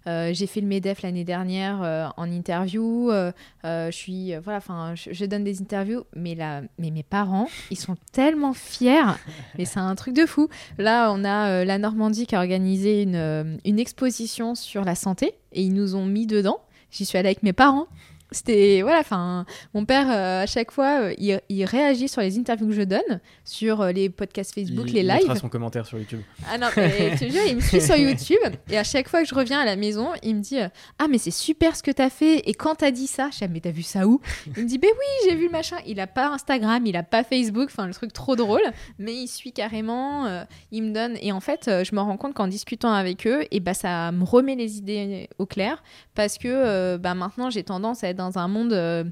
[0.06, 3.10] Euh, j'ai fait le MEDEF l'année dernière euh, en interview.
[3.10, 3.32] Euh,
[3.64, 7.96] je suis, voilà, enfin, je, donne des interviews, mais, là, mais mes parents, ils sont
[8.12, 9.16] tellement fiers.
[9.58, 10.48] mais c'est un truc de fou.
[10.78, 15.62] Là, on a la Normandie qui a organisé une, une exposition sur la santé et
[15.62, 16.60] ils nous ont mis dedans.
[16.90, 17.86] J'y suis allée avec mes parents.
[18.32, 19.44] C'était voilà, enfin,
[19.74, 23.20] mon père euh, à chaque fois, euh, il, réagit sur les interviews que je donne,
[23.44, 25.18] sur euh, les podcasts Facebook, les lives.
[25.20, 26.20] Il fera son commentaire sur YouTube.
[26.50, 28.38] Ah non, mais, tu il me suit sur YouTube
[28.70, 31.18] et à chaque fois que je reviens à la maison, il me dit ah mais
[31.18, 33.70] c'est super ce que t'as fait et quand t'as dit ça, je dis mais t'as
[33.70, 34.20] vu ça où?
[34.56, 35.76] Il me dit ben oui j'ai vu le machin.
[35.86, 38.62] Il a pas Instagram, il a pas Facebook, enfin le truc trop drôle,
[38.98, 40.44] mais il suit carrément.
[40.70, 43.60] il me donne et en fait je me rends compte qu'en discutant avec eux, et
[43.60, 45.82] bah ça me remet les idées au clair
[46.14, 48.72] parce que bah maintenant j'ai tendance à être dans un monde.
[48.72, 49.04] Euh,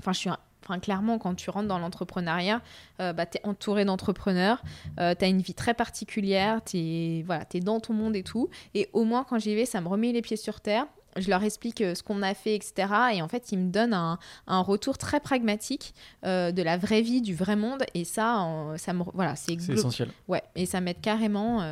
[0.00, 0.30] enfin, je suis
[0.64, 2.60] Enfin, clairement, quand tu rentres dans l'entrepreneuriat,
[3.00, 4.62] euh, bah, tu es entouré d'entrepreneurs,
[5.00, 8.22] euh, tu as une vie très particulière, tu es, voilà, es dans ton monde et
[8.22, 8.50] tout.
[8.74, 10.86] Et au moins, quand j'y vais, ça me remet les pieds sur terre.
[11.16, 12.92] Je leur explique ce qu'on a fait, etc.
[13.14, 17.22] Et en fait, ils me donnent un, un retour très pragmatique de la vraie vie,
[17.22, 17.84] du vrai monde.
[17.94, 18.46] Et ça,
[18.76, 20.10] ça me, voilà, c'est essentiel.
[20.28, 21.64] Ouais, et ça m'aide carrément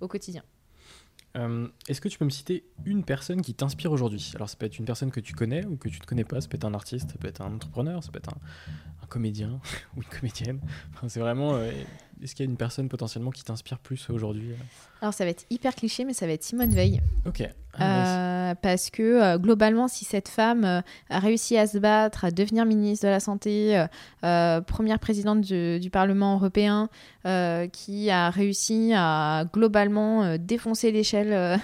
[0.00, 0.42] au quotidien.
[1.36, 4.32] Euh, est-ce que tu peux me citer une personne qui t'inspire aujourd'hui?
[4.36, 6.40] Alors, ça peut être une personne que tu connais ou que tu ne connais pas,
[6.40, 9.60] ça peut être un artiste, ça peut être un entrepreneur, ça peut être un, comédien
[9.96, 10.60] ou une comédienne.
[11.08, 11.54] c'est vraiment.
[11.54, 11.70] Euh,
[12.24, 14.64] est-ce qu'il y a une personne potentiellement qui t'inspire plus aujourd'hui euh
[15.02, 17.02] Alors, ça va être hyper cliché, mais ça va être Simone Veil.
[17.26, 17.46] Ok.
[17.78, 23.04] Ah, parce que globalement, si cette femme a réussi à se battre, à devenir ministre
[23.06, 23.84] de la Santé,
[24.20, 26.88] première présidente du, Parlement européen,
[27.72, 31.58] qui a réussi à globalement défoncer l'échelle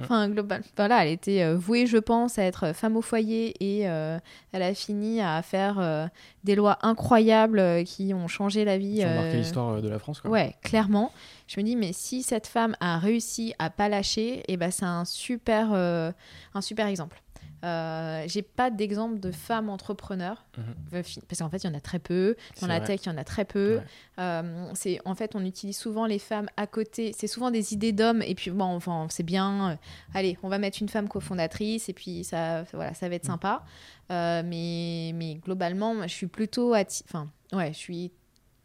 [0.00, 0.62] enfin, global.
[0.76, 4.18] Voilà, elle était euh, vouée, je pense, à être femme au foyer et euh,
[4.52, 6.06] elle a fini à faire euh,
[6.44, 8.98] des lois incroyables qui ont changé la vie.
[8.98, 10.30] Qui ont marqué l'histoire de la France, quoi.
[10.30, 11.12] Ouais, clairement.
[11.46, 14.70] Je me dis, mais si cette femme a réussi à pas lâcher, et eh ben,
[14.70, 17.23] c'est un super, un super exemple.
[17.64, 20.44] Euh, j'ai pas d'exemple de femmes entrepreneurs.
[20.58, 21.02] Mhm.
[21.28, 22.36] parce qu'en fait il y en a très peu.
[22.60, 23.80] Dans la tech il y en a très peu.
[24.18, 27.14] Euh, c'est en fait on utilise souvent les femmes à côté.
[27.16, 28.22] C'est souvent des idées d'hommes.
[28.22, 29.76] Et puis bon enfin c'est bien euh,
[30.12, 33.30] allez on va mettre une femme cofondatrice et puis ça voilà ça va être mhm.
[33.30, 33.64] sympa.
[34.10, 38.12] Mais mais globalement je suis plutôt enfin ouais je suis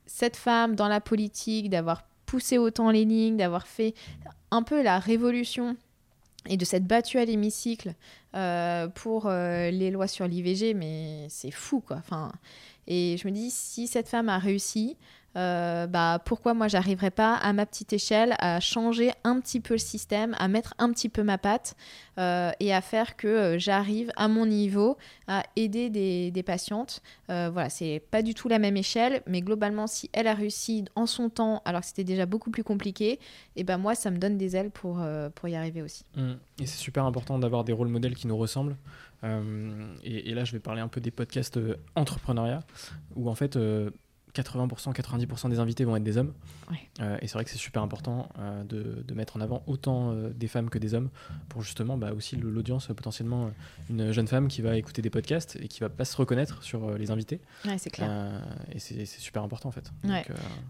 [0.05, 3.93] cette femme dans la politique d'avoir poussé autant les lignes d'avoir fait
[4.51, 5.77] un peu la révolution
[6.47, 7.93] et de s'être battue à l'hémicycle
[8.35, 11.97] euh, pour euh, les lois sur l'IVG, mais c'est fou quoi.
[11.97, 12.31] Enfin,
[12.87, 14.97] et je me dis, si cette femme a réussi,
[15.35, 19.75] euh, bah, pourquoi moi j'arriverais pas à ma petite échelle à changer un petit peu
[19.75, 21.75] le système, à mettre un petit peu ma patte
[22.17, 24.97] euh, et à faire que euh, j'arrive à mon niveau
[25.27, 27.01] à aider des, des patientes.
[27.27, 31.05] voilà, c'est pas du tout la même échelle, mais globalement, si elle a réussi en
[31.05, 33.19] son temps, alors que c'était déjà beaucoup plus compliqué,
[33.55, 35.01] et ben moi ça me donne des ailes pour,
[35.35, 36.03] pour y arriver aussi.
[36.15, 36.31] Mmh.
[36.59, 38.77] Et c'est super important d'avoir des rôles modèles qui nous ressemblent.
[40.03, 41.59] Et, et, là, je vais parler un peu des podcasts
[41.95, 42.61] entrepreneuriat,
[43.15, 43.57] où en fait
[44.35, 46.33] 80%, 90% des invités vont être des hommes.
[47.01, 50.11] Euh, et c'est vrai que c'est super important euh, de, de, mettre en avant autant
[50.11, 51.09] euh, des femmes que des hommes
[51.47, 53.49] pour justement bah, aussi l'audience, potentiellement
[53.89, 56.91] une jeune femme qui va écouter des podcasts et qui va pas se reconnaître sur
[56.91, 57.41] les invités.
[57.65, 58.09] Ouais, c'est clair.
[58.71, 59.91] et c'est super important en fait.
[60.03, 60.23] Ouais.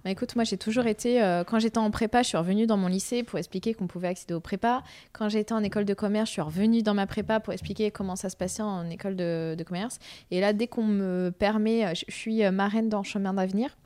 [0.04, 2.88] bah, écoute, moi j'ai toujours été, quand j'étais en prépa, je suis revenue dans mon
[2.88, 4.84] lycée pour expliquer qu'on pouvait accéder aux prépa.
[5.12, 8.16] Quand j'étais en école de commerce, je suis revenue dans ma prépa pour expliquer comment
[8.16, 10.00] ça se passait en école de, de commerce.
[10.32, 13.78] Et là, dès qu'on me permet, je, je suis marraine dans Chemin d'avion l'avenir.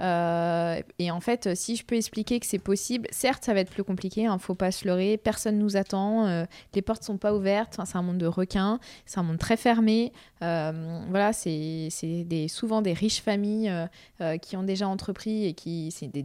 [0.00, 3.70] Euh, et en fait, si je peux expliquer que c'est possible, certes, ça va être
[3.70, 6.44] plus compliqué, il hein, ne faut pas se leurrer, personne nous attend, euh,
[6.74, 10.12] les portes sont pas ouvertes, c'est un monde de requins, c'est un monde très fermé.
[10.42, 13.72] Euh, voilà, c'est des, souvent des riches familles
[14.42, 16.24] qui ont déjà entrepris et qui c'est des,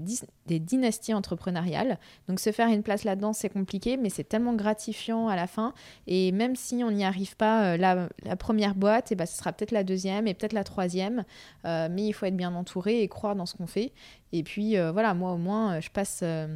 [0.52, 1.98] des dynasties entrepreneuriales.
[2.28, 5.74] Donc se faire une place là-dedans, c'est compliqué, mais c'est tellement gratifiant à la fin.
[6.08, 9.38] Et même si on n'y arrive pas, la, la, première boîte, et eh ben, ce
[9.38, 11.24] sera peut-être la deuxième et peut-être la troisième.
[11.64, 13.92] mais il faut être bien entouré et croire dans ce qu'on fait.
[14.34, 16.22] Et puis euh, voilà, moi au moins, je passe.
[16.24, 16.56] Euh,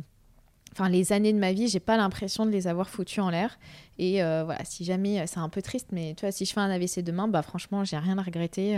[0.71, 3.57] enfin, les années de ma vie, j'ai pas l'impression de les avoir foutues en l'air.
[3.97, 6.59] Et euh, voilà, si jamais, c'est un peu triste, mais tu vois, si je fais
[6.59, 8.77] un AVC demain, bah franchement, j'ai rien à regretter.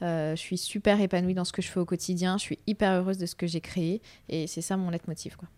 [0.00, 2.38] Je suis super épanouie dans ce que je fais au quotidien.
[2.38, 4.02] Je suis hyper heureuse de ce que j'ai créé.
[4.28, 5.48] Et c'est ça mon leitmotiv, quoi.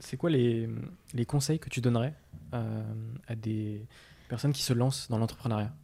[0.00, 0.68] C'est quoi les,
[1.12, 2.14] les, conseils que tu donnerais
[2.52, 3.84] à des
[4.28, 5.74] personnes qui se lancent dans l'entrepreneuriat?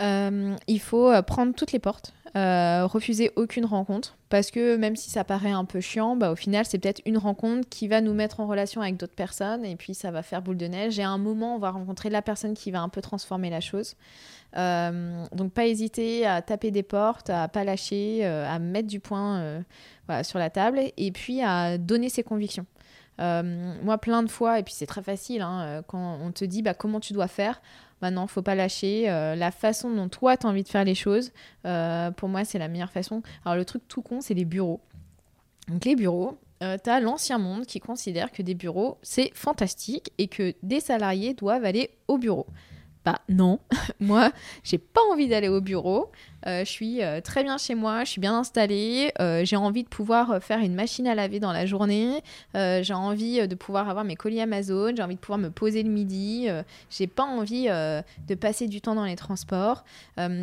[0.00, 2.12] Il faut prendre toutes les portes.
[2.36, 6.34] Euh, refuser aucune rencontre parce que même si ça paraît un peu chiant, bah, au
[6.34, 9.76] final c'est peut-être une rencontre qui va nous mettre en relation avec d'autres personnes et
[9.76, 12.22] puis ça va faire boule de neige et à un moment on va rencontrer la
[12.22, 13.94] personne qui va un peu transformer la chose.
[14.56, 18.98] Euh, donc pas hésiter à taper des portes, à pas lâcher, euh, à mettre du
[18.98, 19.62] poing
[20.24, 22.66] sur la table et puis à donner ses convictions.
[23.20, 26.74] moi, plein de fois, et puis c'est très facile, hein, quand on te dit bah,
[26.74, 27.62] comment tu dois faire,
[28.04, 29.08] bah non, faut pas lâcher.
[29.08, 31.32] Euh, la façon dont toi, tu as envie de faire les choses,
[31.64, 33.22] euh, pour moi, c'est la meilleure façon.
[33.46, 34.82] Alors, le truc tout con, c'est les bureaux.
[35.68, 40.12] Donc, les bureaux, euh, tu as l'ancien monde qui considère que des bureaux, c'est fantastique
[40.18, 42.44] et que des salariés doivent aller au bureau.
[43.06, 43.58] Bah non,
[44.00, 44.32] moi,
[44.64, 46.12] j'ai pas envie d'aller au bureau.
[46.46, 49.82] Euh, je suis euh, très bien chez moi, je suis bien installée, euh, j'ai envie
[49.82, 52.22] de pouvoir faire une machine à laver dans la journée,
[52.54, 55.90] j'ai envie de pouvoir avoir mes colis Amazon, j'ai envie de pouvoir me poser le
[55.90, 56.48] midi,
[56.90, 59.84] j'ai pas envie de passer du temps dans les transports,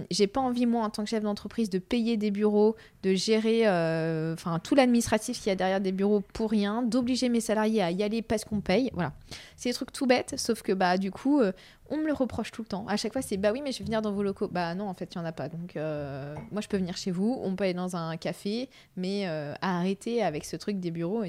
[0.10, 3.68] j'ai pas envie moi en tant que chef d'entreprise de payer des bureaux, de gérer
[4.34, 7.92] enfin tout l'administratif qu'il y a derrière des bureaux pour rien, d'obliger mes salariés à
[7.92, 9.14] y aller parce qu'on paye, voilà.
[9.56, 11.42] C'est des trucs tout bêtes, sauf que bah du coup
[11.90, 12.86] on me le reproche tout le temps.
[12.88, 14.88] À chaque fois c'est bah oui mais je vais venir dans vos locaux, bah non
[14.88, 15.50] en fait il y en a pas.
[15.50, 19.28] Donc euh, moi, je peux venir chez vous, on peut aller dans un café, mais
[19.28, 21.24] euh, arrêter avec ce truc des bureaux.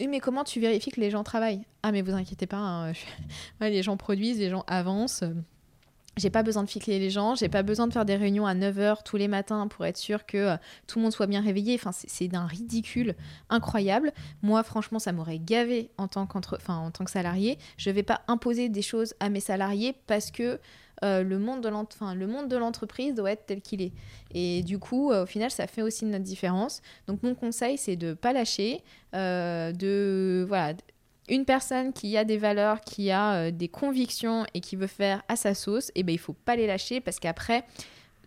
[0.00, 1.62] Mais comment tu vérifies que les gens travaillent?
[1.82, 2.92] Ah, mais vous inquiétez pas, hein,
[3.60, 5.24] les gens produisent, les gens avancent.
[6.16, 8.54] J'ai pas besoin de ficler les gens, j'ai pas besoin de faire des réunions à
[8.54, 10.56] 9h tous les matins pour être sûr que euh,
[10.86, 11.76] tout le monde soit bien réveillé.
[11.76, 13.14] Enfin, c'est d'un ridicule
[13.48, 14.12] incroyable.
[14.42, 17.58] Moi, franchement, ça m'aurait gavé en tant, enfin, en tant que salarié.
[17.76, 20.58] Je vais pas imposer des choses à mes salariés parce que
[21.04, 23.92] euh, le monde de l'entreprise doit être tel qu'il est.
[24.32, 26.82] Et du coup, euh, au final, ça fait aussi notre différence.
[27.06, 28.82] Donc mon conseil, c'est de pas lâcher,
[29.14, 30.74] euh, de voilà,
[31.28, 35.36] une personne qui a des valeurs, qui a des convictions et qui veut faire à
[35.36, 37.64] sa sauce, et eh ben il faut pas les lâcher parce qu'après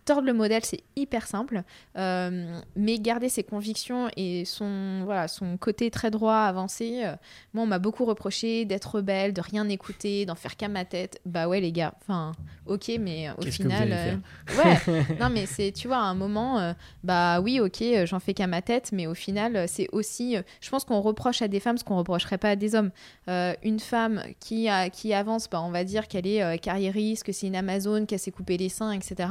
[0.04, 1.62] tordre le modèle, c'est hyper simple,
[1.96, 7.02] euh, mais garder ses convictions et son, voilà, son côté très droit, avancé.
[7.04, 7.14] Euh,
[7.52, 11.20] moi, on m'a beaucoup reproché d'être rebelle, de rien écouter, d'en faire qu'à ma tête.
[11.24, 12.32] Bah ouais, les gars, enfin,
[12.66, 13.90] ok, mais au final.
[13.92, 14.16] Euh,
[14.58, 18.46] ouais, non, mais c'est, tu vois, à un moment, bah oui, ok, j'en fais qu'à
[18.46, 20.36] ma tête, mais au final, c'est aussi.
[20.60, 22.90] je pense qu'on reproche à des femmes ce qu'on reprocherait pas à des hommes.
[23.28, 27.46] une femme qui, a, qui avance, bah, on va dire qu'elle est carriériste, que c'est
[27.46, 29.28] une Amazon, qu'elle s'est coupé les seins, etc.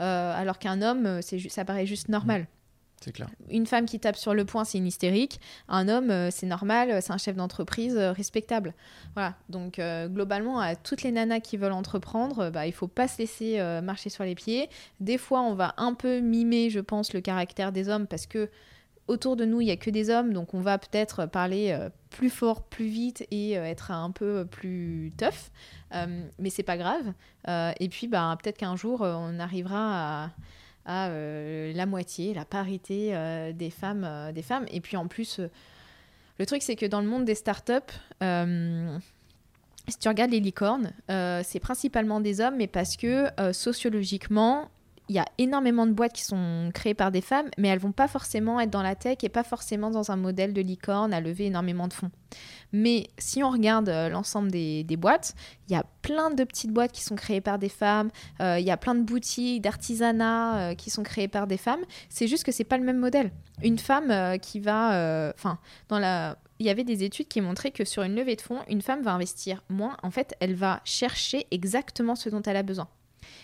[0.00, 2.46] Euh, alors qu'un homme, euh, ça paraît juste normal.
[3.02, 3.30] C'est clair.
[3.48, 5.40] Une femme qui tape sur le poing, c'est une hystérique.
[5.68, 8.74] Un homme, euh, c'est normal, c'est un chef d'entreprise respectable.
[9.14, 9.36] Voilà.
[9.48, 13.80] Donc, globalement, à toutes les nanas qui veulent entreprendre, bah, il faut pas se laisser
[13.82, 14.68] marcher sur les pieds.
[15.00, 18.50] Des fois, on va un peu mimer, je pense, le caractère des hommes parce que
[19.10, 21.76] autour de nous, il y a que des hommes, donc on va peut-être parler
[22.10, 25.50] plus fort, plus vite et être un peu plus tough.
[25.94, 27.12] Euh, mais c'est pas grave.
[27.48, 30.30] Euh, et puis, bah, peut-être qu'un jour, euh, on arrivera
[30.86, 33.12] à, la moitié, la parité
[33.54, 34.66] des, femmes, des femmes.
[34.72, 35.38] Et puis, en plus,
[36.38, 37.92] le truc, c'est que dans le monde des startups,
[39.88, 40.92] si tu regardes les licornes,
[41.44, 44.68] c'est principalement des hommes, mais parce que sociologiquement,
[45.10, 47.90] il y a énormément de boîtes qui sont créées par des femmes, mais elles vont
[47.90, 51.20] pas forcément être dans la tech et pas forcément dans un modèle de licorne à
[51.20, 52.12] lever énormément de fonds.
[52.72, 55.34] Mais si on regarde euh, l'ensemble des, boîtes,
[55.68, 58.10] il y a plein de petites boîtes qui sont créées par des femmes,
[58.40, 61.80] euh, il y a plein de boutiques d'artisanat euh, qui sont créées par des femmes.
[62.08, 63.32] C'est juste que c'est pas le même modèle.
[63.64, 65.58] Une femme qui va, enfin,
[65.88, 68.58] dans la il y avait des études qui montraient que sur une levée de fonds,
[68.68, 69.96] une femme va investir moins.
[70.02, 72.86] En fait, elle va chercher exactement ce dont elle a besoin.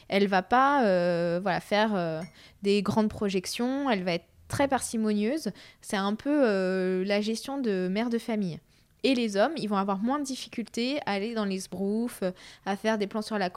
[0.09, 2.21] Elle va pas euh, voilà, faire euh,
[2.63, 5.51] des grandes projections, elle va être très parcimonieuse.
[5.81, 8.59] C'est un peu euh, la gestion de mère de famille.
[9.03, 12.23] Et les hommes, ils vont avoir moins de difficultés à aller dans les sbroufs,
[12.65, 13.51] à faire des plans sur la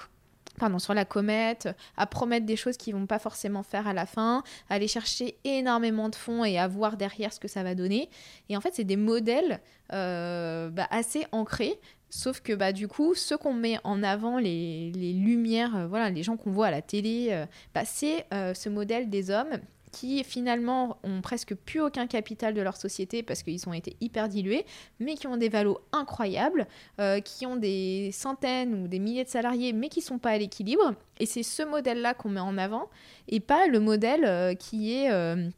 [0.60, 4.06] pardon, sur la comète, à promettre des choses qu'ils vont pas forcément faire à la
[4.06, 7.76] fin, à aller chercher énormément de fonds et à voir derrière ce que ça va
[7.76, 8.10] donner.
[8.50, 11.80] Et en fait, c'est des modèles bah, assez ancrés.
[12.10, 16.24] Sauf que bah, du coup, ceux qu'on met en avant, les, lumières, euh, voilà, les
[16.24, 19.60] gens qu'on voit à la télé, euh, bah, c'est ce modèle des hommes
[19.92, 24.30] qui finalement ont presque plus aucun capital de leur société parce qu'ils ont été hyper
[24.30, 24.66] dilués,
[25.00, 26.68] mais qui ont des valos incroyables,
[27.00, 30.38] euh, qui ont des centaines ou des milliers de salariés, mais qui sont pas à
[30.38, 30.94] l'équilibre.
[31.20, 32.90] Et c'est ce modèle-là qu'on met en avant,
[33.28, 35.50] et pas le modèle euh, qui est euh,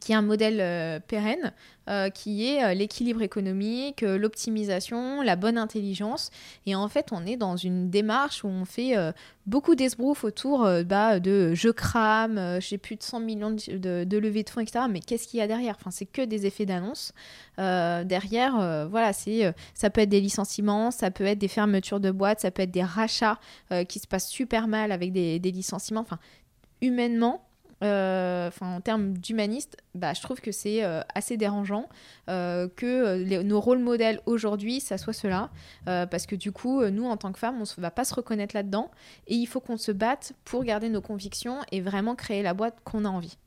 [0.00, 1.52] qui est un modèle euh, pérenne,
[1.88, 6.30] euh, qui est euh, l'équilibre économique, l'optimisation, la bonne intelligence.
[6.66, 8.94] Et en fait, on est dans une démarche où on fait
[9.46, 14.42] beaucoup d'esbrouf autour bah, de je crame, j'ai plus de 100 millions de, de, levées
[14.42, 14.86] de fonds, etc.
[14.88, 15.76] Mais qu'est-ce qu'il y a derrière?
[15.78, 17.12] Enfin, C'est que des effets d'annonce.
[17.58, 22.40] derrière, voilà, c'est, ça peut être des licenciements, ça peut être des fermetures de boîtes,
[22.40, 23.38] ça peut être des rachats
[23.88, 26.00] qui se passent super mal avec des, des licenciements.
[26.00, 26.18] Enfin,
[26.80, 27.42] humainement,
[27.82, 31.88] euh, en termes d'humaniste, bah, je trouve que c'est euh, assez dérangeant
[32.28, 35.50] euh, que nos rôles modèles aujourd'hui, ça soit cela,
[35.84, 38.54] parce que du coup, nous en tant que femmes, on ne va pas se reconnaître
[38.54, 38.90] là-dedans,
[39.26, 42.76] et il faut qu'on se batte pour garder nos convictions et vraiment créer la boîte
[42.84, 43.38] qu'on a envie.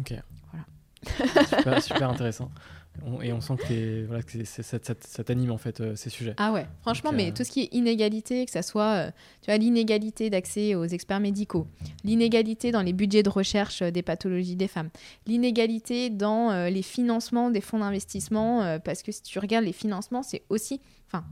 [0.00, 0.14] Ok.
[0.52, 1.44] Voilà.
[1.46, 2.50] super, super intéressant
[3.22, 6.34] et on sent que, voilà, que ça, t'anime en fait euh, ces sujets.
[6.36, 9.10] Ah ouais, franchement, mais euh, tout ce qui est inégalité, que ça soit euh,
[9.42, 11.66] tu vois, l'inégalité d'accès aux experts médicaux,
[12.04, 14.90] l'inégalité dans les budgets de recherche des pathologies des femmes,
[15.26, 20.42] l'inégalité dans les financements des fonds d'investissement, parce que si tu regardes les financements, c'est
[20.48, 21.24] aussi, enfin,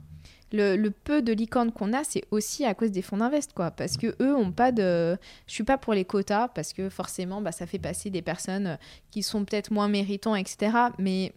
[0.52, 3.70] le, peu de licornes qu'on a, c'est aussi à cause des fonds d'invest, quoi.
[3.70, 5.16] Parce que eux ont pas de.
[5.46, 8.78] Je suis pas pour les quotas, parce que forcément, bah, ça fait passer des personnes
[9.10, 10.72] qui sont peut-être moins méritants, etc.
[10.98, 11.32] Mais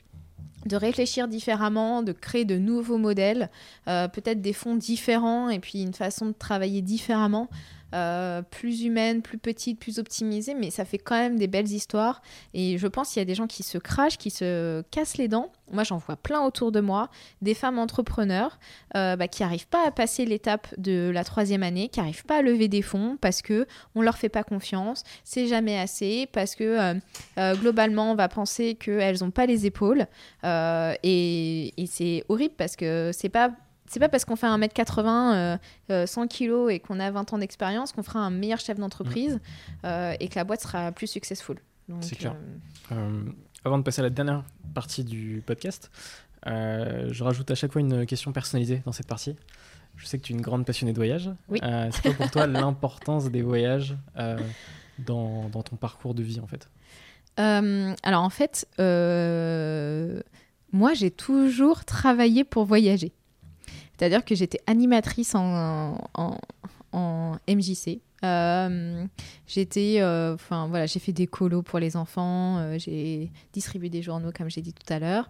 [0.65, 3.49] de réfléchir différemment, de créer de nouveaux modèles,
[3.87, 7.49] euh, peut-être des fonds différents et puis une façon de travailler différemment.
[7.93, 12.21] Euh, plus humaine, plus petite, plus optimisée, mais ça fait quand même des belles histoires.
[12.53, 15.27] Et je pense qu'il y a des gens qui se crachent, qui se cassent les
[15.27, 15.51] dents.
[15.71, 17.09] Moi, j'en vois plein autour de moi,
[17.41, 18.59] des femmes entrepreneurs
[18.95, 22.37] euh, bah, qui n'arrivent pas à passer l'étape de la troisième année, qui n'arrivent pas
[22.37, 26.55] à lever des fonds parce que on leur fait pas confiance, c'est jamais assez, parce
[26.55, 26.95] que
[27.37, 30.05] euh, globalement, on va penser qu'elles n'ont pas les épaules.
[30.45, 33.51] et, et c'est horrible parce que c'est pas
[33.91, 35.59] c'est pas parce qu'on fait 1m80,
[36.05, 39.39] 100 kg et qu'on a 20 ans d'expérience qu'on fera un meilleur chef d'entreprise mm.
[39.85, 41.57] euh, et que la boîte sera plus successful.
[41.99, 42.33] C'est clair.
[42.93, 43.23] Euh, euh,
[43.65, 45.91] avant de passer à la dernière partie du podcast,
[46.45, 49.35] je rajoute à chaque fois une question personnalisée dans cette partie.
[49.97, 51.29] Je sais que tu es une grande passionnée de voyage.
[51.49, 51.59] Oui.
[51.91, 53.97] c'est quoi pour toi l'importance des voyages
[54.99, 56.69] dans, dans, ton parcours de vie en fait?
[57.35, 58.69] Alors en fait,
[60.71, 63.11] moi j'ai toujours travaillé pour voyager.
[64.01, 67.99] C'est-à-dire que j'étais animatrice en, en, MJC.
[68.23, 69.05] Euh,
[69.45, 74.01] j'étais, euh, enfin voilà, j'ai fait des colos pour les enfants, euh, j'ai distribué des
[74.01, 75.29] journaux comme j'ai dit tout à l'heure,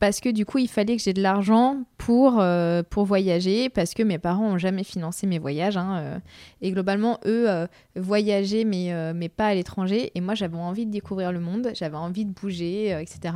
[0.00, 2.42] parce que du coup il fallait que j'ai de l'argent pour
[2.90, 6.20] pour voyager, parce que mes parents ont jamais financé mes voyages, hein,
[6.60, 7.46] et globalement eux
[7.94, 11.96] voyageaient mais mais pas à l'étranger, et moi j'avais envie de découvrir le monde, j'avais
[11.96, 13.34] envie de bouger, etc.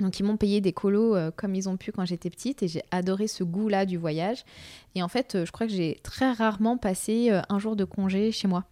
[0.00, 2.68] Donc ils m'ont payé des colos euh, comme ils ont pu quand j'étais petite et
[2.68, 4.44] j'ai adoré ce goût-là du voyage.
[4.94, 7.84] Et en fait, euh, je crois que j'ai très rarement passé euh, un jour de
[7.84, 8.64] congé chez moi.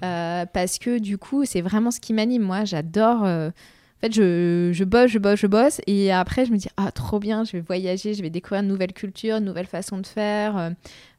[0.00, 2.42] parce que du coup, c'est vraiment ce qui m'anime.
[2.42, 3.22] Moi, j'adore...
[3.22, 5.80] En fait, je, je, bosse, je bosse, je bosse.
[5.86, 8.68] Et après, je me dis, ah, trop bien, je vais voyager, je vais découvrir une
[8.68, 10.72] nouvelle culture, une nouvelle façon de faire,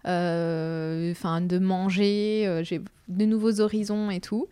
[0.07, 4.47] enfin, de manger, j'ai de nouveaux horizons et tout.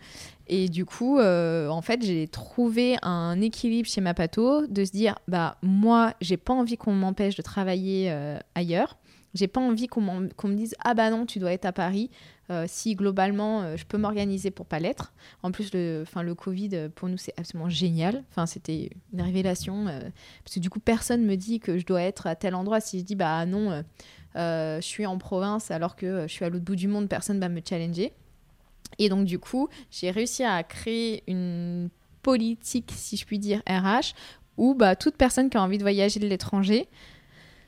[0.47, 5.17] Et du coup, euh, en fait, j'ai trouvé un équilibre chez Mapato de se dire,
[5.27, 8.97] bah moi, j'ai pas envie qu'on m'empêche de travailler euh, ailleurs.
[9.33, 12.09] J'ai pas envie qu'on me dise, ah bah non, tu dois être à Paris.
[12.51, 15.13] Euh, si globalement, je peux m'organiser pour pas l'être.
[15.43, 18.23] En plus, le, fin, le Covid, pour nous, c'est absolument génial.
[18.29, 19.85] Enfin, c'était une révélation.
[19.85, 22.79] parce que du coup, personne me dit que je dois être à tel endroit.
[22.79, 23.83] Si je dis, bah non,
[24.35, 27.49] je suis en province alors que je suis à l'autre bout du monde, personne va
[27.49, 28.13] me challenger.
[28.99, 31.89] Et donc, du coup, j'ai réussi à créer une
[32.21, 34.13] politique, si je puis dire, RH,
[34.57, 36.87] où bah, toute personne qui a envie de voyager de l'étranger,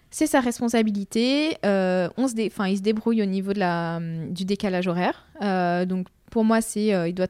[0.10, 1.58] c'est sa responsabilité.
[1.66, 2.50] Euh, on se dé...
[2.52, 4.00] enfin, il se débrouille au niveau de la...
[4.30, 5.28] du décalage horaire.
[5.42, 7.28] Euh, donc, pour moi, c'est euh, il doit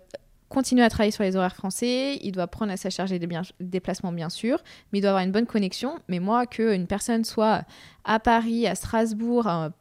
[0.50, 3.20] continuer à travailler sur les horaires français, il doit prendre à sa charge des
[3.60, 4.60] déplacements bien sûr,
[4.92, 6.00] mais il doit avoir une bonne connexion.
[6.08, 7.64] Mais moi, qu'une personne soit
[8.06, 9.72] à Paris, à Strasbourg, à,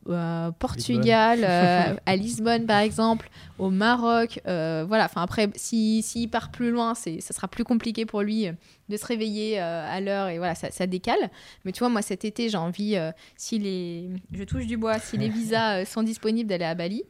[0.58, 5.04] Portugal, euh, à Lisbonne par exemple, au Maroc, euh, voilà.
[5.04, 8.48] Enfin après, s'il si, part plus loin, ça sera plus compliqué pour lui
[8.88, 11.30] de se réveiller euh, à l'heure et voilà, ça, ça, décale.
[11.64, 12.98] Mais tu vois, moi cet été, j'ai envie,
[13.36, 17.04] si les, je touche du bois, si les visas sont disponibles, d'aller à Bali.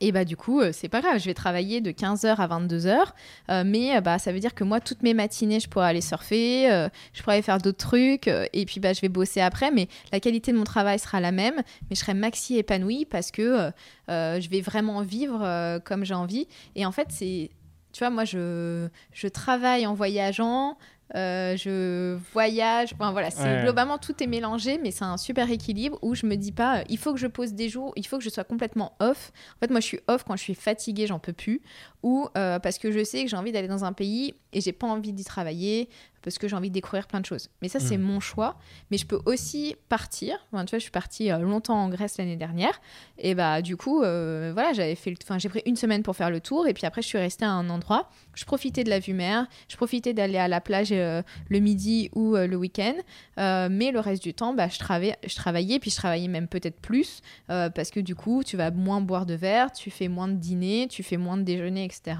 [0.00, 3.06] Et bah du coup, euh, c'est pas grave, je vais travailler de 15h à 22h,
[3.50, 6.00] euh, mais euh, bah ça veut dire que moi toutes mes matinées, je pourrais aller
[6.00, 10.20] surfer, je pourrais faire d'autres trucs et puis bah je vais bosser après mais la
[10.20, 13.70] qualité de mon travail sera la même, mais je serai maxi épanouie parce que
[14.08, 16.46] je vais vraiment vivre comme j'ai envie.
[16.76, 17.50] Et en fait, c'est
[17.92, 20.76] tu vois, moi, je, je travaille en voyageant,
[21.14, 22.92] euh, je voyage.
[22.94, 26.36] Enfin, voilà, c'est globalement tout est mélangé, mais c'est un super équilibre où je me
[26.36, 28.44] dis pas, euh, il faut que je pose des jours, il faut que je sois
[28.44, 29.32] complètement off.
[29.56, 31.62] En fait, moi, je suis off quand je suis fatiguée, j'en peux plus,
[32.02, 34.72] ou euh, parce que je sais que j'ai envie d'aller dans un pays et j'ai
[34.72, 35.88] pas envie d'y travailler
[36.22, 37.48] parce que j'ai envie de découvrir plein de choses.
[37.62, 38.02] Mais ça, c'est hmm.
[38.02, 38.56] mon choix.
[38.90, 40.36] Mais je peux aussi partir.
[40.52, 42.80] Enfin, tu vois, je suis partie euh, longtemps en Grèce l'année dernière.
[43.18, 45.14] Et bah, du coup, euh, voilà, j'avais fait.
[45.22, 46.66] Enfin, j'ai pris une semaine pour faire le tour.
[46.66, 48.10] Et puis après, je suis restée à un endroit.
[48.34, 49.46] Je profitais de la vue mer.
[49.68, 52.94] Je profitais d'aller à la plage euh, le midi ou le week-end.
[53.36, 55.78] mais le reste du temps, bah, je, travaillais, je travaillais.
[55.78, 59.34] Puis je travaillais même peut-être plus parce que du coup, tu vas moins boire de
[59.34, 62.16] verre, tu fais moins de dîner, tu fais moins de déjeuner, etc.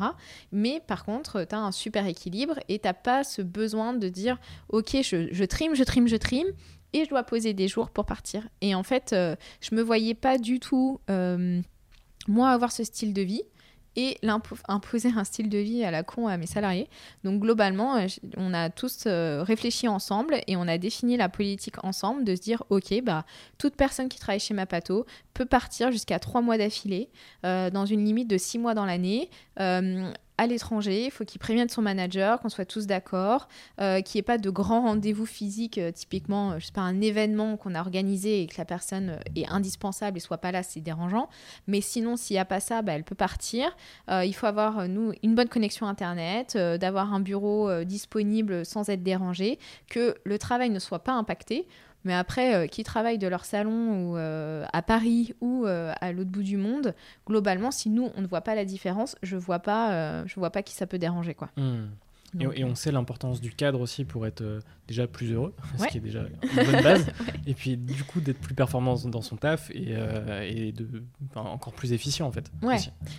[0.52, 4.38] Mais par contre, tu as un super équilibre et tu pas ce besoin de dire
[4.68, 6.48] ok je, je trime je trime je trime
[6.92, 10.14] et je dois poser des jours pour partir et en fait euh, je me voyais
[10.14, 11.60] pas du tout euh,
[12.26, 13.42] moi avoir ce style de vie
[13.96, 14.16] et
[14.68, 16.88] imposer un style de vie à la con à mes salariés.
[17.24, 18.06] Donc globalement, euh,
[18.36, 22.62] on a tous réfléchi ensemble et on a défini la politique ensemble de se dire,
[22.70, 23.24] ok, bah,
[23.56, 25.04] toute personne qui travaille chez Mapato
[25.34, 27.10] peut partir jusqu'à trois mois d'affilée,
[27.42, 29.30] dans une limite de six mois dans l'année
[30.38, 33.48] à l'étranger, il faut qu'il prévienne son manager, qu'on soit tous d'accord,
[33.80, 36.80] euh, qu'il n'y ait pas de grands rendez-vous physiques, euh, typiquement, euh, je sais pas,
[36.80, 40.62] un événement qu'on a organisé et que la personne est indispensable et soit pas là,
[40.62, 41.28] c'est dérangeant.
[41.66, 43.76] Mais sinon, s'il n'y a pas ça, bah, elle peut partir.
[44.08, 49.58] il faut avoir, nous, une bonne connexion Internet, d'avoir un bureau disponible sans être dérangé,
[49.88, 51.66] que le travail ne soit pas impacté.
[52.04, 56.12] Mais après, euh, qui travaillent de leur salon ou euh, à Paris ou euh, à
[56.12, 56.94] l'autre bout du monde,
[57.26, 60.62] globalement, si nous on ne voit pas la différence, je vois pas, je vois pas
[60.62, 61.50] qui ça peut déranger quoi.
[61.56, 61.86] Hmm
[62.38, 65.98] et, on sait l'importance du cadre aussi pour être euh, déjà plus heureux, ce qui
[65.98, 67.06] est déjà une bonne base.
[67.46, 71.02] Et puis du coup d'être plus performant dans son taf et, euh, et de,
[71.34, 72.50] encore plus efficient en fait.
[72.62, 72.76] Ouais.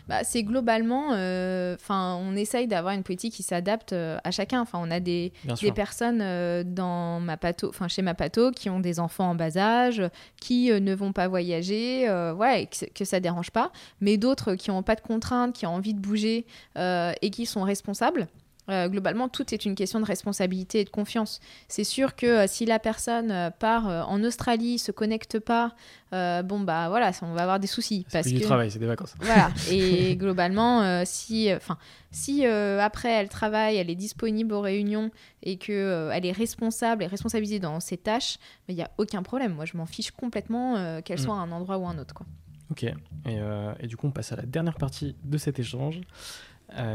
[0.08, 4.62] Bah, c'est globalement, euh, on essaye d'avoir une politique qui s'adapte à chacun.
[4.62, 6.20] Enfin on a des, des personnes
[6.64, 10.04] dans ma pato, enfin chez ma pato qui ont des enfants en bas âge,
[10.40, 12.08] qui ne vont pas voyager,
[12.38, 13.72] ouais, que, que, ça dérange pas.
[14.02, 16.46] Mais d'autres qui n'ont pas de contraintes, qui ont envie de bouger
[16.76, 18.28] et qui sont responsables.
[18.70, 21.40] Euh, globalement, tout est une question de responsabilité et de confiance.
[21.68, 25.74] C'est sûr que euh, si la personne euh, part en Australie, se connecte pas,
[26.12, 28.06] bon bah voilà, on va avoir des soucis.
[28.10, 29.16] C'est du travail, c'est des vacances.
[29.20, 29.52] Voilà.
[29.72, 31.78] Et globalement, si, enfin,
[32.12, 35.12] si après elle travaille, elle est disponible aux réunions
[35.44, 38.38] et que elle est responsable et responsabilisée dans ses tâches,
[38.68, 39.54] il n'y a aucun problème.
[39.54, 41.24] Moi, je m'en fiche complètement qu'elle mm.
[41.24, 42.26] soit à un endroit ou un autre, quoi.
[42.72, 42.84] Ok.
[42.84, 43.40] Et,
[43.80, 46.02] et, du coup, on passe à la dernière partie de cet échange.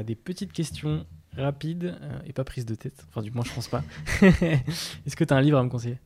[0.05, 3.05] des petites questions rapide euh, et pas prise de tête.
[3.09, 3.83] Enfin, du moins, je pense pas.
[4.23, 5.99] Est-ce que tu as un livre à me conseiller?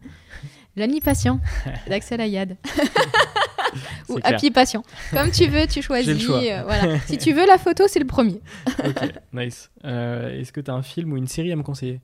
[0.77, 1.41] L'ami patient
[1.89, 2.57] d'Axel Ayad.
[4.09, 4.83] Ou Happy patient.
[5.11, 6.29] Comme tu veux, tu choisis.
[6.31, 6.99] Euh, voilà.
[7.01, 8.41] Si tu veux la photo, c'est le premier.
[8.79, 9.71] ok, nice.
[9.85, 12.01] Euh, est-ce que tu as un film ou une série à me conseiller?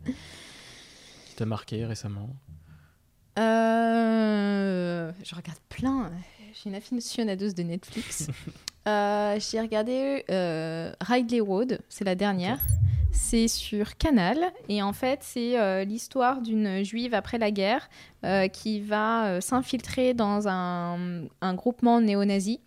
[1.27, 2.29] Qui t'a marqué récemment?
[3.37, 6.11] Je regarde plein.
[6.53, 8.29] J'ai une aficionadeuse de Netflix.
[8.87, 10.25] J'ai regardé
[11.01, 12.59] Ridley Road, c'est la dernière.
[13.15, 14.39] C'est sur Canal
[14.69, 17.89] et en fait c'est euh, l'histoire d'une juive après la guerre
[18.25, 22.61] euh, qui va euh, s'infiltrer dans un, groupement néo-nazi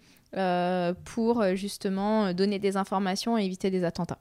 [1.03, 4.19] pour justement donner des informations et éviter des attentats.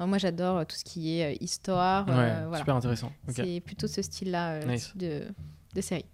[0.00, 2.08] moi j'adore tout ce qui est histoire.
[2.08, 3.12] Ouais, Super intéressant.
[3.28, 4.60] C'est plutôt ce style-là
[4.94, 5.24] de,
[5.74, 6.06] de, série.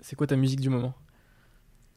[0.00, 0.94] C'est quoi ta musique du moment?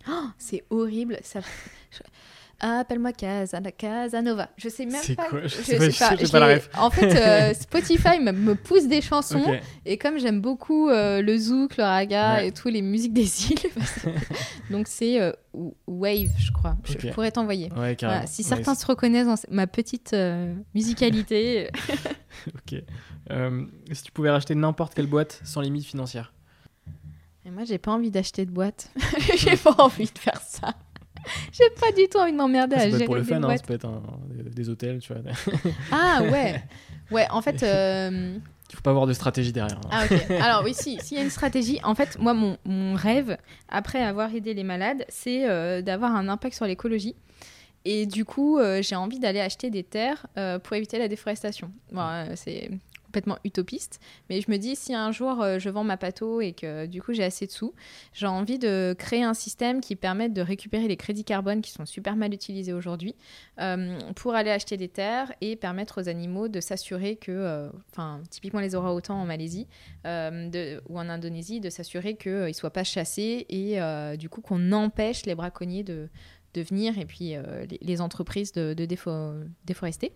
[0.10, 1.18] Oh, C'est horrible.
[1.23, 1.39] Ça...
[2.63, 4.49] Appelle-moi Casanova.
[4.55, 5.29] Je sais même pas.
[5.29, 5.41] Quoi?
[5.43, 6.15] je, sais pas.
[6.15, 6.69] Je sais pas la ref.
[6.77, 9.59] En fait, euh, Spotify me pousse des chansons.
[9.83, 13.21] Et comme j'aime beaucoup euh, le zouk, le raga et tous les musiques des
[13.51, 13.71] îles,
[14.69, 15.31] donc c'est euh,
[15.88, 16.77] Wave, je crois.
[16.83, 17.69] Je pourrais t'envoyer.
[18.27, 20.15] Si certains se reconnaissent dans ma petite
[20.75, 21.69] musicalité.
[22.47, 22.83] ok.
[23.91, 26.31] si tu pouvais racheter n'importe quelle boîte sans limite financière.
[27.43, 28.91] Et moi, j'ai pas envie d'acheter de boîte.
[29.35, 30.75] j'ai pas envie de faire ça.
[31.52, 33.57] J'ai pas du tout envie de m'emmerder Ça à gérer pour le des fun, hein,
[33.57, 35.22] ça peut être un- des hôtels, tu vois.
[35.91, 36.64] Ah ouais.
[37.11, 37.61] Ouais, en fait.
[37.64, 38.38] euh,
[38.69, 39.77] Il faut pas avoir de stratégie derrière.
[39.80, 39.89] hein.
[39.91, 40.31] Ah ok.
[40.41, 43.38] Alors oui, si, s'il y a une stratégie, en fait, moi, mon, mon rêve,
[43.68, 47.15] après avoir aidé les malades, c'est euh, d'avoir un impact sur l'écologie.
[47.84, 51.69] Et du coup, euh, j'ai envie d'aller acheter des terres euh, pour éviter la déforestation.
[51.91, 52.69] Bon, c'est
[53.11, 56.53] complètement utopiste, mais je me dis si un jour euh, je vends ma pâteau et
[56.53, 57.73] que du coup j'ai assez de sous,
[58.13, 61.85] j'ai envie de créer un système qui permette de récupérer les crédits carbone qui sont
[61.85, 63.15] super mal utilisés aujourd'hui
[63.59, 68.21] euh, pour aller acheter des terres et permettre aux animaux de s'assurer que, euh, enfin
[68.29, 69.67] typiquement les orang-outans en Malaisie
[70.05, 73.77] ou en Indonésie, de s'assurer qu'ils ne soient pas chassés et
[74.17, 76.07] du coup qu'on empêche les braconniers de,
[76.53, 80.11] de venir et puis euh, les, entreprises de, de défo- déforester.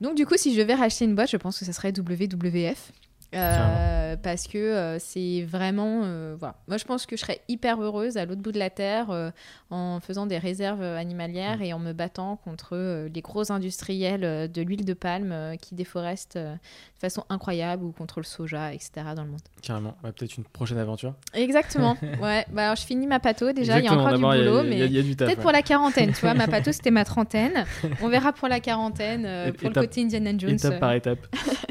[0.00, 2.92] Donc du coup, si je devais racheter une boîte, je pense que ça serait WWF.
[3.34, 7.80] Euh, parce que euh, c'est vraiment euh, voilà moi je pense que je serais hyper
[7.82, 9.32] heureuse à l'autre bout de la terre
[9.70, 14.84] en faisant des réserves animalières et en me battant contre les gros industriels de l'huile
[14.84, 16.56] de palme qui déforestent de
[17.00, 19.96] façon incroyable ou contre le soja etc dans le monde Carrément.
[20.04, 21.14] Ouais, Peut-être une prochaine aventure.
[21.34, 21.96] Exactement.
[22.22, 24.62] Ouais, bah alors je finis ma pâteau déjà, il y a encore du boulot, a-
[24.62, 25.36] mais peut-être ouais.
[25.36, 27.64] pour la quarantaine, tu vois, ma pâteau c'était ma trentaine.
[28.02, 29.22] On verra pour la quarantaine,
[29.52, 30.50] pour étape- le côté Indiana Jones.
[30.54, 31.18] Étape par étape.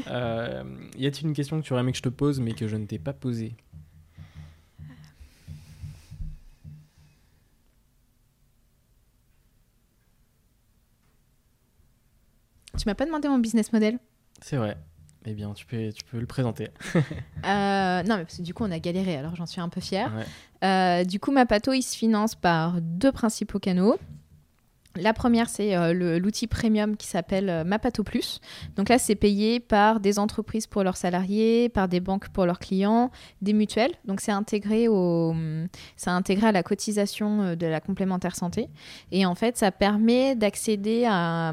[0.06, 2.76] Y a-t-il une question que tu aurais aimé que je te pose mais que je
[2.76, 3.56] ne t'ai pas posée
[12.78, 13.98] Tu m'as pas demandé mon business model
[14.42, 14.76] C'est vrai.
[15.24, 16.68] Eh bien, tu peux, tu peux le présenter.
[17.44, 19.80] Euh, Non, mais parce que du coup on a galéré, alors j'en suis un peu
[19.80, 20.12] fière.
[20.14, 20.24] Ouais.
[20.64, 23.96] Euh, du coup, ma pâteau, il se finance par deux principaux canaux.
[24.98, 28.40] La première, c'est euh, l'outil premium qui s'appelle euh, Mapato Plus.
[28.76, 32.58] Donc là, c'est payé par des entreprises pour leurs salariés, par des banques pour leurs
[32.58, 33.10] clients,
[33.42, 33.92] des mutuelles.
[34.04, 38.68] Donc c'est intégré, à la cotisation euh, de la complémentaire santé.
[39.12, 41.52] Et en fait, ça permet d'accéder à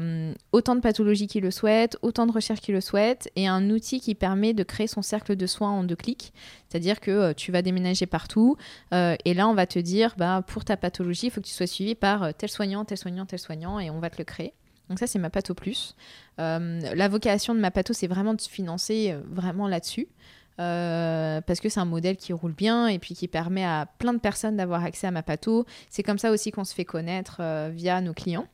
[0.52, 4.00] autant de pathologies qu'ils le souhaitent, autant de recherches qu'ils le souhaitent, et un outil
[4.00, 6.32] qui permet de créer son cercle de soins en deux clics.
[6.74, 8.56] C'est-à-dire que euh, tu vas déménager partout,
[8.92, 11.52] euh, et là, on va te dire, bah, pour ta pathologie, il faut que tu
[11.52, 14.24] sois suivi par euh, tel soignant, tel soignant, tel soignant, et on va te le
[14.24, 14.54] créer.
[14.88, 15.94] Donc ça, c'est ma Pato Plus.
[16.36, 20.08] La vocation de ma Pato, c'est vraiment de se financer vraiment là-dessus.
[20.56, 24.18] parce que c'est un modèle qui roule bien et puis qui permet à plein de
[24.18, 25.64] personnes d'avoir accès à ma Pato.
[25.88, 27.40] C'est comme ça aussi qu'on se fait connaître
[27.70, 28.46] via nos clients.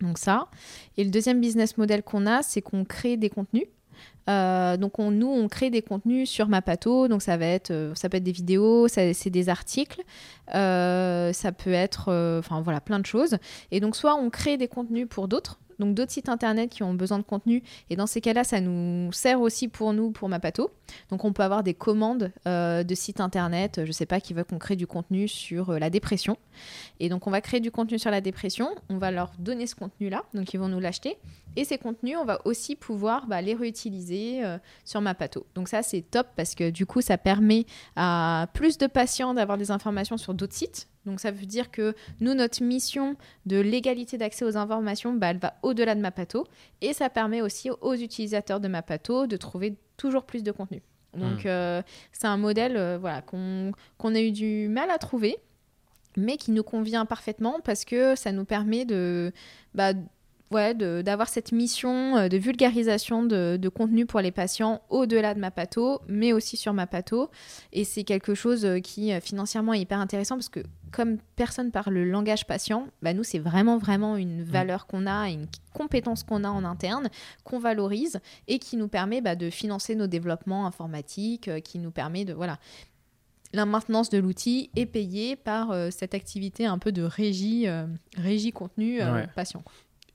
[0.00, 0.48] Donc ça.
[0.96, 3.66] Et le deuxième business model qu'on a, c'est qu'on crée des contenus.
[4.28, 7.94] Euh, donc on, nous, on crée des contenus sur Mapato, donc ça va être, euh,
[7.94, 10.02] ça peut être des vidéos, c'est des articles,
[10.54, 13.36] euh, ça peut être, voilà, plein de choses.
[13.70, 16.94] Et donc soit on crée des contenus pour d'autres, donc d'autres sites internet qui ont
[16.94, 20.70] besoin de contenu, et dans ces cas-là, ça nous sert aussi pour nous, pour Mapato.
[21.10, 24.44] Donc on peut avoir des commandes euh, de sites internet, je sais pas, qui veulent
[24.44, 26.36] qu'on crée du contenu sur euh, la dépression.
[27.00, 29.74] Et donc on va créer du contenu sur la dépression, on va leur donner ce
[29.74, 31.18] contenu-là, donc ils vont nous l'acheter.
[31.56, 35.46] Et ces contenus, on va aussi pouvoir bah, les réutiliser euh, sur Mapato.
[35.54, 39.56] Donc ça, c'est top parce que du coup, ça permet à plus de patients d'avoir
[39.56, 40.88] des informations sur d'autres sites.
[41.06, 43.16] Donc ça veut dire que nous, notre mission
[43.46, 46.46] de l'égalité d'accès aux informations, bah, elle va au-delà de Mapato.
[46.80, 50.82] Et ça permet aussi aux utilisateurs de Mapato de trouver toujours plus de contenu.
[51.16, 51.80] Donc euh,
[52.12, 55.36] c'est un modèle euh, voilà, qu'on qu'on a eu du mal à trouver,
[56.16, 59.32] mais qui nous convient parfaitement parce que ça nous permet de...
[59.74, 59.92] Bah,
[60.50, 65.40] ouais, d'avoir cette mission euh, de vulgarisation de, de contenu pour les patients au-delà de
[65.40, 67.30] Mapato, mais aussi sur Mapato.
[67.72, 70.60] Et c'est quelque chose euh, qui euh, financièrement est hyper intéressant parce que
[70.92, 75.28] comme personne parle le langage patient, bah, nous c'est vraiment vraiment une valeur qu'on a,
[75.28, 77.08] une compétence qu'on a en interne,
[77.42, 82.24] qu'on valorise et qui nous permet bah, de financer nos développements informatiques, qui nous permet
[82.24, 82.58] de voilà
[83.54, 87.86] la maintenance de l'outil est payée par euh, cette activité un peu de régie, euh,
[88.16, 89.28] régie contenu euh, Ouais.
[89.34, 89.62] patient.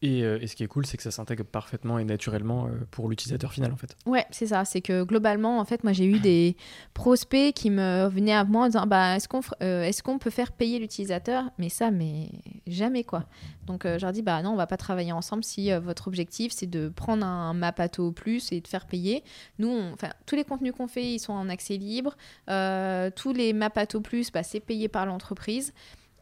[0.01, 2.69] Et, euh, et ce qui est cool, c'est que ça s'intègre parfaitement et naturellement euh,
[2.89, 3.97] pour l'utilisateur final en fait.
[4.05, 4.63] Ouais, c'est ça.
[4.63, 6.55] C'est que globalement, en fait, moi, j'ai eu des
[6.93, 10.80] prospects qui me venaient à moi en disant bah, est-ce qu'on euh, peut faire payer
[10.80, 11.45] l'utilisateur?
[11.57, 12.30] Mais ça, mais
[12.65, 13.26] jamais quoi.
[13.67, 16.53] Donc, euh, je leur dis bah non, on va pas travailler ensemble si votre objectif
[16.53, 19.23] c'est de prendre un Mapato plus et de faire payer.
[19.59, 19.77] Nous,
[20.26, 22.15] tous les contenus qu'on fait, ils sont en accès libre.
[22.47, 25.73] Tous les Mapato plus, bah, c'est payé par l'entreprise.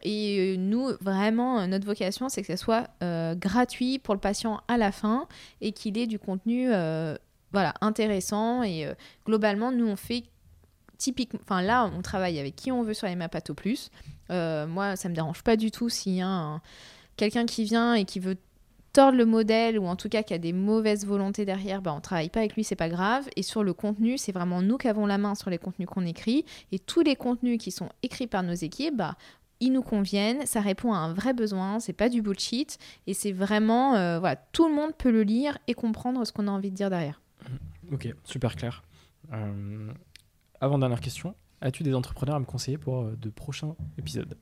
[0.04, 4.20] Et euh, nous, vraiment, euh, notre vocation, c'est que ça soit euh, gratuit pour le
[4.20, 5.28] patient à la fin
[5.62, 6.70] et qu'il ait du contenu
[7.54, 8.62] voilà, intéressant.
[8.64, 8.86] Et
[9.26, 10.24] globalement, nous, on fait
[10.98, 11.40] typiquement.
[11.44, 13.90] Enfin, là, on travaille avec qui on veut sur les Mapato Plus.
[14.30, 16.62] Moi, ça me dérange pas du tout s'il y a un-
[17.16, 18.38] quelqu'un qui vient et qui veut
[18.94, 22.02] tordre le modèle ou en tout cas qui a des mauvaises volontés derrière, bah, on
[22.02, 23.28] travaille pas avec lui, c'est pas grave.
[23.36, 26.06] Et sur le contenu, c'est vraiment nous qui avons la main sur les contenus qu'on
[26.06, 26.46] écrit.
[26.72, 29.16] Et tous les contenus qui sont écrits par nos équipes, bah,
[29.60, 32.78] ils nous conviennent, ça répond à un vrai besoin, c'est pas du bullshit,
[33.08, 36.48] et c'est vraiment, euh, voilà, tout le monde peut le lire et comprendre ce qu'on
[36.48, 37.22] a envie de dire derrière.
[37.92, 38.84] Ok, super clair.
[39.34, 39.92] Euh,
[40.62, 44.38] avant dernière question, as-tu des entrepreneurs à me conseiller pour euh, de prochains épisodes?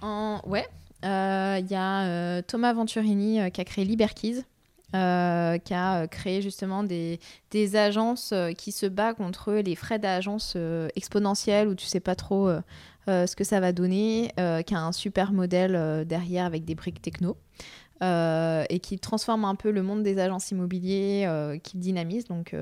[0.00, 0.42] En...
[0.46, 0.68] Ouais,
[1.02, 4.44] il y a Thomas Venturini qui a créé Liberkeys.
[4.92, 4.96] qui
[5.74, 7.20] a créé justement des,
[7.50, 10.56] des agences qui se battent contre les frais d'agence
[10.96, 12.50] exponentiels où tu sais pas trop
[13.06, 16.74] ce que ça va donner, euh, qui a un super modèle euh, derrière avec des
[16.74, 17.36] briques techno.
[18.02, 22.24] et qui transforme un peu le monde des agences immobiliers, qui dynamise.
[22.24, 22.54] Donc,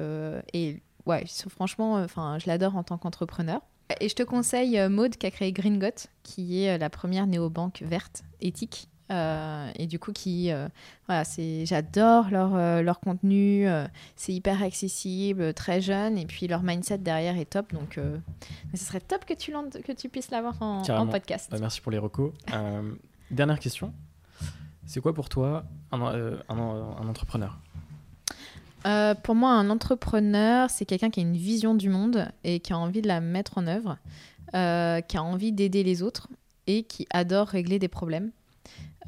[0.52, 3.60] et ouais, franchement, enfin, je l'adore en tant qu'entrepreneur.
[4.00, 8.22] Et je te conseille Maude qui a créé Gringot, qui est la première néobanque verte
[8.40, 10.68] éthique euh, et du coup, qui, euh,
[11.06, 13.66] voilà, c'est, j'adore leur, euh, leur contenu,
[14.16, 17.72] c'est hyper accessible, très jeune, et puis leur mindset derrière est top.
[17.72, 17.98] Donc,
[18.74, 19.52] ce serait top que tu,
[19.84, 21.50] que tu puisses l'avoir en, en podcast.
[21.50, 22.32] Bah, merci pour les recos.
[23.30, 23.92] dernière question.
[24.86, 27.58] C'est quoi pour toi un, un, un entrepreneur?
[29.22, 32.78] Pour moi, un entrepreneur, c'est quelqu'un qui a une vision du monde et qui a
[32.78, 33.98] envie de la mettre en œuvre,
[34.52, 36.28] qui a envie d'aider les autres
[36.66, 38.30] et qui adore régler des problèmes.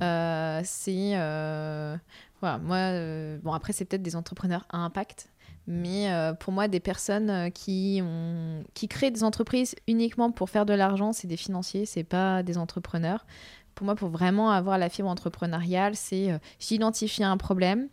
[0.03, 1.13] Euh, c'est.
[1.15, 1.97] Euh,
[2.41, 5.29] voilà, moi, euh, bon, après, c'est peut-être des entrepreneurs à impact,
[5.67, 6.09] mais
[6.41, 11.13] pour moi, des personnes qui, ont, qui créent des entreprises uniquement pour faire de l'argent,
[11.13, 13.27] c'est des financiers, c'est pas des entrepreneurs.
[13.75, 17.89] Pour moi, pour vraiment avoir la fibre entrepreneuriale, c'est j'identifie un problème,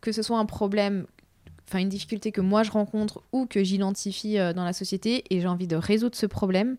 [0.00, 1.06] que ce soit un problème
[1.66, 5.46] enfin une difficulté que moi je rencontre ou que j'identifie dans la société et j'ai
[5.46, 6.76] envie de résoudre ce problème.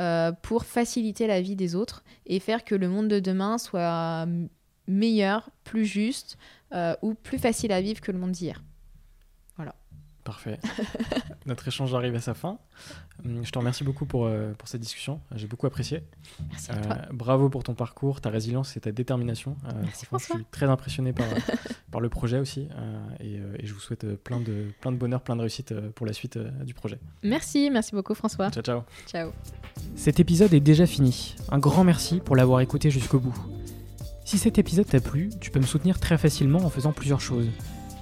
[0.00, 4.26] Euh, pour faciliter la vie des autres et faire que le monde de demain soit
[4.88, 6.36] meilleur, plus juste
[6.74, 8.62] euh, ou plus facile à vivre que le monde d'hier.
[10.26, 10.58] Parfait.
[11.46, 12.58] Notre échange arrive à sa fin.
[13.24, 15.20] Hum, je te remercie beaucoup pour, euh, pour cette discussion.
[15.36, 16.02] J'ai beaucoup apprécié.
[16.50, 16.96] Merci à toi.
[17.12, 19.56] bravo pour ton parcours, ta résilience et ta détermination.
[19.82, 20.34] Merci François.
[20.34, 21.26] Je suis très impressionné par,
[21.92, 22.68] par le projet aussi.
[23.20, 26.12] Et, et, je vous souhaite plein de, plein de bonheur, plein de réussite pour la
[26.12, 26.98] suite du projet.
[27.22, 28.50] Merci, merci beaucoup François.
[28.50, 28.82] Ciao, ciao.
[29.06, 29.30] Ciao.
[29.94, 31.36] Cet épisode est déjà fini.
[31.52, 33.38] Un grand merci pour l'avoir écouté jusqu'au bout.
[34.24, 37.46] Si cet épisode t'a plu, tu peux me soutenir très facilement en faisant plusieurs choses.